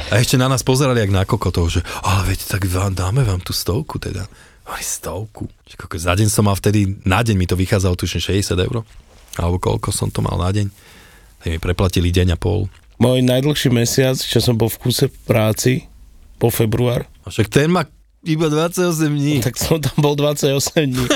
A 0.08 0.18
ešte 0.18 0.34
na 0.34 0.46
nás 0.46 0.60
pozerali 0.60 0.98
jak 0.98 1.10
na 1.10 1.22
kokotov, 1.22 1.68
že 1.68 1.80
ale 2.00 2.32
veď 2.32 2.40
tak 2.48 2.62
vám, 2.64 2.92
dáme 2.92 3.20
vám 3.20 3.38
tú 3.38 3.50
stovku 3.50 3.98
teda. 3.98 4.24
Aj 4.64 4.80
stovku. 4.80 5.50
Že 5.64 5.74
kokos, 5.76 6.00
Za 6.00 6.14
deň 6.14 6.28
som 6.28 6.44
mal 6.44 6.54
vtedy, 6.54 6.96
na 7.04 7.20
deň 7.20 7.36
mi 7.36 7.44
to 7.44 7.52
vychádzalo 7.52 7.92
tuším 7.94 8.22
60 8.32 8.56
eur. 8.56 8.80
Alebo 9.34 9.58
koľko 9.58 9.90
som 9.90 10.08
to 10.08 10.18
mal 10.18 10.34
na 10.34 10.48
deň. 10.48 10.66
Mi 11.44 11.60
preplatili 11.60 12.08
deň 12.08 12.34
a 12.34 12.38
pol. 12.40 12.72
Môj 12.96 13.20
najdlhší 13.20 13.68
mesiac, 13.68 14.16
čo 14.16 14.40
som 14.40 14.56
bol 14.56 14.72
v 14.72 14.80
kuse 14.80 15.06
práci, 15.28 15.84
po 16.40 16.48
február, 16.48 17.04
A 17.24 17.32
však 17.32 17.48
ten 17.52 17.68
má 17.68 17.84
iba 18.24 18.48
28 18.48 19.12
dní. 19.12 19.44
tak 19.44 19.60
som 19.60 19.76
tam 19.76 19.96
bol 20.00 20.16
28 20.16 20.56
dní. 20.88 21.06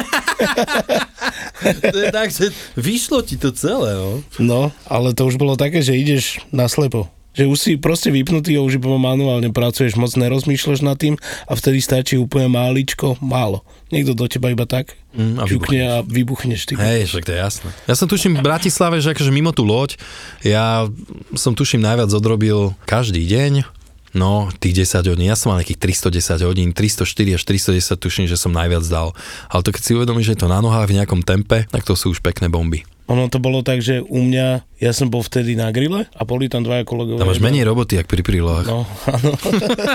to 1.93 1.99
je 1.99 2.09
tak, 2.13 2.29
že 2.29 2.53
vyšlo 2.77 3.25
ti 3.25 3.41
to 3.41 3.53
celé, 3.57 3.97
no. 3.97 4.21
No, 4.37 4.63
ale 4.85 5.17
to 5.17 5.25
už 5.25 5.41
bolo 5.41 5.57
také, 5.57 5.81
že 5.81 5.97
ideš 5.97 6.45
naslepo. 6.53 7.09
Že 7.37 7.45
už 7.47 7.59
si 7.59 7.73
proste 7.79 8.09
vypnutý 8.09 8.57
a 8.59 8.65
už 8.65 8.81
iba 8.81 8.91
manuálne 8.97 9.53
pracuješ, 9.53 10.01
moc 10.01 10.11
nerozmýšľaš 10.17 10.81
nad 10.83 10.99
tým 10.99 11.15
a 11.47 11.53
vtedy 11.55 11.79
stačí 11.79 12.15
úplne 12.19 12.51
máličko, 12.51 13.21
málo. 13.23 13.63
Niekto 13.93 14.17
do 14.17 14.27
teba 14.27 14.51
iba 14.51 14.67
tak 14.67 14.99
Mm, 15.19 15.35
a 15.41 15.45
ťukne 15.51 15.81
a 15.83 15.95
vybuchneš. 16.07 16.69
Ty. 16.69 16.73
Hej, 16.79 17.11
však 17.11 17.27
to 17.27 17.33
je 17.35 17.41
jasné. 17.41 17.69
Ja 17.91 17.99
som 17.99 18.07
tuším 18.07 18.39
v 18.39 18.47
Bratislave, 18.47 19.03
že 19.03 19.17
akože 19.17 19.35
mimo 19.35 19.57
tú 19.57 19.65
loď, 19.67 19.99
ja 20.47 20.87
som 21.33 21.59
tuším 21.59 21.83
najviac 21.83 22.13
odrobil 22.15 22.77
každý 22.87 23.27
deň, 23.27 23.65
no 24.13 24.53
tých 24.63 24.85
10 24.85 25.11
hodín, 25.11 25.27
ja 25.27 25.35
som 25.35 25.51
mal 25.51 25.65
nejakých 25.65 25.81
310 26.13 26.45
hodín, 26.45 26.71
304 26.71 27.35
až 27.35 27.43
310 27.43 27.99
tuším, 27.99 28.27
že 28.29 28.37
som 28.37 28.55
najviac 28.55 28.85
dal. 28.87 29.17
Ale 29.49 29.65
to 29.67 29.73
keď 29.73 29.83
si 29.83 29.97
uvedomíš, 29.99 30.29
že 30.29 30.33
je 30.37 30.41
to 30.45 30.53
na 30.53 30.61
nohách 30.61 30.87
v 30.87 31.03
nejakom 31.03 31.25
tempe, 31.27 31.65
tak 31.67 31.83
to 31.89 31.97
sú 31.97 32.13
už 32.13 32.21
pekné 32.21 32.53
bomby. 32.53 32.85
Ono 33.09 33.25
to 33.33 33.41
bolo 33.41 33.65
tak, 33.65 33.81
že 33.81 34.05
u 34.05 34.21
mňa, 34.21 34.69
ja 34.85 34.93
som 34.93 35.09
bol 35.09 35.25
vtedy 35.25 35.57
na 35.57 35.73
grille 35.73 36.05
a 36.13 36.23
boli 36.29 36.53
tam 36.53 36.61
dvaja 36.61 36.85
kolegovia. 36.85 37.25
Tam 37.25 37.33
máš 37.33 37.41
menej 37.41 37.65
roboty, 37.65 37.97
jak 37.97 38.05
pri 38.05 38.21
prílohách. 38.21 38.69
No, 38.69 38.85
áno. 39.09 39.33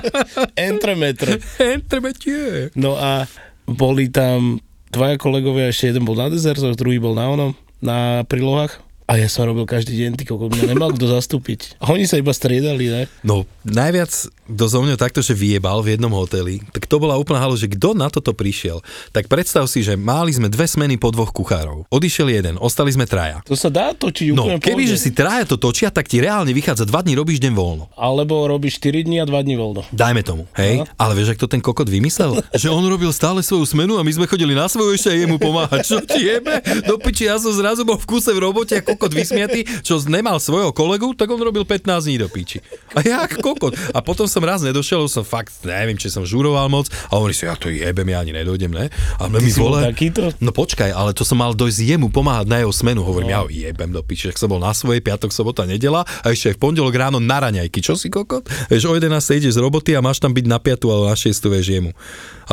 Entremetr. 0.57 1.37
Entremetie. 1.61 2.73
No 2.73 2.97
a 2.97 3.29
boli 3.69 4.09
tam 4.09 4.57
dvaja 4.89 5.21
kolegovia, 5.21 5.69
ešte 5.69 5.93
jeden 5.93 6.09
bol 6.09 6.17
na 6.17 6.33
dezertoch, 6.33 6.73
druhý 6.73 6.97
bol 6.97 7.13
na 7.13 7.29
onom, 7.29 7.51
na 7.85 8.25
prílohách. 8.25 8.81
A 9.03 9.19
ja 9.19 9.27
som 9.27 9.43
robil 9.43 9.67
každý 9.67 9.99
deň, 9.99 10.11
ty 10.15 10.23
kokos, 10.23 10.47
mňa 10.47 10.73
nemal 10.73 10.95
kto 10.95 11.11
zastúpiť. 11.11 11.75
A 11.83 11.91
oni 11.91 12.07
sa 12.07 12.15
iba 12.15 12.31
striedali, 12.31 12.87
ne? 12.87 13.03
No, 13.21 13.43
najviac, 13.67 14.09
kto 14.43 14.63
zo 14.67 14.79
mňa 14.79 14.95
takto, 14.95 15.19
že 15.19 15.35
vyjebal 15.35 15.83
v 15.83 15.95
jednom 15.95 16.11
hoteli, 16.15 16.63
tak 16.71 16.87
to 16.87 16.99
bola 16.99 17.19
úplná 17.19 17.43
halo, 17.43 17.55
že 17.59 17.67
kto 17.67 17.95
na 17.95 18.07
toto 18.07 18.31
prišiel. 18.31 18.79
Tak 19.11 19.27
predstav 19.27 19.67
si, 19.67 19.83
že 19.83 19.99
mali 19.99 20.31
sme 20.31 20.47
dve 20.47 20.67
smeny 20.67 20.95
po 20.95 21.11
dvoch 21.11 21.35
kuchárov. 21.35 21.87
Odišiel 21.91 22.31
jeden, 22.31 22.55
ostali 22.59 22.95
sme 22.95 23.03
traja. 23.03 23.43
To 23.43 23.55
sa 23.59 23.67
dá 23.67 23.91
točiť 23.91 24.31
No, 24.31 24.47
úplne 24.47 24.59
v 24.59 24.67
keby, 24.71 24.83
že 24.87 24.97
si 24.99 25.11
traja 25.11 25.43
to 25.47 25.59
točia, 25.59 25.91
tak 25.91 26.07
ti 26.07 26.23
reálne 26.23 26.55
vychádza 26.55 26.87
2 26.87 26.95
dní 27.03 27.13
robíš 27.19 27.43
deň 27.43 27.53
voľno. 27.55 27.91
Alebo 27.99 28.47
robíš 28.47 28.79
4 28.79 29.03
dní 29.03 29.19
a 29.19 29.25
2 29.27 29.35
dní 29.43 29.55
voľno. 29.59 29.83
Dajme 29.91 30.23
tomu, 30.23 30.47
hej? 30.55 30.83
No. 30.83 30.87
Ale 30.95 31.11
vieš, 31.19 31.35
ak 31.35 31.43
to 31.43 31.51
ten 31.51 31.59
kokot 31.59 31.87
vymyslel? 31.91 32.39
že 32.61 32.71
on 32.71 32.83
robil 32.87 33.11
stále 33.11 33.43
svoju 33.43 33.67
smenu 33.67 33.99
a 33.99 34.03
my 34.03 34.11
sme 34.15 34.25
chodili 34.31 34.55
na 34.55 34.71
svoju 34.71 34.95
ešte 34.95 35.11
aj 35.11 35.19
jemu 35.27 35.37
pomáhať. 35.39 35.79
Čo 35.83 35.99
ti 36.03 36.23
jebe? 36.23 36.63
Do 36.87 36.95
piči, 36.95 37.27
ja 37.27 37.35
som 37.35 37.51
zrazu 37.51 37.83
bol 37.83 37.99
v 37.99 38.05
kuse 38.07 38.31
v 38.31 38.39
robote 38.39 38.79
a 38.79 38.83
kokot 38.93 39.11
vysmiatý, 39.11 39.65
čo 39.81 39.97
nemal 40.05 40.37
svojho 40.37 40.69
kolegu, 40.69 41.17
tak 41.17 41.33
on 41.33 41.41
robil 41.41 41.65
15 41.65 42.05
dní 42.05 42.21
do 42.21 42.29
piči. 42.29 42.61
A 42.93 43.01
ja 43.01 43.25
kokot. 43.25 43.73
A 43.91 43.99
potom 44.05 44.29
som 44.29 44.45
raz 44.45 44.61
nedošiel, 44.61 45.09
som 45.09 45.25
fakt, 45.25 45.65
neviem, 45.65 45.97
či 45.97 46.13
som 46.13 46.21
žuroval 46.21 46.69
moc 46.69 46.93
a 47.09 47.17
on 47.17 47.33
si, 47.33 47.49
ja 47.49 47.57
to 47.57 47.73
jebem, 47.73 48.05
ja 48.13 48.21
ani 48.21 48.31
nedojdem, 48.31 48.69
ne? 48.69 48.93
A 49.17 49.25
mi 49.27 49.49
si 49.49 49.57
bol 49.57 49.73
vole? 49.73 49.89
No 50.37 50.53
počkaj, 50.53 50.93
ale 50.93 51.17
to 51.17 51.25
som 51.25 51.41
mal 51.41 51.57
dojsť 51.57 51.97
jemu 51.97 52.13
pomáhať 52.13 52.45
na 52.45 52.61
jeho 52.61 52.69
smenu. 52.69 53.01
Hovorím, 53.01 53.33
ja 53.33 53.41
ho 53.41 53.49
jebem 53.49 53.89
do 53.89 54.05
piči, 54.05 54.29
tak 54.29 54.37
som 54.37 54.53
bol 54.53 54.61
na 54.61 54.71
svojej 54.75 55.01
piatok, 55.01 55.33
sobota, 55.33 55.65
nedela 55.65 56.05
a 56.05 56.25
ešte 56.29 56.53
aj 56.53 56.55
v 56.55 56.61
pondelok 56.61 56.93
ráno 56.93 57.17
na 57.17 57.41
raňajky. 57.41 57.81
Čo 57.81 57.97
si 57.97 58.13
kokot? 58.13 58.45
Vieš, 58.69 58.85
o 58.87 58.93
11 58.93 59.09
ideš 59.41 59.57
z 59.57 59.59
roboty 59.59 59.97
a 59.97 60.05
máš 60.05 60.21
tam 60.21 60.31
byť 60.31 60.45
na 60.45 60.61
5 60.61 60.85
alebo 60.85 61.09
na 61.09 61.17
6 61.17 61.33
vieš 61.49 61.67
jemu. 61.73 61.91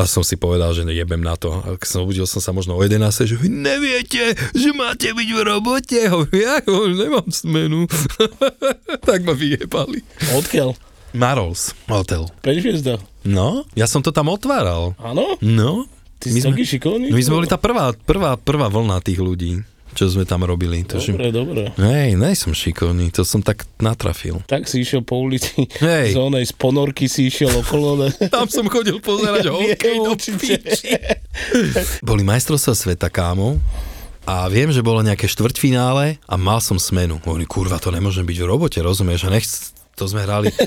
A 0.01 0.09
som 0.09 0.25
si 0.25 0.41
povedal, 0.41 0.73
že 0.73 0.81
jebem 0.89 1.21
na 1.21 1.37
to. 1.37 1.53
A 1.53 1.77
keď 1.77 1.89
som 1.93 2.09
budil 2.09 2.25
som 2.25 2.41
sa 2.41 2.57
možno 2.57 2.73
o 2.73 2.81
11, 2.81 3.05
že 3.29 3.37
vy 3.37 3.53
neviete, 3.53 4.33
že 4.57 4.73
máte 4.73 5.13
byť 5.13 5.29
v 5.29 5.41
robote. 5.45 6.01
Ja 6.33 6.57
nemám 6.65 7.29
smenu. 7.29 7.85
tak 9.09 9.29
ma 9.29 9.37
vyjebali. 9.37 10.01
Odkiaľ? 10.33 10.73
Marols 11.13 11.77
hotel. 11.85 12.33
5 12.41 12.65
hviezda. 12.65 12.97
No, 13.29 13.69
ja 13.77 13.85
som 13.85 14.01
to 14.01 14.09
tam 14.09 14.33
otváral. 14.33 14.97
Áno? 14.97 15.37
No. 15.45 15.85
Ty 16.17 16.33
si 16.33 16.41
taký 16.41 16.65
šikovný? 16.65 17.13
My 17.13 17.21
sme 17.21 17.45
boli 17.45 17.49
tá 17.49 17.61
prvá, 17.61 17.93
prvá, 17.93 18.41
prvá 18.41 18.73
vlna 18.73 19.05
tých 19.05 19.21
ľudí, 19.21 19.61
čo 19.95 20.07
sme 20.07 20.25
tam 20.27 20.47
robili. 20.47 20.83
To, 20.87 21.03
že... 21.03 21.15
Dobre, 21.15 21.31
dobre. 21.35 21.63
Hej, 21.77 22.15
nej 22.15 22.35
som 22.39 22.55
šikovný, 22.55 23.11
to 23.11 23.27
som 23.27 23.43
tak 23.43 23.67
natrafil. 23.83 24.43
Tak 24.47 24.71
si 24.71 24.83
išiel 24.83 25.03
po 25.03 25.19
ulici, 25.19 25.67
Hej. 25.83 26.15
z 26.15 26.19
onej, 26.19 26.45
z 26.47 26.55
ponorky 26.55 27.11
si 27.11 27.27
išiel 27.27 27.51
okolo. 27.51 28.07
Ne? 28.07 28.09
Tam 28.35 28.47
som 28.47 28.67
chodil 28.71 28.99
pozerať 29.03 29.47
Ja 29.51 29.53
hokej 29.55 29.97
do 30.03 30.13
piči. 30.15 30.93
Boli 32.09 32.23
majstrovstvá 32.23 32.75
sveta, 32.75 33.09
kámo, 33.11 33.59
a 34.29 34.47
viem, 34.47 34.71
že 34.71 34.85
bolo 34.85 35.03
nejaké 35.03 35.27
štvrťfinále 35.27 36.21
a 36.23 36.35
mal 36.39 36.63
som 36.63 36.79
smenu. 36.79 37.19
Hovorím, 37.25 37.51
kurva, 37.51 37.83
to 37.83 37.91
nemôžem 37.91 38.23
byť 38.23 38.39
v 38.39 38.47
robote, 38.47 38.79
rozumieš? 38.79 39.27
A 39.27 39.33
nech, 39.33 39.49
to 40.01 40.09
sme 40.09 40.25
hrali. 40.25 40.49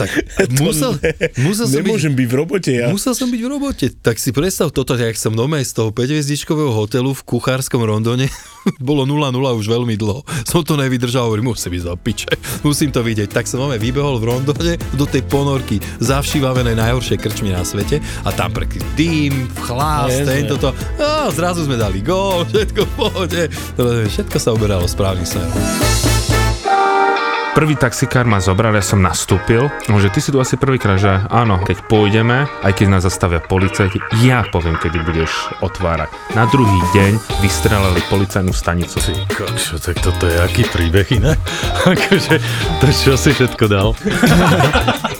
Tak 0.00 0.08
musel, 0.56 0.96
musel 1.36 1.66
som 1.68 1.82
byť, 1.82 1.84
Nemôžem 1.84 2.12
byť 2.16 2.26
v 2.30 2.34
robote 2.34 2.70
ja. 2.72 2.88
Musel 2.88 3.12
som 3.12 3.28
byť 3.28 3.40
v 3.42 3.48
robote. 3.48 3.86
Tak 3.92 4.16
si 4.16 4.32
predstav 4.32 4.72
toto, 4.72 4.96
jak 4.96 5.12
som 5.18 5.36
doma 5.36 5.60
z 5.60 5.76
toho 5.76 5.92
5-hviezdičkového 5.92 6.72
hotelu 6.72 7.12
v 7.12 7.22
kuchárskom 7.26 7.84
Rondone. 7.84 8.32
Bolo 8.80 9.04
0-0 9.04 9.36
už 9.36 9.66
veľmi 9.68 9.94
dlho. 10.00 10.24
Som 10.48 10.64
to 10.64 10.80
nevydržal, 10.80 11.28
hovorím, 11.28 11.52
musím 11.52 11.76
ísť 11.76 11.86
do 11.86 11.96
piče. 12.00 12.32
Musím 12.64 12.88
to 12.94 13.04
vidieť. 13.04 13.28
Tak 13.28 13.44
som 13.44 13.60
máme 13.60 13.76
vybehol 13.76 14.16
v 14.22 14.24
Rondone 14.30 14.74
do 14.96 15.04
tej 15.04 15.26
ponorky 15.26 15.82
zavšívavenej 16.00 16.78
najhoršie 16.80 17.20
krčmy 17.20 17.52
na 17.52 17.66
svete 17.66 18.00
a 18.24 18.30
tam 18.32 18.54
pre 18.54 18.64
dým, 18.96 19.50
chlás, 19.66 20.12
tento 20.24 20.56
to. 20.56 20.70
A 20.96 21.28
zrazu 21.34 21.66
sme 21.66 21.76
dali 21.76 22.00
gól, 22.00 22.46
všetko 22.48 22.80
v 22.80 22.92
pohode. 22.96 23.42
Všetko 24.08 24.36
sa 24.40 24.54
uberalo 24.54 24.86
správnym 24.88 25.26
smerom. 25.26 26.19
Prvý 27.50 27.74
taxikár 27.74 28.30
ma 28.30 28.38
zobral, 28.38 28.78
ja 28.78 28.84
som 28.84 29.02
nastúpil, 29.02 29.66
že 29.90 30.08
ty 30.14 30.22
si 30.22 30.30
tu 30.30 30.38
asi 30.38 30.54
prvýkrát, 30.54 31.02
že 31.02 31.10
áno, 31.26 31.58
keď 31.58 31.82
pôjdeme, 31.90 32.46
aj 32.46 32.72
keď 32.78 32.86
nás 32.86 33.02
zastavia 33.02 33.42
policajti, 33.42 33.98
ja 34.22 34.46
poviem, 34.54 34.78
kedy 34.78 35.02
budeš 35.02 35.34
otvárať. 35.58 36.14
Na 36.38 36.46
druhý 36.46 36.78
deň 36.94 37.18
vystrelali 37.42 37.98
policajnú 38.06 38.54
stanicu. 38.54 39.02
Ty 39.02 39.26
kokšo, 39.34 39.82
tak 39.82 39.98
toto 39.98 40.30
je 40.30 40.38
aký 40.38 40.62
príbeh 40.70 41.10
iné? 41.10 41.34
akože, 41.90 42.38
to 42.78 42.86
čo 42.94 43.18
si 43.18 43.34
všetko 43.34 43.64
dal? 43.66 43.98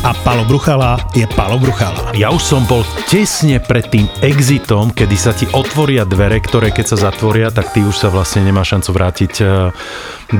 a 0.00 0.16
Palo 0.24 0.48
Bruchala 0.48 0.96
je 1.12 1.28
Palo 1.36 1.60
Bruchala. 1.60 2.16
Ja 2.16 2.32
už 2.32 2.40
som 2.40 2.64
bol 2.64 2.80
tesne 3.04 3.60
pred 3.60 3.84
tým 3.92 4.08
exitom, 4.24 4.88
kedy 4.88 5.16
sa 5.16 5.36
ti 5.36 5.44
otvoria 5.52 6.08
dvere, 6.08 6.40
ktoré 6.40 6.72
keď 6.72 6.96
sa 6.96 7.12
zatvoria, 7.12 7.52
tak 7.52 7.76
ty 7.76 7.84
už 7.84 7.92
sa 7.92 8.08
vlastne 8.08 8.40
nemá 8.40 8.64
šancu 8.64 8.96
vrátiť 8.96 9.32
e, 9.40 9.44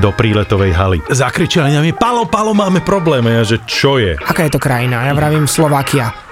do 0.01 0.09
príletovej 0.17 0.73
haly. 0.73 0.99
Zakričali 1.13 1.77
na 1.77 1.85
mňa, 1.85 1.93
Palo, 1.93 2.25
Palo, 2.25 2.57
máme 2.57 2.81
problém. 2.81 3.21
A 3.29 3.41
ja, 3.41 3.43
že 3.45 3.61
čo 3.69 4.01
je? 4.01 4.17
Aká 4.17 4.49
je 4.49 4.57
to 4.57 4.61
krajina? 4.61 5.05
Ja 5.05 5.13
vravím 5.13 5.45
Slovakia. 5.45 6.30